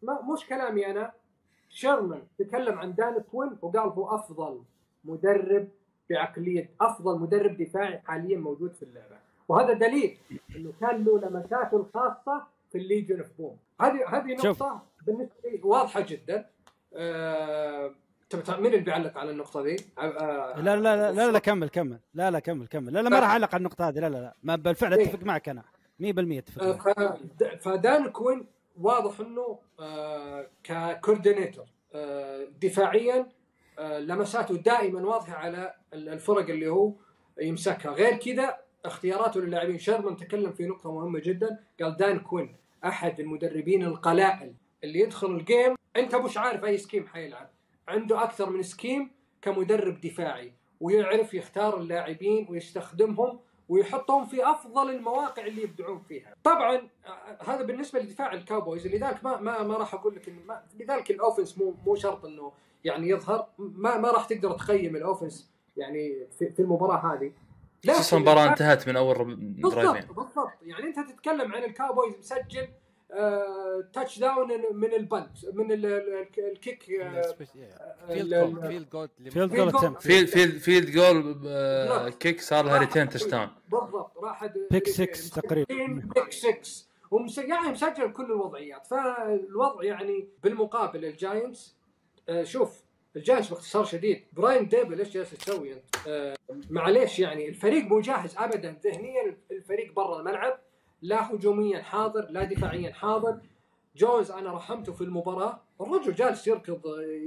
ما 0.02 0.22
مش 0.22 0.45
كلامي 0.45 0.86
أنا. 0.88 1.12
شيرمان 1.70 2.22
تكلم 2.39 2.80
عن 2.80 2.95
دان 2.95 3.24
كوين 3.32 3.58
وقال 3.62 3.89
هو 3.89 4.16
أفضل 4.16 4.62
مدرب 5.06 5.68
بعقليه 6.10 6.70
أفضل 6.82 7.20
مدرب 7.20 7.58
دفاعي 7.58 7.99
حاليا 7.99 8.38
موجود 8.38 8.74
في 8.74 8.84
اللعبة. 8.84 9.16
وهذا 9.47 9.74
دليل 9.74 10.18
إنه 10.56 10.74
كان 10.82 11.04
له 11.04 11.20
لمساته 11.20 11.78
الخاصة 11.78 12.43
في 12.72 12.78
ال 12.78 12.83
Legion 12.83 13.18
of 13.20 13.28
Boom 13.38 13.58
هذه 13.82 14.08
هذه. 14.08 14.34
نقطة 14.34 14.82
بالنسبة 15.08 15.34
لي 15.43 15.62
واضحة 15.64 16.02
جدا. 16.02 16.45
تبي 18.30 18.58
مين 18.62 18.66
اللي 18.66 18.78
بيعلق 18.78 19.18
على 19.18 19.32
النقطة 19.32 19.62
دي؟ 19.64 19.76
آه... 19.99 20.62
لا 20.62 20.76
لا 20.76 20.95
لا 20.95 21.12
لا, 21.12 21.32
لا 21.32 21.39
كمل 21.39 21.70
كمل. 21.70 21.99
لا 22.14 22.32
لا 22.32 22.39
كمل 22.39 22.68
كمل. 22.68 22.93
لا 22.93 23.02
لا 23.02 23.10
ما 23.10 23.20
راح 23.20 23.30
أعلق 23.30 23.54
على 23.54 23.58
النقطة 23.60 23.88
هذه. 23.88 23.99
لا 23.99 24.10
لا 24.10 24.18
لا. 24.18 24.34
ما 24.43 24.56
بالفعل 24.56 24.93
إيه. 24.93 25.06
اتفق 25.06 25.24
معك 25.24 25.49
أنا. 25.49 25.64
100% 26.02 26.04
أتفق 26.38 26.64
آه، 26.64 27.18
معك. 27.41 27.60
فدان 27.62 28.10
كوين 28.10 28.45
واضح 28.80 29.19
إنه 29.19 29.59
آه، 29.80 30.47
ك 30.64 30.72
coordinator 30.72 31.66
آه، 31.93 32.47
دفاعيا 32.61 33.30
آه، 33.80 33.99
لمساته 33.99 34.55
دائما 34.55 35.01
واضحة 35.07 35.34
على 35.36 35.74
ال- 35.93 36.09
الفرق 36.09 36.49
اللي 36.49 36.67
هو 36.67 36.93
يمسكها. 37.41 37.91
غير 37.91 38.15
كذا 38.17 38.57
اختياراته 38.86 39.41
للاعبين. 39.41 39.78
شيرمان 39.80 40.17
تكلم 40.17 40.51
في 40.51 40.65
نقطة 40.65 40.91
مهمة 40.91 41.19
جدا. 41.19 41.59
قال 41.82 41.97
دان 41.97 42.19
كوين 42.19 42.55
أحد 42.86 43.19
المدربين 43.19 43.84
القلائل 43.84 44.53
اللي 44.84 44.99
يدخل 44.99 45.28
ال 45.32 45.39
game. 45.39 45.76
أنت 45.97 46.15
مش 46.15 46.38
عارف 46.38 46.65
أي 46.65 46.78
scheme 46.78 47.08
حيلعب. 47.07 47.49
عنده 47.88 48.24
أكثر 48.24 48.49
من 48.49 48.63
scheme 48.64 49.12
كمدرب 49.41 50.01
دفاعي 50.01 50.53
ويعرف 50.80 51.34
يختار 51.34 51.80
اللاعبين 51.80 52.47
ويستخدمهم 52.49 53.39
ويحطهم 53.72 54.26
في 54.26 54.51
أفضل 54.51 54.89
المواقع 54.89 55.45
اللي 55.45 55.63
يبدعون 55.63 55.99
فيها. 55.99 56.36
طبعا 56.43 56.76
آه، 57.05 57.51
هذا 57.51 57.63
بالنسبة 57.63 57.99
لدفاع 57.99 58.34
ال 58.34 58.40
Cowboys 58.40 58.88
لذلك 58.88 59.24
ما 59.24 59.41
ما 59.41 59.63
ما 59.63 59.78
راح 59.78 59.93
أقول 59.93 60.15
لك 60.15 60.30
انه 60.30 60.41
ما 60.47 60.63
لذلك 60.80 61.11
ال 61.12 61.17
offense 61.17 61.58
مو 61.57 61.76
مو 61.86 61.95
شرط 61.95 62.26
إنه 62.26 62.51
يعني 62.84 63.09
يظهر 63.09 63.47
ما 63.57 63.97
ما 63.97 64.11
راح 64.11 64.26
تقدر 64.26 64.51
تقيم 64.51 64.95
ال 64.95 65.03
offense 65.03 65.52
يعني 65.78 66.28
في, 66.39 66.49
في 66.49 66.61
المباراة 66.61 67.13
هذه. 67.13 67.32
خصوصا 67.89 68.17
المباراة 68.17 68.49
انتهت 68.49 68.89
من 68.89 68.97
أول 68.97 69.36
بالضبط 69.36 70.05
بالضبط 70.05 70.51
يعني 70.61 70.84
أنت 70.84 70.99
تتكلم 71.11 71.51
عن 71.51 71.63
ال 71.64 71.70
Cowboys 71.70 72.18
مسجل 72.17 72.67
touchdown 73.93 74.47
من 74.74 74.93
ال 74.93 75.04
punt 75.04 75.45
من 75.53 75.72
ال- 75.72 75.86
ال- 75.86 76.28
ال 76.52 76.59
kick 76.59 76.89
آه، 76.91 77.22
فيلد 78.07 78.34
جول 78.34 78.62
فيلد 78.68 78.89
جول 78.89 79.95
فيلد. 80.01 80.57
فيلد 80.57 80.89
جول 80.91 81.41
آه، 81.47 82.09
kick 82.10 82.41
صار 82.41 82.66
لها 82.66 82.78
return 82.78 83.10
touchdown 83.10 83.49
بالضبط. 83.72 84.18
راح 84.18 84.45
pick 84.72 84.88
6 84.88 85.41
تقريبا. 85.41 86.01
pick 86.16 86.32
6 86.32 86.86
ومس... 87.12 87.38
يعني 87.38 87.70
مسجل 87.72 88.12
كل 88.14 88.26
الوضعيات. 88.26 88.88
فالوضع 88.88 89.84
يعني 89.84 90.28
بالمقابل 90.43 91.05
ال 91.06 91.16
Giants 91.16 91.76
آه 92.30 92.43
شوف 92.43 92.82
الجاينتس 93.16 93.49
باختصار 93.49 93.86
شديد. 93.86 94.24
براين 94.34 94.68
ديبل 94.68 94.99
إيش 94.99 95.09
جالس 95.09 95.32
تسوي 95.32 95.74
انت؟ 95.74 95.95
آه 96.07 96.36
معليش 96.70 97.20
يعني 97.20 97.49
الفريق 97.49 97.84
مو 97.84 97.99
جاهز 97.99 98.36
ابدا 98.38 98.76
ذهنيا 98.84 99.36
الفريق 99.51 99.93
برا 99.93 100.20
الملعب. 100.20 100.59
لا 101.02 101.34
هجوميا 101.34 101.82
حاضر 101.82 102.28
لا 102.30 102.43
دفاعيا 102.43 102.93
حاضر. 102.93 103.39
جوز 103.95 104.32
أنا 104.32 104.54
رحمته 104.54 104.93
في 104.93 105.02
المباراة. 105.02 105.62
الرجل 105.82 106.16
جالس 106.16 106.47
يركض 106.47 106.82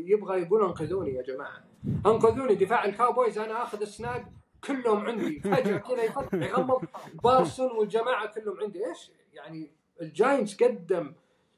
يبغى 0.05 0.43
يقول 0.43 0.65
أنقذوني 0.65 1.11
يا 1.11 1.23
جماعة. 1.23 1.65
أنقذوني 2.07 2.55
دفاع 2.55 2.85
الكاوبويز. 2.85 3.39
أنا 3.39 3.63
آخذ 3.63 3.81
ال 3.81 3.91
snap 3.91 4.33
كلهم 4.65 5.07
عندي. 5.07 5.41
فجأة 5.41 5.77
كذا 5.77 6.03
يفتح 6.03 6.35
يغمض. 6.35 6.85
بارسون 7.25 7.71
والجماعة 7.71 8.35
كلهم 8.35 8.61
عندي. 8.61 8.87
إيش؟ 8.87 9.11
يعني 9.35 9.71
الجاينتس 10.01 10.63
قدم 10.63 11.15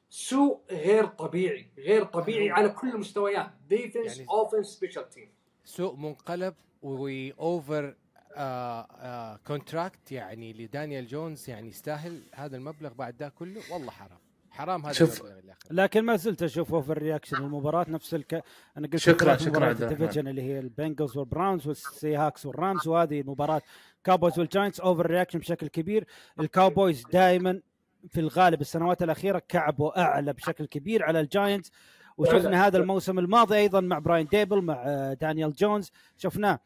سوء 0.09 0.61
غير 0.71 1.07
طبيعي. 1.07 1.71
غير 1.79 2.05
طبيعي 2.05 2.51
على 2.51 2.69
كل 2.69 2.89
المستويات. 2.89 3.51
defense 3.69 4.21
offense 4.21 4.67
special 4.67 5.11
team 5.11 5.29
سوق 5.64 5.95
منقلب 5.95 6.55
و 6.83 7.05
over 7.05 7.95
contract 9.47 10.12
يعني 10.12 10.53
لدانيال 10.53 11.07
جونز 11.07 11.51
يعني 11.51 11.68
يستاهل 11.68 12.22
هذا 12.34 12.57
المبلغ 12.57 12.93
بعد 12.93 13.16
ده 13.16 13.28
كله؟ 13.28 13.61
والله 13.72 13.91
حرام. 13.91 14.18
حرام 14.51 14.82
هذا 14.82 14.93
شوف. 14.93 15.22
لكن 15.70 16.05
ما 16.05 16.16
زلت 16.16 16.43
أشوف 16.43 16.74
over 16.75 16.99
reaction 16.99 17.37
المباراة 17.37 17.87
نفس 17.89 18.14
الك... 18.14 18.34
أنا 18.76 18.87
قلت 18.87 18.97
شكراً- 18.97 19.37
شكراً. 19.37 19.70
ال 19.71 19.77
division 19.77 20.29
اللي 20.28 20.43
هي 20.43 20.59
البنجلز 20.59 21.16
والبراونز 21.16 21.66
والسي 21.68 22.16
هوكس 22.17 22.47
والرامز 22.47 22.89
وهذه 22.89 23.22
مباراة 23.22 23.62
كاوبويز 24.05 24.39
والجاينتس 24.39 24.80
over 24.81 25.07
reaction 25.07 25.39
بشكل 25.39 25.66
كبير. 25.68 26.07
الكاوبويز 26.41 27.05
دائما 27.12 27.61
في 28.09 28.20
الغالب 28.20 28.61
السنوات 28.61 29.03
الأخيرة 29.03 29.43
كعبوا 29.49 30.01
أعلى 30.03 30.32
بشكل 30.32 30.64
كبير 30.66 31.03
على 31.05 31.20
الجاينتس 31.20 31.70
وشفنا 32.18 32.66
هذا 32.66 32.78
الموسم 32.78 33.18
الماضي 33.18 33.57
أيضا 33.57 33.80
مع 33.80 33.99
براين 33.99 34.26
ديبل 34.26 34.61
مع 34.62 34.82
آه، 34.87 35.12
دانيال 35.14 35.53
جونز 35.53 35.91
شفناه. 36.16 36.59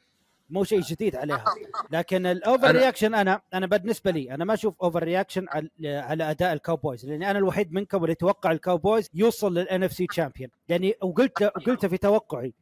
مو 0.51 0.65
شيء 0.65 0.81
جديد 0.81 1.17
عليها. 1.17 1.45
لكن 1.91 2.27
ال 2.27 2.36
over 2.36 2.71
reaction 2.77 3.15
أنا 3.15 3.41
أنا 3.55 3.67
بالنسبة 3.67 4.11
لي 4.11 4.35
أنا 4.35 4.45
ما 4.45 4.55
أشوف 4.55 4.75
over 4.83 5.03
reaction 5.03 5.47
على 5.49 5.69
على 5.85 6.31
أداء 6.31 6.53
الكاوبويز 6.53 7.07
لأني 7.07 7.31
أنا 7.31 7.39
الوحيد 7.39 7.73
منكم 7.73 7.99
اللي 7.99 8.13
يتوقع 8.13 8.53
الكاوبويز 8.53 9.09
يوصل 9.15 9.55
لل 9.55 9.83
NFC 9.83 10.07
champion 10.07 10.51
يعني 10.69 10.95
وقلت 11.03 11.43
وقلت 11.43 11.87
في 11.87 11.97
توقعي. 11.99 12.55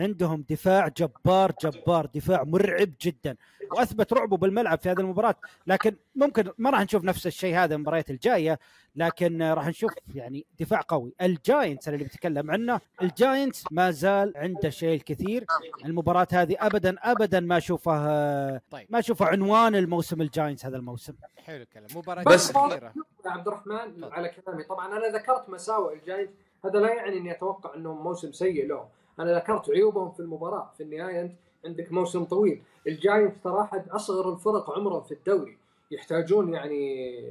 عندهم 0.00 0.44
دفاع 0.50 0.88
جبار 0.88 1.52
جبار 1.62 2.06
دفاع 2.14 2.42
مرعب 2.44 2.90
جدا. 3.00 3.36
وأثبت 3.72 4.12
رعبه 4.12 4.36
بالملعب 4.36 4.78
في 4.78 4.90
هذه 4.90 5.00
المباراة. 5.00 5.34
لكن 5.66 5.96
ممكن 6.14 6.50
ما 6.58 6.70
راح 6.70 6.80
نشوف 6.80 7.04
نفس 7.04 7.26
الشيء 7.26 7.56
هذا 7.56 7.74
المباريات 7.74 8.10
الجاية. 8.10 8.58
لكن 8.96 9.42
راح 9.42 9.66
نشوف 9.66 9.92
يعني 10.14 10.46
دفاع 10.60 10.80
قوي. 10.88 11.14
الجاينتس 11.22 11.88
اللي 11.88 12.04
بتكلم 12.04 12.50
عنه 12.50 12.80
الجاينتس 13.02 13.64
ما 13.70 13.90
زال 13.90 14.32
عنده 14.36 14.70
شيء 14.70 14.94
الكثير 14.94 15.44
المباراة 15.84 16.26
هذه 16.32 16.56
ابدا 16.58 16.96
ابدا 17.02 17.40
ما 17.40 17.56
أشوفها 17.56 18.60
طيب. 18.70 18.86
ما 18.90 18.98
أشوفها 18.98 19.28
عنوان 19.28 19.74
الموسم 19.74 20.22
الجاينتس 20.22 20.66
هذا 20.66 20.76
الموسم. 20.76 21.12
حلو 21.36 21.62
الكلام. 21.62 21.86
مباراة 21.96 22.22
بس- 22.22 22.50
يا 22.50 22.92
عبد 23.26 23.48
الرحمن 23.48 24.04
على 24.04 24.28
كلامي. 24.28 24.64
طبعا 24.64 24.86
أنا 24.96 25.06
ذكرت 25.18 25.48
مساوئ 25.48 25.94
الجاينتس. 25.94 26.32
هذا 26.64 26.78
لا 26.78 26.94
يعني 26.94 27.18
إني 27.18 27.30
أتوقع 27.32 27.74
أنهم 27.74 28.02
موسم 28.04 28.32
سيء 28.32 28.66
لهم. 28.66 28.84
أنا 29.20 29.36
ذكرت 29.38 29.70
عيوبهم 29.70 30.10
في 30.10 30.20
المباراة. 30.20 30.72
في 30.76 30.82
النهاية 30.82 31.22
أنت 31.22 31.32
عندك 31.64 31.92
موسم 31.92 32.24
طويل. 32.24 32.62
الجاينتس 32.86 33.42
ترى 33.42 33.60
احد 33.60 33.88
أصغر 33.88 34.32
الفرق 34.32 34.70
عمرا 34.70 35.00
في 35.00 35.12
الدوري. 35.12 35.58
يحتاجون 35.90 36.54
يعني 36.54 37.22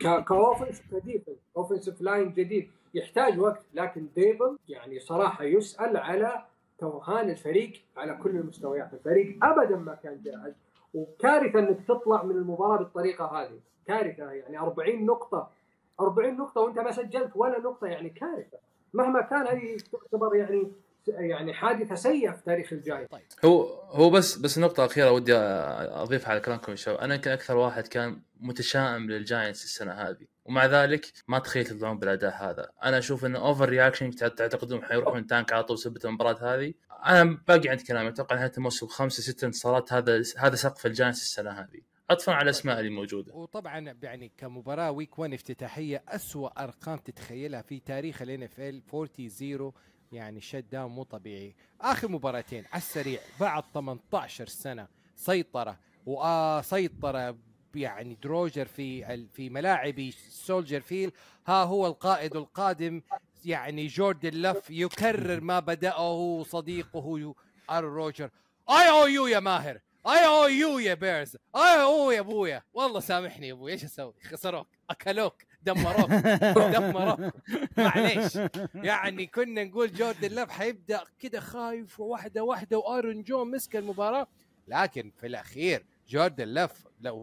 ك 0.00 0.10
offense 0.10 0.82
ك 0.92 0.97
defense 0.97 1.36
offensive 1.56 2.00
line 2.00 2.32
جديد. 2.32 2.70
يحتاج 2.94 3.38
وقت 3.40 3.62
لكن 3.74 4.06
ديبل 4.16 4.58
يعني 4.68 4.98
صراحة 4.98 5.44
يسأل 5.44 5.96
على 5.96 6.44
توهان 6.78 7.30
الفريق 7.30 7.72
على 7.96 8.18
كل 8.22 8.30
المستويات. 8.30 8.94
الفريق 8.94 9.44
ابدا 9.44 9.76
ما 9.76 9.94
كان 9.94 10.22
جاهز 10.22 10.54
وكارثة 10.94 11.58
إنك 11.58 11.86
تطلع 11.88 12.22
من 12.22 12.36
المباراة 12.36 12.78
بالطريقة 12.78 13.24
هذه. 13.24 13.60
كارثة 13.86 14.30
يعني 14.30 14.58
40 14.58 15.06
نقطة. 15.06 15.50
40 16.00 16.36
نقطة 16.36 16.60
وأنت 16.60 16.78
ما 16.78 16.90
سجلت 16.90 17.32
ولا 17.34 17.60
نقطة 17.60 17.86
يعني 17.86 18.10
كارثة. 18.10 18.58
مهما 18.94 19.20
كان 19.22 19.46
هذه 19.46 19.76
تعتبر 19.92 20.36
يعني 20.36 20.72
يعني 21.08 21.54
حادثة 21.54 21.94
سيئة 21.94 22.32
في 22.32 22.42
تاريخ 22.42 22.72
الجاينتس. 22.72 23.06
طيب. 23.06 23.22
هو 23.44 23.62
هو 23.90 24.10
بس 24.10 24.36
بس 24.36 24.58
نقطة 24.58 24.84
أخيرة 24.84 25.10
ودي 25.10 25.36
أضيفها 25.36 26.30
على 26.30 26.40
كلامكم 26.40 26.72
يا 26.72 26.76
شباب، 26.76 26.98
أنا 26.98 27.14
يمكن 27.14 27.30
أكثر 27.30 27.56
واحد 27.56 27.86
كان 27.86 28.22
متشائم 28.40 29.10
للجاينتس 29.10 29.64
السنة 29.64 29.92
هذه، 29.92 30.26
ومع 30.44 30.66
ذلك 30.66 31.12
ما 31.28 31.38
تخيلت 31.38 31.70
يطلعون 31.70 31.98
بالأداء 31.98 32.34
هذا، 32.34 32.70
أنا 32.84 32.98
أشوف 32.98 33.24
إنه 33.24 33.38
over 33.38 33.68
reaction 33.68 34.10
تعتقدون 34.10 34.84
حيروحون 34.84 35.26
tank 35.26 35.52
على 35.52 35.64
طول 35.64 35.78
سبة 35.78 36.00
المباراة 36.04 36.54
هذه، 36.54 36.74
أنا 37.06 37.38
باقي 37.48 37.68
عند 37.68 37.80
كلامي 37.80 38.08
أتوقع 38.08 38.36
نهاية 38.36 38.52
الموسم 38.56 38.86
خمسة 38.86 39.22
ست 39.22 39.44
انتصارات 39.44 39.92
هذا 39.92 40.22
هذا 40.38 40.56
سقف 40.56 40.86
الجاينتس 40.86 41.22
السنة 41.22 41.50
هذه، 41.50 41.80
عطفا 42.10 42.32
على 42.32 42.42
الأسماء 42.42 42.80
اللي 42.80 42.90
موجودة. 42.90 43.34
وطبعا 43.34 43.94
يعني 44.02 44.32
كمباراة 44.38 44.90
week 44.90 45.18
1 45.18 45.32
افتتاحية 45.32 46.02
أسوأ 46.08 46.62
أرقام 46.64 46.98
تتخيلها 46.98 47.62
في 47.62 47.80
تاريخ 47.80 48.22
ال 48.22 48.42
NFL 48.42 48.82
40 48.94 49.28
0 49.28 49.72
يعني 50.12 50.40
شت 50.40 50.64
داون 50.72 50.90
مو 50.90 51.02
طبيعي. 51.02 51.54
آخر 51.80 52.08
مباراتين 52.08 52.64
على 52.72 52.82
السريع 52.82 53.20
بعد 53.40 53.64
18 53.74 54.46
سنة 54.46 54.88
سيطرة 55.16 55.78
وسيطره 56.06 57.36
يعني 57.74 58.18
دروجر 58.22 58.66
في 58.66 59.26
في 59.28 59.50
ملاعب 59.50 60.10
سولجر 60.28 60.80
فيل 60.80 61.12
ها 61.46 61.64
هو 61.64 61.86
القائد 61.86 62.36
القادم 62.36 63.02
يعني 63.44 63.86
جوردن 63.86 64.30
لف 64.30 64.70
يكرر 64.70 65.40
ما 65.40 65.60
بدأه 65.60 66.42
صديقه 66.42 67.34
ار 67.70 67.84
روجر. 67.84 68.30
اي 68.70 68.90
أو 68.90 69.06
يو 69.06 69.26
يا 69.26 69.40
ماهر. 69.40 69.80
اي 70.06 70.26
أو 70.26 70.46
يو 70.46 70.78
يا 70.78 70.94
بيرز. 70.94 71.36
اي 71.56 71.82
أو 71.82 72.10
يا 72.10 72.20
أبويا. 72.20 72.62
والله 72.74 73.00
سامحني 73.00 73.48
يا 73.48 73.52
أبوي 73.52 73.72
إيش 73.72 73.84
أسوي؟ 73.84 74.14
خسروك. 74.22 74.66
أكلوك. 74.90 75.42
دمروك 75.66 76.10
دمروك 76.56 77.20
معليش. 77.76 78.38
يعني 78.74 79.26
كنا 79.26 79.64
نقول 79.64 79.92
جوردن 79.92 80.28
لف 80.28 80.50
حيبدا 80.50 81.00
كده 81.18 81.40
خايف 81.40 82.00
واحدة 82.00 82.42
واحدة 82.42 82.78
وآرون 82.78 83.22
جونز 83.22 83.50
مسك 83.50 83.76
المباراة. 83.76 84.26
لكن 84.68 85.12
في 85.20 85.26
الأخير 85.26 85.84
جوردن 86.08 86.44
لف 86.44 86.86
لو 87.00 87.16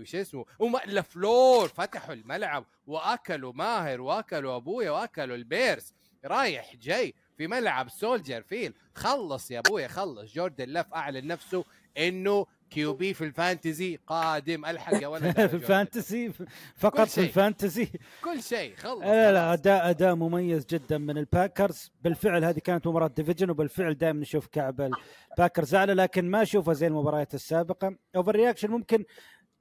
وش 0.00 0.14
اسمه 0.14 0.44
ومات 0.58 1.02
لافلور 1.02 1.68
فتحوا 1.68 2.14
الملعب 2.14 2.64
وأكلوا 2.86 3.52
ماهر 3.52 4.00
وأكلوا 4.00 4.56
أبويا 4.56 4.90
وأكلوا 4.90 5.36
البيرز 5.36 5.94
رايح 6.24 6.76
جاي 6.76 7.14
في 7.36 7.46
ملعب 7.46 7.88
سولجر 7.88 8.42
فيلد. 8.42 8.74
خلص 8.94 9.50
يا 9.50 9.58
أبويا 9.58 9.88
خلص. 9.88 10.32
جوردن 10.32 10.68
لف 10.68 10.94
أعلن 10.94 11.26
نفسه 11.26 11.64
إنه 11.98 12.46
QB 12.74 13.14
في 13.14 13.24
ال 13.24 13.33
fantasy 13.33 13.98
قادم 14.06 14.64
ألحق 14.64 15.02
يا 15.02 15.06
ولد. 15.08 15.40
ال 15.54 15.64
fantasy 15.64 16.32
فقط 16.76 17.06
في 17.06 17.14
شيء. 17.14 17.24
ال 17.24 17.32
fantasy 17.32 17.88
كل 18.24 18.42
شيء 18.42 18.74
خلص 18.76 19.00
لا 19.02 19.32
لا. 19.32 19.52
أداء 19.52 19.90
أداء 19.90 20.14
مميز 20.14 20.66
جدا 20.66 20.98
من 20.98 21.18
الباكرز 21.18 21.92
بالفعل 22.02 22.44
هذه 22.44 22.58
كانت 22.58 22.86
مباراة 22.86 23.10
division 23.16 23.50
وبالفعل 23.50 23.94
دائما 23.94 24.20
نشوف 24.20 24.46
كعب 24.46 24.90
الباكرز 25.32 25.74
اعلى 25.74 25.94
لكن 25.94 26.30
ما 26.30 26.42
اشوفها 26.42 26.74
زي 26.74 26.86
المباريات 26.86 27.34
السابقة 27.34 27.96
over 28.16 28.34
reaction 28.36 28.70
ممكن 28.70 29.04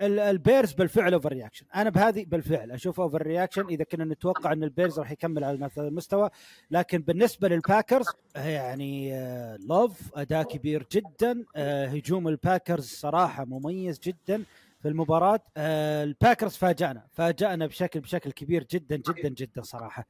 البيرز 0.01 0.73
بالفعل 0.73 1.13
over 1.13 1.33
reaction 1.33 1.65
أنا 1.75 1.89
بهذه 1.89 2.25
بالفعل 2.25 2.71
أشوف 2.71 2.99
over 2.99 3.21
reaction 3.21 3.65
إذا 3.67 3.83
كنا 3.83 4.05
نتوقع 4.05 4.51
إن 4.53 4.63
البيرز 4.63 4.99
راح 4.99 5.11
يكمل 5.11 5.43
على 5.43 5.57
نفس 5.57 5.79
المستوى 5.79 6.29
لكن 6.71 7.01
بالنسبة 7.01 7.47
للباكرز 7.47 8.05
يعني 8.35 9.13
آه، 9.13 9.57
لوف 9.69 10.11
أداء 10.15 10.43
كبير 10.43 10.87
جدا. 10.91 11.43
آه، 11.55 11.85
هجوم 11.87 12.27
الباكرز 12.27 12.85
صراحة 12.85 13.45
مميز 13.45 13.99
جدا 13.99 14.43
في 14.81 14.87
المباراة. 14.87 15.39
آه، 15.57 16.03
الباكرز 16.03 16.55
فاجأنا 16.55 17.03
فاجأنا 17.11 17.67
بشكل 17.67 17.99
بشكل 17.99 18.31
كبير 18.31 18.65
جدا 18.71 18.95
جدا 18.95 19.29
جدا 19.29 19.61
صراحة. 19.61 20.05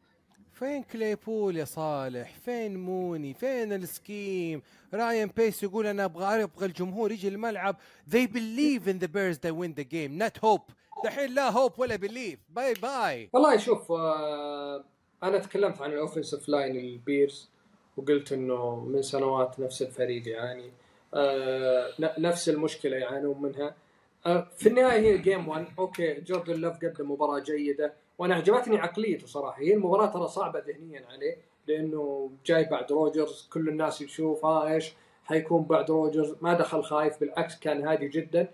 فين 0.54 0.84
كليبول 0.84 1.58
يا 1.58 1.66
صالح؟ 1.66 2.34
فين 2.46 2.78
موني؟ 2.78 3.34
فين 3.34 3.74
ال 3.74 3.85
scheme؟ 3.85 4.62
رايان 4.94 5.30
بولز 5.38 5.64
يقول 5.64 5.88
أنا 5.88 6.06
أبغى 6.06 6.44
أبغى 6.44 6.66
الجمهور 6.66 7.12
يجي 7.12 7.28
الملعب. 7.28 7.76
They 8.10 8.28
believe 8.28 8.88
in 8.88 9.00
the 9.00 9.08
bears 9.08 9.38
they 9.40 9.52
win 9.52 9.74
the 9.74 9.84
game 9.84 10.18
not 10.18 10.38
hope. 10.38 10.72
دحين 11.04 11.34
لا 11.36 11.50
hope 11.50 11.80
ولا 11.80 11.96
believe 11.96 12.40
bye 12.50 12.74
bye 12.74 13.30
والله 13.34 13.58
شوف 13.58 13.92
آه 13.92 14.84
أنا 15.24 15.38
تكلمت 15.38 15.82
عن 15.82 15.92
ال 15.94 16.00
offensive 16.00 16.50
line 16.50 16.76
البيرز 16.76 17.50
وقلت 17.98 18.32
إنه 18.32 18.76
من 18.76 19.02
سنوات 19.02 19.60
نفس 19.60 19.82
الفريق 19.82 20.28
يعاني. 20.28 20.72
آه 21.14 21.90
نفس 22.00 22.50
المشكلة 22.50 22.98
يعانون 22.98 23.42
منها. 23.42 23.76
آه 24.26 24.48
في 24.58 24.70
النهاية 24.70 25.00
هي 25.02 25.18
game 25.18 25.48
1 25.48 25.66
okay 25.80 26.14
جوردن 26.14 26.56
لوف 26.56 26.78
قدم 26.78 27.12
مباراة 27.12 27.40
جيدة. 27.40 27.94
وأنا 28.18 28.36
عجبتني 28.36 28.78
عقليته 28.78 29.28
صراحة. 29.28 29.62
هي 29.62 29.74
المباراة 29.74 30.06
ترى 30.06 30.28
صعبة 30.28 30.60
ذهنيا 30.60 31.06
عليه 31.10 31.38
لأنه 31.68 32.32
جاي 32.46 32.64
بعد 32.66 32.92
روجرز 32.92 33.50
كل 33.54 33.70
الناس 33.70 34.02
يشوف 34.02 34.46
ها 34.46 34.74
إيش 34.74 34.94
حيكون 35.26 35.64
بعد 35.64 35.92
روجرز. 35.92 36.36
ما 36.42 36.54
دخل 36.54 36.84
خايف 36.84 37.20
بالعكس 37.20 37.60
كان 37.60 37.88
هادي 37.88 38.08
جدا. 38.08 38.52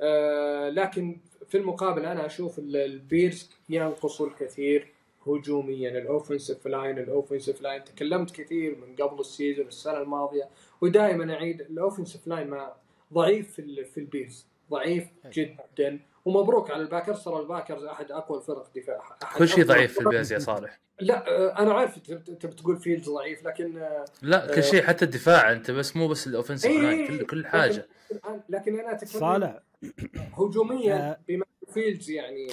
آه 0.00 0.68
لكن 0.68 1.16
في 1.48 1.58
المقابل 1.58 2.04
أنا 2.06 2.26
أشوف 2.26 2.58
ال- 2.58 2.76
البيرز 2.76 3.50
ينقصوا 3.68 4.26
الكثير 4.26 4.92
هجوميا. 5.26 5.90
ال 5.98 6.05
offensive 6.05 6.66
line 6.66 6.98
ال 6.98 7.04
offensive 7.04 7.62
line. 7.62 7.84
تكلمت 7.84 8.30
كثير 8.30 8.76
من 8.78 8.96
قبل 8.96 9.20
ال 9.20 9.27
season 9.27 9.66
السنة 9.66 9.98
الماضية 9.98 10.48
ودائما 10.80 11.34
أعيد 11.34 11.60
ال 11.60 11.67
offensive 11.67 12.26
line 12.26 12.50
ما 12.50 12.72
ضعيف 13.12 13.52
في 13.92 13.98
البيرز. 13.98 14.46
ضعيف 14.70 15.08
جدا. 15.32 15.98
ومبروك 16.24 16.70
على 16.70 16.82
الباكرز 16.82 17.24
ترى 17.24 17.40
الباكرز 17.40 17.84
أحد 17.84 18.12
أقوى 18.12 18.38
الفرق 18.38 18.66
دفاع 18.76 19.00
كل 19.38 19.48
شيء 19.48 19.64
ضعيف 19.64 19.92
في 19.94 20.00
البيرز 20.00 20.32
يا 20.32 20.38
صالح. 20.38 20.78
لا 21.00 21.28
آه، 21.28 21.58
أنا 21.58 21.74
عارف 21.74 21.98
تب- 21.98 22.24
تبي 22.38 22.52
تقول 22.54 22.76
فيلدز 22.76 23.10
ضعيف 23.10 23.44
لكن 23.46 23.78
آه، 23.78 24.04
لا 24.22 24.54
كل 24.54 24.62
شيء 24.62 24.82
حتى 24.82 25.04
الدفاع 25.04 25.52
أنت 25.52 25.70
بس 25.70 25.96
مو 25.96 26.08
بس 26.08 26.26
ال 26.26 26.30
offensive 26.30 26.70
إيه، 26.70 26.78
line 26.82 27.06
كل 27.06 27.26
كل 27.26 27.46
حاجة 27.46 27.86
لكن, 28.12 28.40
لكن 28.48 28.80
أنا 28.80 28.92
أتكلم 28.92 29.20
صالح 29.20 29.58
هجوميا 30.38 31.10
آه. 31.10 31.18
بما 31.28 31.44
فيلدز 31.74 32.10
يعني 32.10 32.48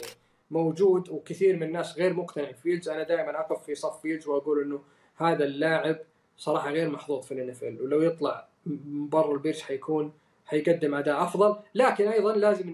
موجود 0.51 1.09
وكثير 1.09 1.55
من 1.55 1.63
الناس 1.63 1.97
غير 1.97 2.13
مقتنع 2.13 2.51
بفيلدز 2.51 2.89
أنا 2.89 3.03
دائما 3.03 3.39
أقف 3.39 3.65
في 3.65 3.75
صف 3.75 4.01
فيلدز 4.01 4.27
وأقول 4.27 4.61
إنه 4.61 4.81
هذا 5.15 5.43
اللاعب 5.43 5.97
صراحة 6.37 6.71
غير 6.71 6.89
محظوظ 6.89 7.25
في 7.25 7.31
الان 7.33 7.77
ولو 7.81 8.01
يطلع 8.01 8.47
من 8.65 9.09
برا 9.09 9.33
ال 9.33 9.38
Bears 9.38 9.61
حيكون 9.61 10.13
حيقدم 10.45 10.95
أداء 10.95 11.23
أفضل 11.23 11.55
لكن 11.75 12.07
أيضا 12.07 12.33
لازم 12.35 12.69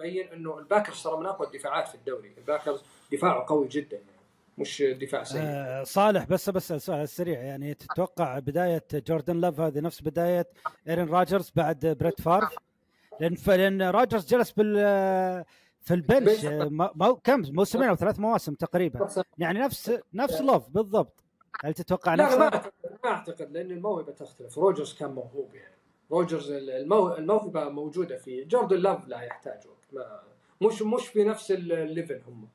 ن- 0.00 0.02
ن- 0.02 0.06
نبين 0.06 0.28
إنه 0.28 0.58
ال 0.58 0.64
Packers 0.64 1.02
ترى 1.02 1.16
من 1.16 1.26
أقوى 1.26 1.46
الدفاعات 1.46 1.88
في 1.88 1.94
الدوري. 1.94 2.32
ال 2.38 2.43
Packers 2.43 2.82
دفاعه 3.12 3.44
قوي 3.48 3.68
جدا 3.68 3.96
يعني 3.96 4.10
مش 4.58 4.82
دفاع 4.82 5.22
سيء. 5.24 5.40
آه 5.44 5.82
صالح 5.84 6.24
بس 6.24 6.50
بس 6.50 6.72
السؤال 6.72 7.00
السريع 7.00 7.42
يعني 7.42 7.74
تتوقع 7.74 8.38
بداية 8.38 8.84
جوردن 8.94 9.40
لوف 9.40 9.60
هذه 9.60 9.80
نفس 9.80 10.02
بداية 10.02 10.46
ايرن 10.88 11.08
راجرز 11.08 11.52
بعد 11.56 11.96
بريت 12.00 12.20
فافر 12.20 12.54
لأن 13.20 13.36
لأن 13.46 13.82
راجرز 13.82 14.26
جلس 14.26 14.50
بال 14.52 14.74
في 15.80 15.94
ال 15.94 16.02
bench 16.02 16.44
ما- 16.44 17.18
كم؟ 17.24 17.42
موسمين 17.48 17.88
أو 17.88 17.94
ثلاث 17.96 18.18
مواسم 18.18 18.54
تقريبا. 18.54 19.08
يعني 19.38 19.58
نفس 19.58 19.98
نفس 20.14 20.40
لوف 20.40 20.68
بالضبط. 20.68 21.22
هل 21.64 21.74
تتوقع 21.74 22.14
لا 22.14 22.22
لا 22.22 22.38
ما 22.38 22.46
نفسه؟ 22.46 22.56
أعتقد 22.56 22.72
ما 23.04 23.10
أعتقد 23.10 23.50
لأن 23.52 23.70
الموهبة 23.70 24.12
تختلف. 24.12 24.58
روجرز 24.58 24.94
كان 24.94 25.10
موهوب 25.10 25.54
يعني. 25.54 25.74
روجرز 26.10 26.50
المو... 26.50 27.14
الموهبة 27.14 27.68
موجودة 27.68 28.16
فيه 28.18 28.44
جوردن 28.48 28.76
لاف 28.76 29.08
لا 29.08 29.20
يحتاج 29.22 29.66
وقت 29.66 29.75
ما 29.96 30.68
مش 30.68 30.82
مش 30.82 31.08
في 31.08 31.24
نفس 31.24 31.50
ال 31.50 31.62
level 31.62 32.20
هم. 32.26 32.48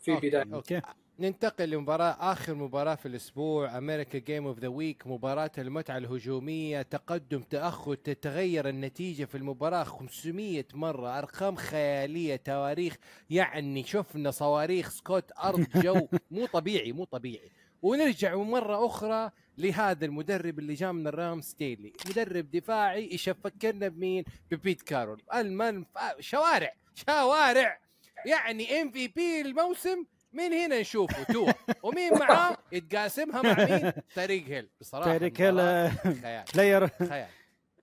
في 0.00 0.12
okay، 0.12 0.28
بداية. 0.28 0.54
okay. 0.54 0.80
ننتقل 1.18 1.70
لمباراة 1.70 2.16
آخر 2.32 2.54
مباراة 2.54 2.94
في 2.94 3.06
الأسبوع 3.06 3.78
America's 3.78 4.18
game 4.18 4.46
of 4.46 4.58
the 4.58 4.68
week 4.68 5.06
مباراة 5.06 5.50
المتعة 5.58 5.96
الهجومية 5.98 6.82
تقدم 6.82 7.40
تأخر 7.40 7.94
تتغير 7.94 8.68
النتيجة 8.68 9.24
في 9.24 9.34
المباراة 9.34 9.84
500 9.84 10.64
مرة 10.74 11.18
أرقام 11.18 11.56
خيالية 11.56 12.36
تواريخ 12.36 12.96
يعني 13.30 13.84
شفنا 13.84 14.30
صواريخ 14.30 14.90
سكود 14.90 15.32
أرض 15.44 15.66
جو. 15.76 16.08
مو 16.30 16.46
طبيعي 16.46 16.92
مو 16.92 17.04
طبيعي. 17.04 17.50
ونرجع 17.82 18.36
مرة 18.36 18.86
أخرى 18.86 19.30
لهذا 19.58 20.04
المدرب 20.06 20.58
اللي 20.58 20.74
جاء 20.74 20.92
من 20.92 21.06
ال 21.06 21.13
Rams 21.13 21.40
ستيلي. 21.40 21.92
مدرب 22.06 22.50
دفاعي 22.50 23.10
إيش 23.12 23.28
فكرنا 23.28 23.88
بمين؟ 23.88 24.24
ببيت 24.50 24.82
كارول. 24.82 25.22
المن 25.34 25.84
شوارع. 26.20 26.72
شوارع. 26.94 27.78
يعني 28.26 28.82
MVP 28.82 29.40
الموسم 29.40 30.04
من 30.32 30.52
هنا 30.52 30.80
نشوفه 30.80 31.22
توا 31.22 31.52
ومين 31.82 32.12
معاه؟ 32.20 32.56
يتقاسمها 32.72 33.42
مع 33.42 33.64
مين؟ 33.64 33.92
تاريك 34.14 34.50
هيل. 34.50 34.68
بصراحة 34.80 35.12
تاريك 35.12 35.40
هيل، 35.40 35.54
مباراة 35.54 35.90
آه، 36.24 36.44
player 36.54 36.88
خيال. 36.88 37.28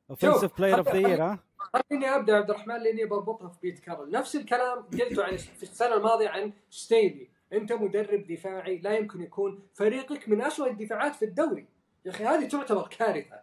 offensive 0.10 0.58
player 0.58 0.78
of 0.78 0.90
the 0.90 0.98
year 1.10 1.24
ها 1.24 1.40
خليني 1.90 2.16
أبدأ 2.16 2.36
عبد 2.36 2.50
الرحمن 2.50 2.76
لأني 2.84 3.06
بربطها 3.06 3.50
في 3.50 3.58
بيت 3.62 3.80
كارول 3.80 4.12
نفس 4.12 4.36
الكلام 4.36 4.82
قلته 4.82 5.24
عن 5.24 5.38
في 5.38 5.64
السنة 5.64 5.94
الماضية 5.96 6.30
عن 6.30 6.54
ستيلي. 6.70 7.28
أنت 7.54 7.74
مدرب 7.74 8.28
دفاعي 8.28 8.78
لا 8.78 8.98
يمكن 8.98 9.22
يكون 9.22 9.60
فريقك 9.74 10.30
من 10.30 10.42
أسوأ 10.42 10.68
الدفاعات 10.68 11.16
في 11.16 11.26
الدوري. 11.26 11.66
يا 12.06 12.12
أخي 12.12 12.24
هذه 12.24 12.48
تعتبر 12.48 12.88
كارثة. 12.88 13.40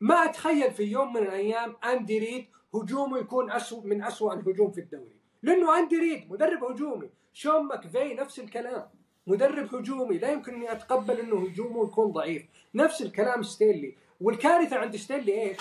ما 0.00 0.14
أتخيل 0.14 0.70
في 0.70 0.82
يوم 0.82 1.12
من 1.12 1.22
الأيام 1.22 1.76
أندي 1.84 2.18
ريد 2.18 2.46
هجومه 2.74 3.18
يكون 3.18 3.50
أسوأ 3.50 3.84
من 3.84 4.04
أسوأ 4.04 4.34
الهجوم 4.34 4.70
في 4.70 4.80
الدوري. 4.80 5.16
لأنه 5.42 5.78
أندي 5.78 5.96
ريد 5.98 6.32
مدرب 6.32 6.64
هجومي. 6.64 7.10
شون 7.32 7.64
ماكفي 7.66 8.14
نفس 8.14 8.38
الكلام. 8.40 8.88
مدرب 9.26 9.74
هجومي. 9.74 10.18
لا 10.18 10.32
يمكن 10.32 10.54
أني 10.54 10.72
أتقبل 10.72 11.20
أنه 11.20 11.46
هجومه 11.46 11.84
يكون 11.84 12.12
ضعيف. 12.12 12.42
نفس 12.74 13.02
الكلام 13.02 13.42
ستيلي. 13.42 13.94
والكارثة 14.20 14.76
عند 14.76 14.96
ستيلي 14.96 15.42
إيش؟ 15.42 15.56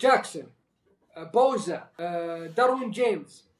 جاكسون 0.00 0.46
آه، 1.16 1.24
بوسا 1.24 1.88
آه، 2.00 2.46
ديروين 2.46 2.90
جيمس. 2.90 3.51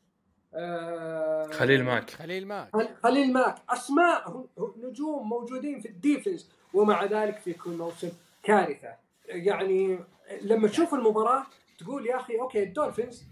آه، 0.54 1.46
خليل 1.46 1.84
ماك. 1.84 2.10
خليل 2.10 2.46
ماك. 2.48 2.68
خل- 2.72 2.94
خليل 3.02 3.32
ماك. 3.32 3.54
أسماء 3.70 4.44
نجوم 4.78 5.28
موجودين 5.28 5.80
في 5.80 5.88
ال 5.88 5.96
defense 5.96 6.50
ومع 6.74 7.04
ذلك 7.04 7.38
في 7.38 7.52
كل 7.52 7.70
موسم 7.70 8.10
كارثة. 8.42 8.94
يعني 9.28 9.98
لما 10.42 10.68
تشوف 10.68 10.94
المباراة 10.94 11.46
تقول 11.78 12.06
يا 12.06 12.16
أخي 12.16 12.40
okay 12.40 12.62
ال 12.62 12.69
Dolphins 12.69 13.24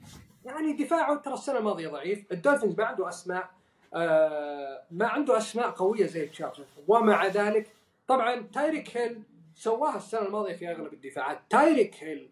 يعني 0.44 0.72
دفاعه 0.72 1.16
ترى 1.16 1.34
السنة 1.34 1.58
الماضية 1.58 1.88
ضعيف. 1.88 2.32
ال 2.32 2.37
Dolphins 2.37 2.78
ما 2.78 2.84
عنده 2.84 3.08
أسماء 3.08 3.50
آه 3.94 4.82
ما 4.90 5.06
عنده 5.06 5.38
أسماء 5.38 5.70
قوية 5.70 6.06
زي 6.06 6.24
ال 6.24 6.29
Chargers 6.29 6.66
ومع 6.88 7.26
ذلك 7.26 7.66
طبعا 8.08 8.40
تايريك 8.54 8.96
هيل 8.96 9.22
سواها 9.54 9.96
السنة 9.96 10.20
الماضية 10.26 10.52
في 10.56 10.70
أغلب 10.70 10.92
الدفاعات. 10.92 11.40
تايريك 11.50 11.94
هيل 12.04 12.30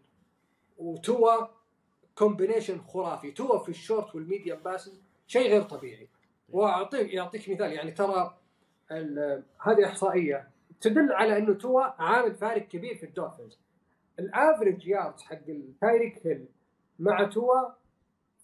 وتوا 0.78 1.47
combination 2.18 2.80
خرافي. 2.81 3.31
توا 3.31 3.59
في 3.59 3.69
ال 3.68 3.76
short 3.76 4.14
وال 4.14 4.25
medium 4.25 4.57
passes 4.57 5.03
شيء 5.27 5.51
غير 5.51 5.62
طبيعي. 5.62 6.09
واعطيك 6.49 7.14
يعطيك 7.14 7.49
مثال 7.49 7.73
يعني 7.73 7.91
ترى 7.91 8.35
هذه 9.62 9.87
إحصائية 9.87 10.49
تدل 10.81 11.12
على 11.12 11.39
إنه 11.39 11.55
توا 11.55 11.83
عامل 12.03 12.35
فارق 12.35 12.69
كبير 12.69 12.95
في 12.95 13.07
ال 13.07 13.12
Dolphins 13.12 13.59
ال 14.18 14.27
average 14.27 14.86
yards 14.86 15.22
حق 15.23 15.39
التايريك 15.49 16.27
هيل 16.27 16.47
مع 16.99 17.25
توا 17.25 17.69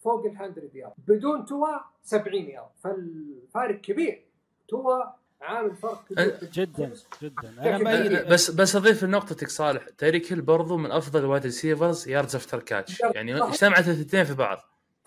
فوق 0.03 0.25
ال 0.25 0.33
100 0.33 0.51
يارد 0.73 0.93
بدون 1.07 1.45
توا 1.45 1.77
70 2.03 2.35
يارد 2.35 2.69
فالفارق 2.83 3.81
كبير. 3.81 4.25
توا 4.67 5.03
عامل 5.41 5.75
فرق 5.75 6.05
كبير. 6.09 6.31
في 6.37 6.45
جدا 6.45 6.93
جدا. 7.23 7.49
أنا 7.59 7.69
لكن- 7.75 7.83
مأيد 7.83 8.27
بس 8.27 8.51
بس 8.51 8.75
أضيف 8.75 9.03
لنقطتك 9.03 9.49
صالح. 9.49 9.89
تاريك 9.97 10.31
هيل 10.33 10.41
برضو 10.41 10.77
من 10.77 10.91
أفضل 10.91 11.19
ال 11.19 11.24
wide 11.24 11.43
receivers 11.43 12.07
yards 12.09 12.35
after 12.35 12.59
catch 12.59 12.99
يعني. 13.13 13.43
اجتمعت 13.43 13.87
الاثنين 13.87 14.23
في 14.23 14.33
بعض. 14.33 14.57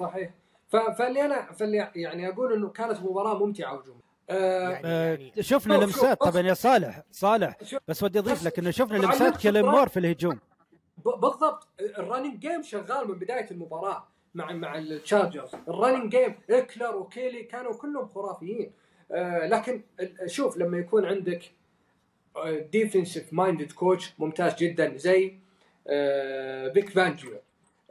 صحيح. 0.00 0.30
فاللي 0.98 1.24
أنا 1.24 1.52
فاللي 1.52 1.90
يعني 1.96 2.28
أقول 2.28 2.52
إنه 2.52 2.68
كانت 2.68 3.00
مباراة 3.00 3.38
ممتعة 3.38 3.74
وجميلة. 3.78 4.00
آه 4.30 4.70
يعني- 4.70 4.88
يعني 4.88 5.42
شفنا 5.42 5.74
شوف- 5.74 5.84
لمسات. 5.84 6.18
شوف، 6.18 6.28
طبعا 6.30 6.42
يا 6.42 6.54
صالح 6.54 7.02
صالح 7.12 7.56
بس 7.88 8.02
ودي 8.02 8.18
أضيف 8.18 8.42
لك 8.44 8.58
إنه 8.58 8.70
شفنا 8.70 8.96
لمسات 8.98 9.36
كيلين 9.36 9.64
مور 9.64 9.88
في 9.88 9.98
الهجوم. 9.98 10.38
ب- 10.98 11.20
بالضبط. 11.20 11.68
ال 11.98 12.03
running 12.03 12.38
game 12.38 12.62
شغال 12.62 13.08
من 13.08 13.14
بداية 13.18 13.50
المباراة 13.50 14.08
مع 14.34 14.52
مع 14.52 14.78
ال 14.78 14.86
Chargers 14.86 15.50
ال 15.68 15.73
running 15.73 16.10
game 16.16 16.34
إكلر 16.50 16.96
وكيلي 16.96 17.42
كانوا 17.42 17.72
كلهم 17.72 18.08
خرافيين. 18.08 18.72
آه 18.72 18.87
لكن 19.44 19.82
ال- 20.00 20.30
شوف 20.30 20.56
لما 20.56 20.78
يكون 20.78 21.04
عندك 21.04 21.50
defensive 22.72 23.32
minded 23.32 23.72
coach 23.72 24.12
ممتاز 24.18 24.54
جدا 24.54 24.96
زي 24.96 25.34
آه 25.88 26.68
فيك 26.72 26.88
فانجيو 26.88 27.32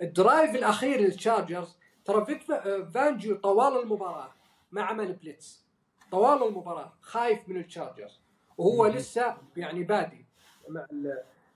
ال 0.01 0.10
drive 0.10 0.55
الأخير 0.55 0.99
لل 0.99 1.15
Chargers 1.15 1.77
ترى 2.05 2.25
فيك 2.25 2.41
فا- 2.41 2.85
فانجيو 2.89 3.35
طوال 3.37 3.81
المباراة 3.83 4.29
ما 4.71 4.81
عمل 4.81 5.13
blitz 5.13 5.63
طوال 6.11 6.47
المباراة 6.47 6.93
خايف 7.01 7.49
من 7.49 7.57
ال 7.57 7.64
Chargers 7.64 8.19
وهو 8.57 8.85
لسه 8.87 9.37
يعني 9.57 9.83
بادي 9.83 10.25
مع 10.69 10.87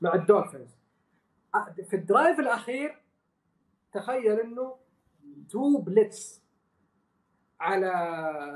مع 0.02 0.14
ال 0.14 0.19
Dolphins. 0.19 0.70
في 1.90 1.96
ال 1.96 2.03
drive 2.03 2.40
الأخير 2.40 2.98
تخيل 3.94 4.40
إنه 4.40 4.76
two 5.50 5.78
blitz 5.78 6.42
على 7.60 7.88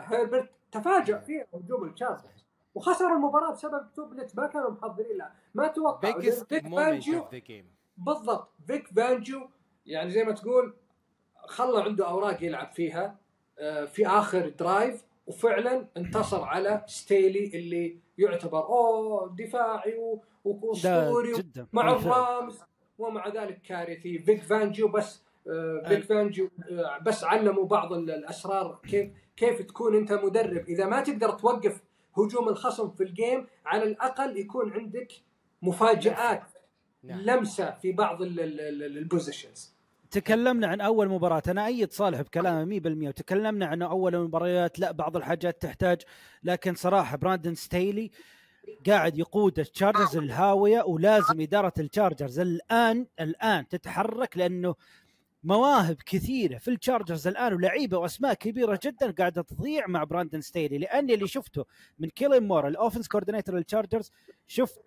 هيربرت 0.07 0.49
تفاجأ 0.79 1.19
فيه 1.19 1.47
هجوم 1.53 1.83
ال 1.83 1.90
Chargers 1.90 2.45
وخسر 2.75 3.05
المباراة 3.13 3.51
بسبب 3.51 3.85
two 3.95 4.05
blitz 4.05 4.35
ما 4.35 4.47
كانوا 4.47 4.69
محضرين 4.71 5.17
لها 5.17 5.33
ما 5.55 5.67
توقعوا. 5.67 6.21
Biggest 6.21 6.43
فيك 6.45 6.67
فانجيو 6.67 7.23
game. 7.25 7.65
بالضبط. 7.97 8.47
فيك 8.67 8.87
فانجيو 8.87 9.49
يعني 9.85 10.11
زي 10.11 10.23
ما 10.23 10.31
تقول 10.31 10.73
خلى 11.47 11.83
عنده 11.83 12.07
أوراق 12.07 12.43
يلعب 12.43 12.71
فيها 12.73 13.15
آه، 13.59 13.85
في 13.85 14.07
آخر 14.07 14.49
drive 14.49 15.03
وفعلا 15.27 15.87
انتصر 15.97 16.43
على 16.43 16.83
ستيلي 16.87 17.59
اللي 17.59 17.97
يعتبر 18.17 18.59
أوه 18.65 19.35
دفاعي 19.39 20.19
وأسطوري 20.45 21.33
مع. 21.73 21.91
ال 21.91 22.05
Rams 22.05 22.61
ومع 22.97 23.27
ذلك 23.27 23.61
كارثي. 23.61 24.19
فيك 24.19 24.43
فانجيو 24.43 24.87
بس 24.87 25.23
آه، 25.47 25.83
فيك 25.87 26.03
فانجيو 26.03 26.49
آه، 26.71 26.97
بس 26.97 27.23
علموا 27.23 27.65
بعض 27.65 27.93
ال- 27.93 28.11
الأسرار 28.11 28.79
كيف 28.87 29.09
كيف 29.37 29.61
تكون 29.61 29.95
أنت 29.95 30.11
مدرب. 30.13 30.65
إذا 30.67 30.85
ما 30.85 31.01
تقدر 31.01 31.29
توقف 31.29 31.81
هجوم 32.17 32.49
الخصم 32.49 32.89
في 32.89 33.03
ال 33.03 33.12
game 33.12 33.47
على 33.65 33.83
الأقل 33.83 34.37
يكون 34.37 34.73
عندك 34.73 35.07
مفاجآت 35.61 36.43
نعم. 37.03 37.19
لمسة 37.19 37.71
في 37.71 37.91
بعض 37.91 38.21
ال- 38.21 38.39
ال- 38.39 38.61
ال- 38.61 38.97
ال 38.97 39.05
positions 39.05 39.75
تكلمنا 40.11 40.67
عن 40.67 40.81
أول 40.81 41.09
مباراة. 41.09 41.43
أنا 41.47 41.65
أيد 41.65 41.91
صالح 41.91 42.21
بكلامه 42.21 42.65
100% 42.79 43.07
وتكلمنا 43.07 43.65
عن 43.65 43.81
أول 43.81 44.15
المباريات. 44.15 44.79
لا 44.79 44.91
بعض 44.91 45.17
الحاجات 45.17 45.61
تحتاج. 45.61 46.01
لكن 46.43 46.75
صراحة 46.75 47.17
براندن 47.17 47.55
ستيلي 47.55 48.11
قاعد 48.87 49.17
يقود 49.17 49.59
ال 49.59 49.65
Chargers 49.65 50.17
الهاوية 50.17 50.83
ولازم 50.83 51.41
إدارة 51.41 51.73
ال 51.79 51.85
Chargers. 51.85 52.39
الآن 52.39 53.07
الآن 53.19 53.67
تتحرك 53.67 54.37
لأنه 54.37 54.75
مواهب 55.45 55.97
كثيرة 56.05 56.57
في 56.57 56.67
ال 56.67 56.74
Chargers 56.74 57.27
الآن 57.27 57.53
ولعيبة 57.53 57.97
وأسماء 57.97 58.33
كبيرة 58.33 58.79
جدا 58.83 59.11
قاعدة 59.11 59.41
تضيع 59.41 59.87
مع 59.87 60.03
براندن 60.03 60.41
ستيلي. 60.41 60.77
لأني 60.77 61.13
اللي 61.13 61.27
شفته 61.27 61.65
من 61.99 62.09
كيلين 62.09 62.47
مور 62.47 62.67
ال 62.67 62.72
offense 62.72 63.07
coordinator 63.07 63.55
لل 63.55 63.66
Chargers 63.66 64.11
شفت 64.47 64.79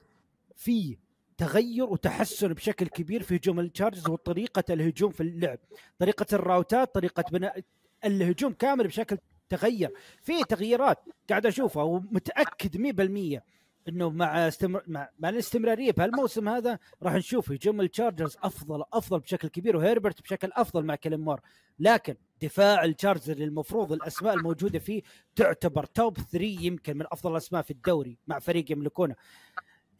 في 0.56 0.98
تغير 1.36 1.84
وتحسن 1.84 2.48
بشكل 2.48 2.86
كبير 2.86 3.22
في 3.22 3.36
هجوم 3.36 3.60
ال 3.60 3.66
Chargers 3.66 4.08
وطريقة 4.08 4.64
الهجوم 4.70 5.10
في 5.10 5.22
اللعب. 5.22 5.58
طريقة 5.98 6.26
الراوتات 6.32 6.94
طريقة 6.94 7.24
بناء 7.32 7.60
الهجوم 8.04 8.52
كامل 8.52 8.86
بشكل 8.86 9.18
تغير. 9.48 9.92
في 10.22 10.44
تغييرات 10.44 10.98
قاعد 11.30 11.46
أشوفها 11.46 11.82
ومتأكد 11.82 12.76
100% 12.76 13.42
إنه 13.88 14.10
مع 14.10 14.48
استمر... 14.48 14.82
مع... 14.86 15.08
مع 15.18 15.28
الاستمرارية 15.28 15.92
بهالموسم 15.92 16.48
هذا 16.48 16.78
راح 17.02 17.14
نشوف 17.14 17.52
هجوم 17.52 17.80
ال 17.80 17.86
Chargers 17.86 18.36
أفضل 18.42 18.84
أفضل 18.92 19.20
بشكل 19.20 19.48
كبير 19.48 19.76
وهيربرت 19.76 20.22
بشكل 20.22 20.50
أفضل 20.52 20.84
مع 20.84 20.94
كيلين 20.94 21.20
مور. 21.20 21.40
لكن 21.78 22.16
دفاع 22.42 22.84
ال 22.84 22.89
Chargers 22.89 23.30
المفروض 23.30 23.92
الأسماء 23.92 24.34
الموجودة 24.34 24.78
فيه 24.78 25.02
تعتبر 25.36 25.84
top 25.84 26.16
3 26.16 26.44
يمكن 26.44 26.96
من 26.96 27.06
أفضل 27.12 27.32
الأسماء 27.32 27.62
في 27.62 27.70
الدوري 27.70 28.18
مع 28.26 28.38
فريق 28.38 28.72
يملكونه. 28.72 29.14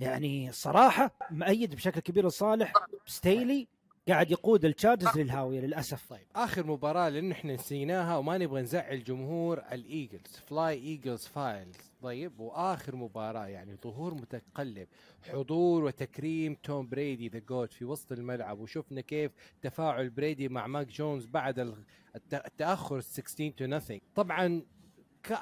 يعني 0.01 0.53
صراحة 0.53 1.17
مؤيد 1.31 1.75
بشكل 1.75 2.01
كبير 2.01 2.27
لصالح 2.27 2.73
ستيلي 3.07 3.69
قاعد 4.09 4.31
يقود 4.31 4.65
ال 4.65 4.71
Chargers 4.71 5.19
للهاوية 5.19 5.61
للأسف. 5.61 6.11
طيب 6.11 6.27
آخر 6.37 6.67
مباراة 6.67 7.09
لأن 7.09 7.31
إحنا 7.33 7.55
نسيناها 7.55 8.17
وما 8.17 8.39
نبغى 8.39 8.63
نزعل 8.63 9.05
جمهور 9.05 9.59
الإيجلز 9.73 10.37
fly 10.47 10.75
Eagles 10.79 11.27
fly 11.27 11.77
طيب 12.03 12.41
وآخر 12.41 12.97
مباراة 12.97 13.47
يعني 13.47 13.77
ظهور 13.85 14.15
متقلب 14.15 14.89
حضور 15.33 15.85
وتكريم 15.85 16.55
توم 16.63 16.89
بريدي 16.89 17.29
the 17.29 17.39
GOAT 17.39 17.73
في 17.73 17.85
وسط 17.85 18.13
الملعب 18.13 18.59
وشفنا 18.61 19.01
كيف 19.01 19.33
تفاعل 19.63 20.11
بريدي 20.11 20.49
مع 20.49 20.67
ماك 20.67 20.87
جونز 20.87 21.27
بعد 21.27 21.59
ال- 21.59 21.85
الت- 22.17 22.35
التأخر 22.47 23.01
16 23.01 23.51
to 23.57 23.79
nothing. 23.79 24.01
طبعا 24.15 24.63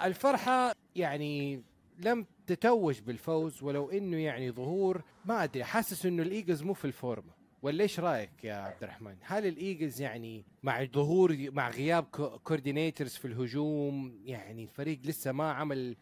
الفرحه 0.05 0.73
يعني 0.97 1.63
لم 1.99 2.27
تتوج 2.47 3.01
بالفوز 3.01 3.63
ولو 3.63 3.91
إنه 3.91 4.17
يعني 4.17 4.51
ظهور 4.51 5.03
ما 5.25 5.45
أدري 5.45 5.65
حاسس 5.65 6.07
إنه 6.07 6.23
الإيجلز 6.23 6.63
مو 6.63 6.75
في 6.75 6.85
الفورمة. 6.85 7.36
ولا 7.63 7.83
إيش 7.83 8.01
رأيك 8.01 8.45
يا 8.45 8.55
عبد 8.55 8.83
الرحمن؟ 8.83 9.17
هل 9.23 9.47
الإيجلز 9.47 10.01
يعني 10.01 10.45
مع 10.63 10.85
ظهور 10.85 11.37
مع 11.51 11.71
غياب 11.71 12.05
coordinators 12.45 13.15
في 13.17 13.25
الهجوم 13.25 14.21
يعني 14.25 14.63
الفريق 14.63 15.01
لسه 15.05 15.33
ما 15.33 15.53
عمل 15.53 15.97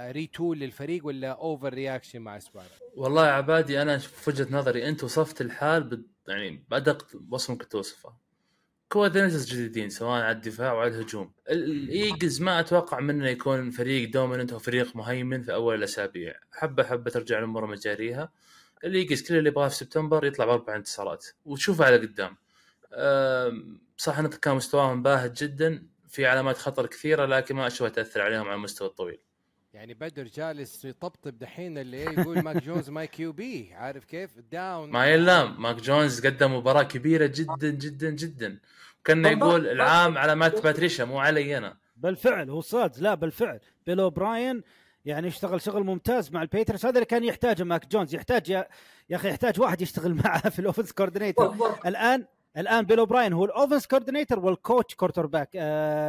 retool 0.00 0.58
للفريق 0.58 1.06
ولا 1.06 1.28
overreaction 1.30 2.20
مع 2.20 2.36
أسبوع 2.36 2.62
والله 2.96 3.26
يا 3.26 3.32
عبادي 3.32 3.82
أنا 3.82 3.98
في 3.98 4.30
وجهة 4.30 4.46
نظري 4.50 4.88
أنت 4.88 5.04
وصفت 5.04 5.40
الحال. 5.40 6.04
يعني 6.28 6.64
بادق 6.70 7.06
وصف 7.30 7.50
ممكن 7.50 7.68
توصفه 7.68 8.12
coordinators 8.88 9.52
جديدين 9.52 9.90
سواء 9.90 10.20
على 10.22 10.30
الدفاع 10.36 10.72
وعلى 10.72 10.88
الهجوم 10.96 11.32
ال- 11.50 11.64
الإيجلز 11.70 12.40
ما 12.42 12.60
أتوقع 12.60 13.00
منه 13.00 13.28
يكون 13.28 13.70
فريق 13.70 14.10
dominant 14.10 14.52
أو 14.52 14.58
فريق 14.58 14.96
مهيمن 14.96 15.42
في 15.42 15.54
أول 15.54 15.74
الأسابيع 15.74 16.34
حبة 16.52 16.82
حبة 16.84 17.10
ترجع 17.10 17.38
الأمور 17.38 17.66
مجاريها 17.66 18.32
الايجلز 18.84 19.28
كل 19.28 19.36
اللي 19.36 19.48
يبغاه 19.48 19.68
في 19.68 19.74
سبتمبر 19.74 20.24
يطلع 20.24 20.44
بأربع 20.44 20.76
انتصارات. 20.76 21.26
وتشوفه 21.44 21.84
على 21.84 21.96
قدام. 21.96 22.36
صح 23.96 24.18
ان 24.18 24.26
كان 24.26 24.54
مستواهم 24.54 25.02
باهت 25.02 25.42
جدا 25.42 25.86
في 26.08 26.26
علامات 26.26 26.56
خطر 26.56 26.86
كثيرة 26.86 27.26
لكن 27.26 27.56
ما 27.56 27.66
أشوفها 27.66 27.88
تأثر 27.88 28.20
عليهم 28.22 28.46
على 28.46 28.54
المستوى 28.54 28.88
الطويل. 28.88 29.18
يعني 29.72 29.94
بدر 29.94 30.24
جالس 30.24 30.84
يطبطب 30.84 31.38
دحين 31.38 31.78
اللي 31.78 32.04
يقول 32.04 32.42
ماك 32.42 32.64
جونز 32.64 32.90
my 32.90 33.06
QB. 33.06 33.74
عارف 33.74 34.04
كيف؟ 34.04 34.30
down 34.52 34.90
ما 34.90 35.06
يلام. 35.06 35.62
ماك 35.62 35.76
جونز 35.76 36.26
قدم 36.26 36.54
مباراة 36.54 36.82
كبيرة 36.82 37.26
جدا 37.26 37.70
جدا 37.70 38.10
جدا. 38.10 38.58
كان 39.04 39.24
يقول 39.24 39.66
العام 39.66 40.18
على 40.18 40.34
مات 40.34 40.62
باتريشا 40.62 41.02
مو 41.02 41.18
علي 41.18 41.58
أنا. 41.58 41.76
بالفعل 41.96 42.50
هو 42.50 42.60
صاد 42.60 42.98
لا 42.98 43.14
بالفعل. 43.14 43.60
بيل 43.86 44.00
أوبراين 44.00 44.62
يعني 45.08 45.28
اشتغل 45.28 45.60
شغل 45.60 45.84
ممتاز 45.84 46.32
مع 46.32 46.42
البيتريتس 46.42 46.86
هذا 46.86 46.94
اللي 46.94 47.04
كان 47.04 47.24
يحتاجه 47.24 47.62
ماك 47.64 47.86
جونز. 47.86 48.14
يحتاج 48.14 48.48
يا, 48.48 48.68
يا 49.10 49.16
أخي 49.16 49.28
يحتاج 49.28 49.60
واحد 49.60 49.80
يشتغل 49.80 50.14
معه 50.24 50.48
في 50.48 50.58
ال 50.58 50.62
offense 50.62 50.92
coordinator 50.92 51.78
الان 51.86 52.26
الآن 52.56 52.84
بيل 52.84 52.98
أوبراين 52.98 53.32
هو 53.32 53.44
ال 53.44 53.49
offense 53.49 53.86
coordinator 53.86 54.38
وال 54.38 54.54
coach 54.54 54.94
quarterback 54.94 55.50
آه 55.56 56.08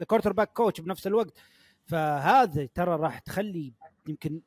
ال 0.00 0.32
quarterback 0.32 0.52
coach 0.52 0.80
بنفس 0.80 1.06
الوقت. 1.06 1.38
فهذا 1.84 2.66
ترى 2.74 2.96
راح 2.96 3.18
تخلي 3.18 3.72
يمكن 4.08 4.40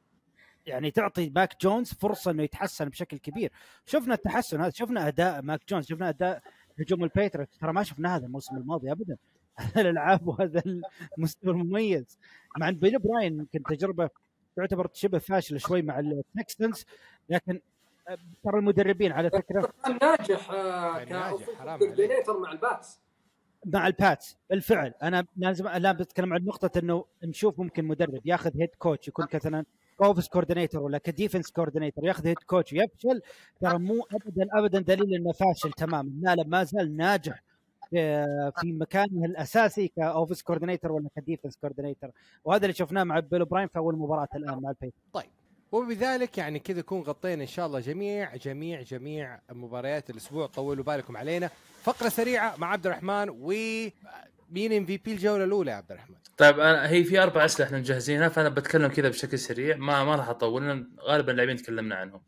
يعني 0.66 0.92
تعطي 0.92 1.30
ماك 1.30 1.62
جونز 1.62 1.94
فرصة 1.94 2.32
إنه 2.32 2.44
يتحسن 2.44 2.90
بشكل 2.90 3.18
كبير. 3.18 3.52
شفنا 3.86 4.14
التحسن 4.14 4.62
هذا 4.62 4.72
شفنا 4.76 5.08
أداء 5.08 5.42
ماك 5.42 5.62
جونز 5.70 5.86
شفنا 5.86 6.10
أداء 6.10 6.42
هجوم 6.80 7.04
البيتريتس 7.04 7.58
ترى 7.58 7.74
ما 7.74 7.84
شفنا 7.84 8.16
هذا 8.16 8.26
الموسم 8.26 8.58
الماضي 8.58 8.92
ابدا. 8.92 9.18
الألعاب 9.78 10.28
وهذا 10.28 10.64
المستوى 11.18 11.52
المميز. 11.52 12.18
مع 12.58 12.70
إن 12.70 12.76
بيل 12.76 13.00
أوبراين 13.00 13.40
يمكن 13.40 13.64
تجربة 13.64 14.10
تعتبر 14.56 14.90
شبه 14.94 15.18
فاشلة 15.20 15.58
شوي 15.58 15.82
مع 15.82 16.00
التكسنز 16.00 16.86
لكن 17.30 17.62
آه، 18.10 18.18
ترى 18.44 18.60
المدربين 18.60 19.12
على 19.12 19.30
فكرة 19.30 19.74
كان 19.86 20.00
ناجح 20.02 20.52
آه، 20.52 20.92
عليك. 20.92 21.80
coordinator 21.80 22.40
مع 22.40 22.52
الباتس 22.52 23.00
مع 23.66 23.88
الباتس 23.88 24.38
بالفعل. 24.50 24.94
أنا 25.04 25.26
لازم 25.38 25.68
الان 25.68 25.96
بتكلم 25.98 26.34
عن 26.34 26.46
نقطة 26.46 26.80
إنه 26.80 27.06
نشوف 27.24 27.60
ممكن 27.60 27.86
مدرب 27.86 28.22
ياخذ 28.26 28.52
head 28.62 28.70
coach 28.78 29.08
يكون 29.08 29.26
مثلا 29.34 29.66
offense 30.04 30.28
coordinator 30.28 30.82
ولا 30.82 30.98
ك 30.98 31.05
defense 31.05 31.52
coordinator 31.52 32.06
ياخذ 32.06 32.28
head 32.28 32.38
coach 32.38 32.74
ويفشل. 32.74 33.22
ترى 33.62 33.78
مو 33.80 34.06
ابدا 34.12 34.48
ابدا 34.54 34.80
دليل 34.80 35.16
إنه 35.16 35.32
فاشل 35.32 35.72
تماما. 35.72 36.12
لا 36.22 36.36
لا 36.36 36.44
ما 36.48 36.64
زال 36.64 36.98
ناجح. 36.98 37.44
في 37.90 38.52
في 38.62 38.72
مكانه 38.72 39.26
الأساسي 39.26 39.92
ك 39.96 40.02
offense 40.02 40.42
coordinator 40.42 40.92
ولا 40.92 41.10
ك 41.16 41.21
defense 41.21 41.58
coordinator 41.62 42.10
وهذا 42.44 42.66
اللي 42.66 42.74
شفناه 42.76 43.04
مع 43.04 43.20
بيل 43.20 43.46
أوبراين 43.46 43.68
في 43.68 43.78
أول 43.78 43.96
مباراة 43.96 44.28
الآن 44.36 44.60
مع 44.62 44.70
الباتس. 44.70 44.94
وبذلك 45.72 46.38
يعني 46.38 46.60
كذا 46.60 46.80
نكون 46.80 47.02
غطينا 47.02 47.42
إن 47.42 47.48
شاء 47.48 47.66
الله 47.66 47.80
جميع 47.80 48.36
جميع 48.36 48.82
جميع 48.82 49.40
مباريات 49.52 50.10
الأسبوع. 50.10 50.48
طولوا 50.48 50.84
بالكم 50.84 51.18
علينا. 51.18 51.50
فقرة 51.84 52.10
سريعة 52.10 52.56
مع 52.58 52.72
عبد 52.72 52.86
الرحمن 52.88 53.30
و 53.30 53.48
مين 54.52 54.74
MVP 54.74 55.12
الجولة 55.12 55.44
الأولى 55.44 55.72
يا 55.72 55.76
عبد 55.76 55.92
الرحمن؟ 55.92 56.16
طيب 56.38 56.60
أنا 56.60 56.90
هي 56.90 57.04
في 57.04 57.24
أربع 57.24 57.46
أسئلة 57.46 57.68
إحنا 57.68 57.78
مجهزينها 57.78 58.30
فأنا 58.30 58.50
بتكلم 58.50 58.88
كذا 58.88 59.10
بشكل 59.10 59.40
سريع. 59.40 59.78
ما 59.78 60.04
ما 60.04 60.16
راح 60.16 60.30
أطول 60.30 60.88
غالبا 61.00 61.32
اللاعبين 61.32 61.58
تكلمنا 61.58 61.96
عنهم. 61.96 62.22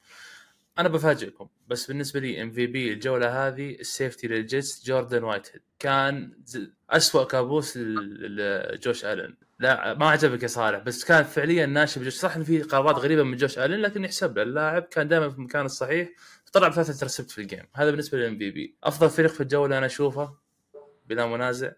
أنا 0.82 0.90
بفاجئكم 0.90 1.48
بس 1.68 1.88
بالنسبة 1.88 2.20
لي 2.20 2.42
MVP 2.42 2.94
الجولة 2.94 3.48
هذه 3.48 3.76
ال 3.80 3.87
safety 3.87 4.28
للجيتس 4.28 4.86
جوردن 4.86 5.24
وايت 5.24 5.48
هيد 5.48 5.62
كان 5.80 6.32
أسوأ 6.90 7.24
كابوس 7.24 7.78
لجوش 7.78 9.06
ألن. 9.06 9.36
لا 9.60 9.94
ما 9.94 10.10
عجبك 10.10 10.44
يا 10.44 10.48
صالح 10.48 10.80
بس 10.80 11.04
كان 11.04 11.24
فعليا 11.24 11.66
ناشف 11.66 12.02
جوش 12.02 12.14
صح 12.14 12.36
إن 12.36 12.44
في 12.44 12.62
قرارات 12.62 12.96
غريبة 12.96 13.24
من 13.24 13.38
جوش 13.38 13.60
ألن 13.60 13.82
لكن 13.82 14.04
يحسب 14.04 14.38
له 14.38 14.44
اللاعب. 14.44 14.84
كان 14.84 15.08
دائما 15.08 15.30
في 15.30 15.38
المكان 15.38 15.66
الصحيح. 15.66 16.10
طلع 16.54 16.68
بثلاثة 16.68 16.94
interceptions 16.94 17.32
في 17.32 17.42
ال 17.42 17.46
game 17.46 17.64
هذا 17.74 17.92
بالنسبة 17.92 18.18
لل 18.18 18.38
MVP 18.38 18.76
أفضل 18.84 19.10
فريق 19.10 19.32
في 19.32 19.42
الجولة 19.42 19.78
أنا 19.78 19.86
أشوفه 19.86 20.38
بلا 21.06 21.26
منازع. 21.26 21.72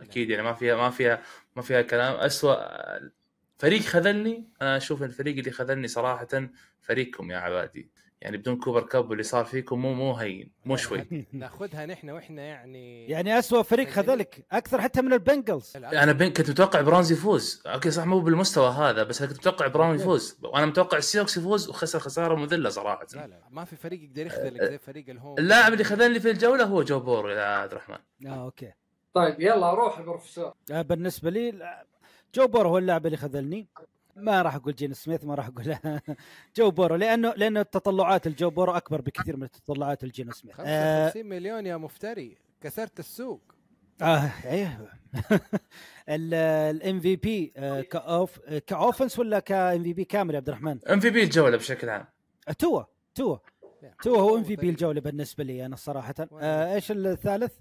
أكيد 0.00 0.30
يعني 0.30 0.42
ما 0.42 0.52
فيها 0.52 0.76
ما 0.76 0.90
فيها 0.90 1.22
ما 1.56 1.62
فيها 1.62 1.82
كلام. 1.82 2.14
اسوء 2.14 2.58
فريق 3.58 3.80
خذلني 3.80 4.48
أنا 4.62 4.76
أشوف 4.76 5.02
الفريق 5.02 5.38
اللي 5.38 5.50
خذلني 5.50 5.88
صراحة 5.88 6.50
فريقكم 6.82 7.30
يا 7.30 7.36
عبادي. 7.36 7.90
يعني 8.22 8.36
بدون 8.36 8.56
كوبر 8.56 8.82
كاب 8.82 9.10
واللي 9.10 9.22
صار 9.22 9.44
فيكم 9.44 9.78
مو 9.78 9.94
مو 9.94 10.14
هين 10.14 10.50
مو 10.64 10.76
شوي. 10.76 11.26
ناخذها 11.32 11.86
نحن 11.86 12.10
وإحنا 12.10 12.42
يعني 12.42 13.06
يعني 13.06 13.38
أسوأ 13.38 13.62
فريق 13.62 13.88
خذلك 13.88 14.46
أكثر 14.52 14.80
حتى 14.80 15.02
من 15.02 15.12
البنجلز. 15.12 15.72
أنا 15.76 16.12
بين 16.12 16.32
كنت 16.32 16.50
متوقع 16.50 16.80
براونز 16.80 17.12
يفوز. 17.12 17.62
okay 17.66 17.90
صح 17.90 18.04
مو 18.04 18.20
بالمستوى 18.20 18.70
هذا 18.70 19.02
بس 19.02 19.22
أنا 19.22 19.30
كنت 19.30 19.38
متوقع 19.38 19.66
براون 19.66 19.94
يفوز. 19.94 20.38
وأنا 20.42 20.66
متوقع 20.66 20.98
السيهوكس 20.98 21.36
يفوز 21.36 21.68
وخسر 21.68 21.98
خسارة 21.98 22.34
مذلة 22.34 22.68
صراحة. 22.68 23.06
لا 23.14 23.26
لا. 23.26 23.42
ما 23.50 23.64
في 23.64 23.76
فريق 23.76 24.02
يقدر 24.02 24.26
يخذلك 24.26 24.64
زي 24.64 24.78
فريق 24.78 25.10
ال 25.10 25.15
home. 25.15 25.38
اللاعب 25.38 25.72
اللي 25.72 25.84
خذلني 25.84 26.20
في 26.20 26.30
الجولة 26.30 26.64
هو 26.64 26.82
جو 26.82 27.00
بورو 27.00 27.28
يا 27.28 27.42
عبد 27.42 27.72
الرحمن. 27.72 27.98
آه 28.26 28.44
okay. 28.44 28.72
طيب 29.14 29.40
يلا 29.40 29.74
روح 29.74 29.98
يا 29.98 30.04
بروفيسور. 30.04 30.54
آه، 30.70 30.82
بالنسبة 30.82 31.30
لي 31.30 31.74
جو 32.34 32.46
بورو 32.46 32.68
هو 32.68 32.78
اللاعب 32.78 33.06
اللي 33.06 33.16
خذلني. 33.16 33.68
ما 34.20 34.42
راح 34.42 34.54
أقول 34.54 34.74
جينو 34.74 34.92
سميث 34.94 35.24
ما 35.24 35.34
راح 35.34 35.46
أقول 35.46 35.76
جو 36.56 36.70
بورو 36.70 36.96
لأنه 36.96 37.34
لأنه 37.36 37.62
تطلعات 37.62 38.26
الجو 38.26 38.50
بورو 38.50 38.72
أكبر 38.72 39.00
بكثير 39.00 39.36
من 39.36 39.50
تطلعات 39.50 40.04
الجينو 40.04 40.32
سميث. 40.32 40.60
آه 40.60 41.06
55 41.06 41.26
مليون 41.26 41.66
يا 41.66 41.76
مفتري. 41.76 42.36
كسرت 42.60 42.98
السوق. 42.98 43.40
آه 44.02 44.30
إيه 44.44 44.90
ال 46.08 47.00
MVP 47.00 47.52
كاوف 47.90 48.40
ك 48.40 48.50
offense 48.50 49.18
ولا 49.18 49.38
ك 49.38 49.82
MVP 49.82 50.04
كامل 50.04 50.34
يا 50.34 50.38
عبد 50.38 50.48
الرحمن؟ 50.48 50.78
MVP 50.90 51.22
الجولة 51.22 51.56
بشكل 51.56 51.88
عام. 51.88 52.04
آه، 52.48 52.52
توا 52.52 52.82
توا 53.14 53.36
توا 54.02 54.18
هو 54.18 54.36
MVP 54.36 54.70
الجولة 54.70 55.00
بالنسبة 55.00 55.44
لي 55.44 55.66
أنا 55.66 55.76
صراحة. 55.76 56.14
آه 56.40 56.74
إيش 56.74 56.90
الثالث؟ 56.90 57.52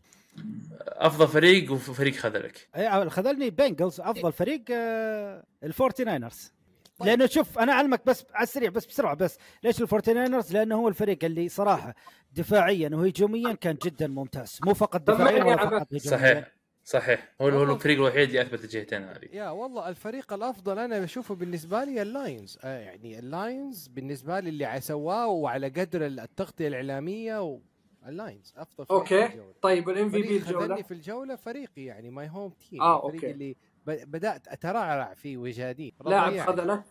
أفضل 0.87 1.27
فريق 1.27 1.71
وفريق 1.71 2.13
خذلك. 2.13 2.67
أي 2.75 3.09
خذلني 3.09 3.49
بنجلز 3.49 4.01
أفضل 4.01 4.31
فريق 4.31 4.61
آه 4.71 5.43
الفورتي 5.63 6.03
ناينرز 6.03 6.53
طيب. 6.99 7.07
لأنه 7.09 7.25
شوف 7.25 7.59
أنا 7.59 7.71
أعلمك 7.71 8.01
بس 8.05 8.25
على 8.33 8.43
السريع 8.43 8.69
بس 8.69 8.85
بسرعة 8.85 9.15
بس 9.15 9.37
ليش 9.63 9.81
الفورتي 9.81 10.13
ناينرز؟ 10.13 10.53
لأنه 10.53 10.75
هو 10.75 10.87
الفريق 10.87 11.23
اللي 11.23 11.49
صراحة 11.49 11.95
دفاعيا 12.31 12.89
وهجوميا 12.93 13.53
كان 13.53 13.77
جدا 13.85 14.07
ممتاز. 14.07 14.59
مو 14.65 14.73
فقط 14.73 15.01
دفاعيا 15.01 15.43
ما 15.43 15.49
ولا. 15.49 15.57
فقط 15.57 15.87
هجوميا. 15.93 16.17
صحيح 16.17 16.51
صحيح. 16.83 17.33
هو 17.41 17.49
هو 17.49 17.73
الفريق 17.73 17.97
الوحيد 17.97 18.29
اللي 18.29 18.41
أثبت 18.41 18.63
الجهتين 18.63 19.03
هذه. 19.03 19.29
يا 19.33 19.49
والله 19.49 19.89
الفريق 19.89 20.33
الأفضل 20.33 20.79
أنا 20.79 20.99
بشوفه 20.99 21.35
بالنسبة 21.35 21.83
لي 21.83 22.01
اللاينز 22.01 22.59
آه 22.63 22.79
يعني 22.79 23.19
اللاينز 23.19 23.87
بالنسبة 23.87 24.39
لي 24.39 24.49
اللي 24.49 24.81
سواه 24.81 25.27
وعلى 25.27 25.67
قدر 25.67 26.05
التغطية 26.05 26.67
الإعلامية 26.67 27.41
و... 27.43 27.59
اللاينز 28.09 28.53
أفضل 28.57 28.85
فريق 28.85 28.87
في 28.87 28.93
okay 28.93 29.25
الجولة. 29.25 29.53
طيب 29.61 29.89
ال 29.89 30.09
MVP 30.09 30.37
الجولة؟ 30.37 30.81
في 30.81 30.93
الجولة 30.93 31.35
فريقي 31.35 31.81
يعني 31.83 32.09
my 32.09 32.29
home 32.29 32.51
team 32.69 32.81
آه، 32.81 32.95
الفريق 33.07 33.13
okay. 33.23 33.31
اللي 33.31 33.55
بدأت 33.85 34.47
أترعرع 34.47 35.13
فيه 35.13 35.37
وجادين 35.37 35.91
لاعب 36.05 36.27
ربيعي. 36.29 36.47
خذله؟ 36.47 36.83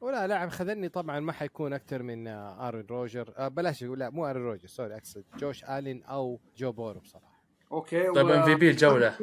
ولا 0.00 0.26
لاعب 0.26 0.48
خذلني 0.48 0.88
طبعا 0.88 1.20
ما 1.20 1.32
حيكون 1.32 1.72
أكثر 1.72 2.02
من 2.02 2.28
آرون 2.28 2.86
روجر. 2.90 3.34
آه 3.36 3.48
بلاش 3.48 3.84
أقول- 3.84 3.86
لا 3.98 4.10
مو 4.10 4.26
آرون 4.26 4.42
روجر 4.42 4.68
sorry 4.68 4.96
أقصد 4.96 5.24
جوش 5.38 5.64
آلين 5.64 6.02
أو 6.02 6.40
جو 6.56 6.72
بورو 6.72 7.00
بصراحة. 7.00 7.40
okay 7.72 8.10
طيب 8.12 8.28
MVP 8.28 8.70
الجولة؟ 8.70 9.16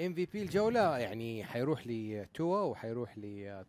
MVP 0.00 0.42
الجولة 0.42 0.98
يعني 0.98 1.44
حيروح 1.44 1.86
لي 1.86 2.26
توا 2.34 2.60
وحيروح 2.60 3.18
لي 3.18 3.64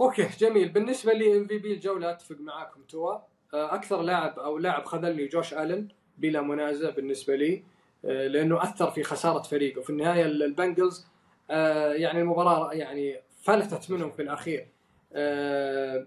okay 0.00 0.28
جميل. 0.38 0.68
بالنسبة 0.68 1.12
لي 1.12 1.36
MVP 1.38 1.72
الجولة 1.74 2.10
أتفق 2.10 2.36
معاكم 2.40 2.82
توا. 2.82 3.18
آه، 3.54 3.74
أكثر 3.74 4.02
لاعب 4.02 4.38
أو 4.38 4.58
لاعب 4.58 4.84
خذلني 4.84 5.26
جوش 5.26 5.54
الن 5.54 5.88
بلا 6.18 6.42
منازع 6.42 6.90
بالنسبة 6.90 7.36
لي 7.36 7.62
آه، 8.04 8.26
لأنه 8.26 8.62
أثر 8.62 8.90
في 8.90 9.02
خسارة 9.02 9.42
فريقه 9.42 9.80
في 9.82 9.90
النهاية 9.90 10.24
ال- 10.24 10.42
البنجلز 10.42 11.06
آه، 11.50 11.92
يعني 11.92 12.20
المباراة 12.20 12.72
يعني 12.72 13.20
فلتت 13.42 13.90
منهم 13.90 14.10
في 14.10 14.22
الأخير. 14.22 14.66
آه، 15.12 16.06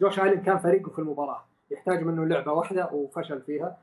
جوش 0.00 0.18
ألين 0.20 0.42
كان 0.42 0.58
فريقه 0.58 0.90
في 0.90 0.98
المباراة. 0.98 1.44
يحتاج 1.70 2.02
منه 2.02 2.24
لعبة 2.26 2.52
واحدة 2.52 2.90
وفشل 2.92 3.40
فيها. 3.42 3.78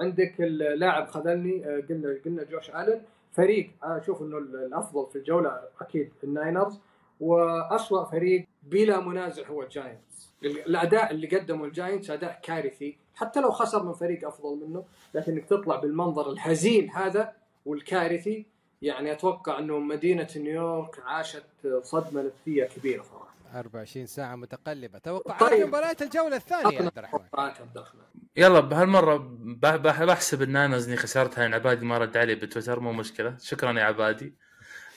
عندك 0.00 0.34
اللاعب 0.40 1.08
خذلني 1.08 1.64
قلنا 1.64 2.18
قلنا 2.24 2.42
جوش 2.44 2.70
ألين. 2.70 3.02
فريق 3.32 3.70
أشوف 3.82 4.22
إنه 4.22 4.38
ال- 4.38 4.56
الأفضل 4.56 5.06
في 5.12 5.16
الجولة 5.18 5.60
أكيد 5.80 6.12
الناينرز. 6.24 6.80
وأسوأ 7.20 8.04
فريق 8.04 8.46
بلا 8.62 9.00
منازع 9.00 9.46
هو 9.46 9.62
ال 9.62 9.71
Giants. 9.71 10.32
الأداء 10.44 11.10
اللي 11.10 11.26
قدمه 11.26 11.64
ال 11.64 11.71
Giants 11.71 12.10
أداء 12.10 12.40
كارثي. 12.42 12.96
حتى 13.14 13.40
لو 13.40 13.50
خسر 13.50 13.82
من 13.82 13.92
فريق 13.92 14.26
أفضل 14.28 14.56
منه 14.68 14.84
لكن 15.14 15.32
إنك 15.32 15.44
تطلع 15.44 15.76
بالمنظر 15.76 16.30
الهزيل 16.30 16.90
هذا 16.94 17.32
والكارثي 17.66 18.46
يعني 18.82 19.12
أتوقع 19.12 19.58
إنه 19.58 19.78
مدينة 19.78 20.28
نيويورك 20.36 20.98
عاشت 21.06 21.44
صدمة 21.82 22.22
نفسية 22.22 22.64
كبيرة 22.64 23.02
صراحة. 23.02 23.32
24 23.54 24.06
ساعة 24.06 24.36
متقلبة. 24.36 24.98
توقعات 24.98 25.40
طيب. 25.40 25.66
مباريات 25.66 26.02
الجولة 26.02 26.36
الثانية 26.36 26.78
يا 26.78 26.82
عبد 26.86 26.98
الرحمن. 26.98 28.00
يلا 28.36 28.60
بهالمرة 28.60 29.16
ب- 29.16 29.60
ب- 29.60 30.06
بحسب 30.06 30.42
النانوز 30.42 30.88
إني 30.88 30.96
خسرتها 30.96 31.42
لأن 31.42 31.54
عبادي 31.54 31.86
ما 31.86 31.98
رد 31.98 32.16
علي 32.16 32.34
بتويتر 32.34 32.80
مو 32.80 32.92
مشكلة. 32.92 33.36
شكرا 33.40 33.72
يا 33.78 33.84
عبادي. 33.84 34.34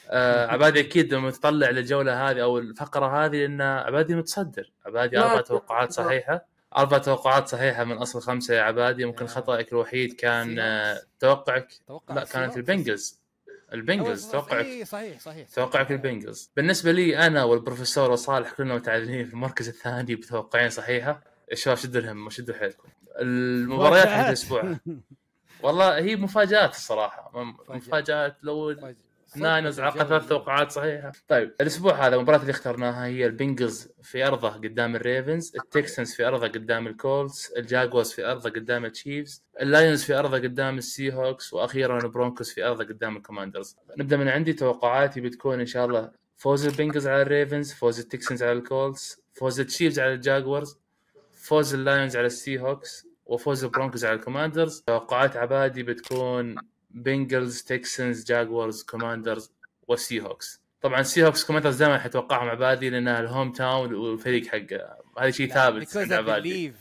آه 0.09 0.47
عبادي 0.53 0.79
أكيد 0.79 1.13
لما 1.13 1.31
تطلع 1.31 1.69
للجولة 1.69 2.29
هذه 2.29 2.43
أو 2.43 2.57
الفقرة 2.59 3.25
هذه 3.25 3.35
لأن 3.37 3.61
عبادي 3.61 4.15
متصدر. 4.15 4.71
عبادي 4.85 5.17
أربع 5.19 5.41
توقعات 5.41 5.91
صحيحة. 5.91 6.45
أربع 6.77 6.97
توقعات 6.97 7.47
صحيحة 7.47 7.83
من 7.83 7.97
أصل 7.97 8.21
خمسة 8.21 8.53
يا 8.53 8.61
عبادي. 8.61 9.05
ممكن 9.05 9.25
يا. 9.25 9.29
خطأك 9.29 9.71
الوحيد 9.71 10.13
كان 10.13 10.59
آه. 10.59 11.01
توقعك؟ 11.19 11.67
توقع 11.87 12.15
لا 12.15 12.23
كانت. 12.23 12.57
البنجلز. 12.57 13.19
البنجلز 13.73 14.31
توقعك. 14.31 14.65
صحيح 14.65 14.87
صحيح 14.87 15.19
صحيح. 15.19 15.49
توقعك 15.49 15.91
البنجلز. 15.91 16.51
بالنسبة 16.55 16.91
لي 16.91 17.27
أنا 17.27 17.43
والبروفيسور 17.43 18.11
وصالح 18.11 18.51
كلنا 18.51 18.75
متعادلين 18.75 19.25
في 19.25 19.33
المركز 19.33 19.67
الثاني 19.67 20.15
بتوقعين 20.15 20.69
صحيحة. 20.69 21.21
الشباب 21.51 21.77
شدوا 21.77 22.01
الهم 22.01 22.29
شدوا 22.29 22.55
حيلكم. 22.55 22.89
المباريات 23.19 24.07
حق 24.07 24.27
الأسبوع 24.27 24.77
والله 25.63 25.97
هي 25.97 26.15
مفاجآت 26.15 26.75
الصراحة. 26.75 27.31
مفاجآت. 27.69 28.37
لو 28.43 28.75
ناينز 29.37 29.79
عقد. 29.79 30.03
ثلاث 30.03 30.27
توقعات 30.27 30.71
صحيحه 30.71 31.11
طيب 31.27 31.53
الأسبوع 31.61 32.07
هذا 32.07 32.15
المباراة 32.15 32.41
اللي 32.41 32.51
اخترناها 32.51 33.05
هي 33.05 33.25
ال 33.25 33.33
Bengals 33.33 33.89
في 34.03 34.27
أرضه 34.27 34.49
قدام 34.49 34.95
ال 34.95 35.04
Ravens 35.04 35.55
ال 35.55 35.63
Texans 35.63 36.13
في 36.13 36.27
أرضه 36.27 36.47
قدام 36.47 36.87
ال 36.87 36.98
Colts 36.98 37.51
ال 37.57 37.64
Jaguars 37.64 38.11
في 38.11 38.25
أرضه 38.25 38.49
قدام 38.49 38.85
ال 38.85 38.93
Chiefs 38.93 39.43
ال 39.61 39.68
Lions 39.68 40.03
في 40.03 40.13
أرضه 40.13 40.37
قدام 40.37 40.77
ال 40.77 41.13
Seahawks 41.13 41.53
وأخيرا 41.53 41.99
ال 42.03 42.09
Broncos 42.09 42.53
في 42.53 42.63
أرضه 42.63 42.83
قدام 42.83 43.17
ال 43.17 43.22
Commanders. 43.22 43.75
نبدأ 43.97 44.17
من 44.17 44.27
عندي 44.27 44.53
توقعاتي 44.53 45.21
بتكون 45.21 45.59
إن 45.59 45.65
شاء 45.65 45.85
الله 45.85 46.11
فوز 46.37 46.65
ال 46.65 46.70
Bengals 46.70 47.07
على 47.07 47.21
ال 47.21 47.29
Ravens 47.29 47.73
فوز 47.73 47.99
ال 47.99 48.05
Texans 48.05 48.43
على 48.43 48.51
ال 48.51 48.63
Colts 48.63 49.21
فوز 49.33 49.59
ال 49.59 49.65
Chiefs 49.65 49.99
على 49.99 50.13
ال 50.13 50.21
Jaguars 50.21 50.79
فوز 51.33 51.73
ال 51.73 51.80
Lions 51.80 52.17
على 52.17 52.27
ال 52.27 52.59
Seahawks 52.59 53.07
وفوز 53.25 53.63
ال 53.63 53.68
Broncos 53.68 54.05
على 54.05 54.15
ال 54.15 54.21
Commanders. 54.21 54.83
توقعات 54.87 55.37
عبادي 55.37 55.83
بتكون 55.83 56.55
Bengals 56.95 57.61
Texans 57.61 58.25
Jaguars 58.25 58.83
Commanders 58.83 59.51
وال 59.87 60.21
Seahawks 60.21 60.61
طبعا 60.81 60.99
ال 61.01 61.25
Seahawks 61.25 61.43
Commanders 61.43 61.75
دائما 61.75 61.99
حتوقعهم 61.99 62.49
عبادي 62.49 62.89
لأنها 62.89 63.19
ال 63.19 63.51
hometown 63.51 63.93
والفريق 63.93 64.47
حقه. 64.47 64.97
هذا 65.19 65.31
شيء 65.31 65.53
ثابت 65.53 65.97
عند 65.97 66.13
عبادي 66.13 66.73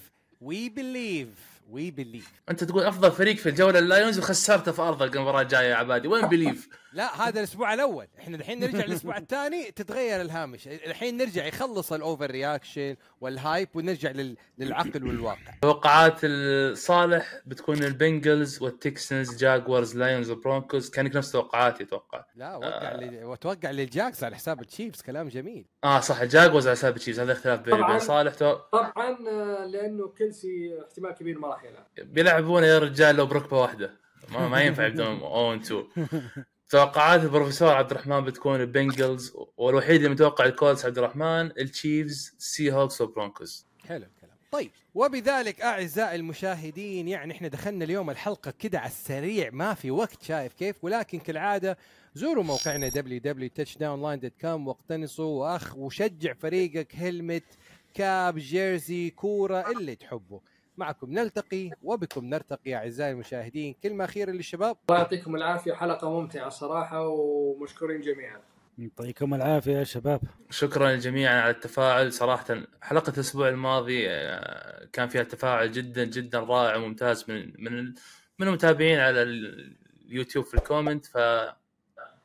we 0.44 0.68
believe 0.68 1.28
we 1.74 1.90
believe. 2.00 2.28
أنت 2.50 2.64
تقول 2.64 2.82
أفضل 2.82 3.12
فريق 3.12 3.36
في 3.36 3.48
الجولة 3.48 3.78
ال 3.78 3.85
Lions 3.85 4.18
وخسرته 4.18 4.72
في 4.72 4.82
ارضك 4.82 5.16
المباراة 5.16 5.42
الجاية 5.42 5.68
يا 5.68 5.74
عبادي. 5.74 6.08
we 6.08 6.26
believe 6.26 6.68
لا 6.94 7.28
هذا 7.28 7.38
الأسبوع 7.38 7.74
الأول. 7.74 8.06
إحنا 8.18 8.36
الحين 8.36 8.60
نرجع 8.60 8.84
الأسبوع 8.88 9.16
الثاني 9.16 9.70
تتغير 9.70 10.20
الهامش. 10.20 10.68
الحين 10.68 11.16
نرجع 11.16 11.46
يخلص 11.46 11.92
ال 11.92 12.30
overreaction 12.30 12.96
وال 13.20 13.36
hype 13.36 13.68
ونرجع 13.74 14.10
لل... 14.10 14.36
للعقل 14.58 15.04
والواقع. 15.04 15.54
توقعات 15.62 16.20
الصالح 16.24 17.40
بتكون 17.46 17.84
ال 17.84 17.94
Bengals 17.94 18.62
وال 18.62 18.81
Texans 18.81 19.36
Jaguars 19.36 19.96
Lions 19.96 20.30
و 20.30 20.38
Broncos 20.38 20.90
كأنك 20.90 21.16
نفس 21.16 21.32
توقعاتي 21.32 21.84
أتوقع. 21.84 22.24
لا 22.36 22.56
وقع 22.56 22.94
لل... 22.94 23.24
وتوقع 23.24 23.70
لل 23.70 23.88
Jags 23.88 24.24
على 24.24 24.36
حساب 24.36 24.60
ال 24.60 24.66
Chiefs 24.66 25.02
كلام 25.02 25.28
جميل. 25.28 25.66
آه 25.84 26.00
صح 26.00 26.20
ال 26.20 26.26
Jaguars 26.26 26.66
على 26.66 26.76
حساب 26.76 26.96
ال 26.96 26.99
Chiefs. 26.99 27.20
هذا 27.20 27.32
اختلاف 27.32 27.60
بيني 27.60 27.76
طبعاً. 27.76 27.88
وبين 27.88 28.00
صالح 28.00 28.34
تو... 28.34 28.54
طبعا 28.54 29.16
آه، 29.28 29.66
لأنه 29.66 30.08
Kelce 30.08 30.80
احتمال 30.88 31.10
كبير 31.10 31.38
ما 31.38 31.48
راح 31.48 31.64
يلعب. 31.64 32.12
بيلعبون 32.12 32.64
يا 32.64 32.78
رجال 32.78 33.16
لو 33.16 33.26
بركبه 33.26 33.60
واحدة. 33.60 34.04
ما, 34.28 34.48
ما 34.48 34.62
ينفع 34.62 34.86
يبدون 34.86 35.20
oh 35.36 35.47
and 35.47 35.62
two 35.62 35.84
توقعات 36.68 37.20
البروفيسور 37.22 37.68
عبد 37.68 37.90
الرحمن 37.90 38.20
بتكون 38.24 38.60
ال 38.60 38.69
Bengals 38.69 39.32
والوحيد 39.56 39.96
اللي 39.96 40.08
متوقع 40.08 40.44
ال 40.44 40.51
Colts 40.51 40.84
عبد 40.84 40.98
الرحمن 40.98 41.46
ال 41.58 41.69
Chiefs 41.69 42.34
Seahawks 42.38 43.00
و 43.00 43.09
Broncos 43.09 43.66
حلو 43.88 43.96
الكلام. 44.06 44.34
طيب 44.52 44.70
وبذلك 44.94 45.60
أعزائي 45.60 46.16
المشاهدين 46.16 47.08
يعني 47.08 47.32
إحنا 47.32 47.48
دخلنا 47.48 47.84
اليوم 47.84 48.10
الحلقة 48.10 48.50
كده 48.58 48.78
على 48.78 48.88
السريع 48.88 49.50
ما 49.52 49.74
في 49.74 49.90
وقت 49.90 50.22
شايف 50.22 50.52
كيف؟ 50.54 50.84
ولكن 50.84 51.18
كالعادة 51.18 51.78
زوروا 52.14 52.44
موقعنا 52.44 52.90
www.touchdownline.com 52.90 54.44
واقتنصوا 54.44 55.40
وأخ 55.52 55.76
وشجع 55.76 56.32
فريقك 56.32 56.96
هلمت 56.96 57.44
كاب 57.94 58.38
جيرزي 58.38 59.10
كورة 59.10 59.70
اللي 59.70 59.96
تحبه. 59.96 60.40
معكم 60.76 61.12
نلتقي 61.12 61.70
وبكم 61.82 62.24
نرتقي 62.24 62.74
أعزائي 62.74 63.12
المشاهدين. 63.12 63.74
كلمة 63.82 64.04
أخيرة 64.04 64.30
للشباب. 64.30 64.76
الله 64.88 65.00
يعطيكم 65.00 65.36
العافية 65.36 65.72
حلقة 65.72 66.20
ممتعة 66.20 66.48
صراحة 66.48 67.08
ومشكورين 67.08 68.00
جميعا. 68.00 68.40
يعطيكم 68.78 69.34
العافية 69.34 69.78
يا 69.78 69.84
شباب. 69.84 70.20
شكرا 70.50 70.94
جميعا 70.94 71.40
على 71.40 71.50
التفاعل. 71.50 72.12
صراحة 72.12 72.56
حلقة 72.82 73.12
الأسبوع 73.14 73.48
الماضي 73.48 74.10
آه، 74.10 74.88
كان 74.92 75.08
فيها 75.08 75.22
تفاعل 75.22 75.72
جدا 75.72 76.04
جدا 76.04 76.38
رائع 76.38 76.76
وممتاز 76.76 77.24
من 77.30 77.52
من 77.58 77.94
من 78.38 78.48
المتابعين 78.48 78.98
على 78.98 79.22
اليوتيوب 79.22 80.44
في 80.44 80.54
ال 80.54 80.60
comment. 80.60 81.06
ف 81.06 81.18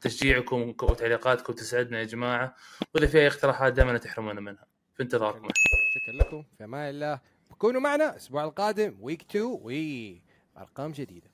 تشجيعكم 0.02 0.76
وتعليقاتكم 0.82 1.54
تسعدنا 1.54 2.00
يا 2.00 2.04
جماعة. 2.04 2.56
وإذا 2.96 3.08
في 3.08 3.18
أي 3.18 3.28
اقتراحات 3.28 3.74
دائما 3.74 3.98
تحرمونا 3.98 4.42
منها. 4.42 4.66
في 4.96 5.04
انتظاركم. 5.04 5.48
شكرا 5.96 6.28
لكم. 6.28 6.44
في 6.58 6.64
أمان 6.64 6.90
الله. 6.90 7.20
كونوا 7.60 7.82
معنا 7.82 8.10
الأسبوع 8.10 8.44
القادم 8.44 8.98
week 9.02 9.22
2 9.22 9.46
وارقام 10.56 10.92
جديدة. 10.92 11.04
في 11.04 11.08
أمان 11.12 11.22
الله 11.22 11.29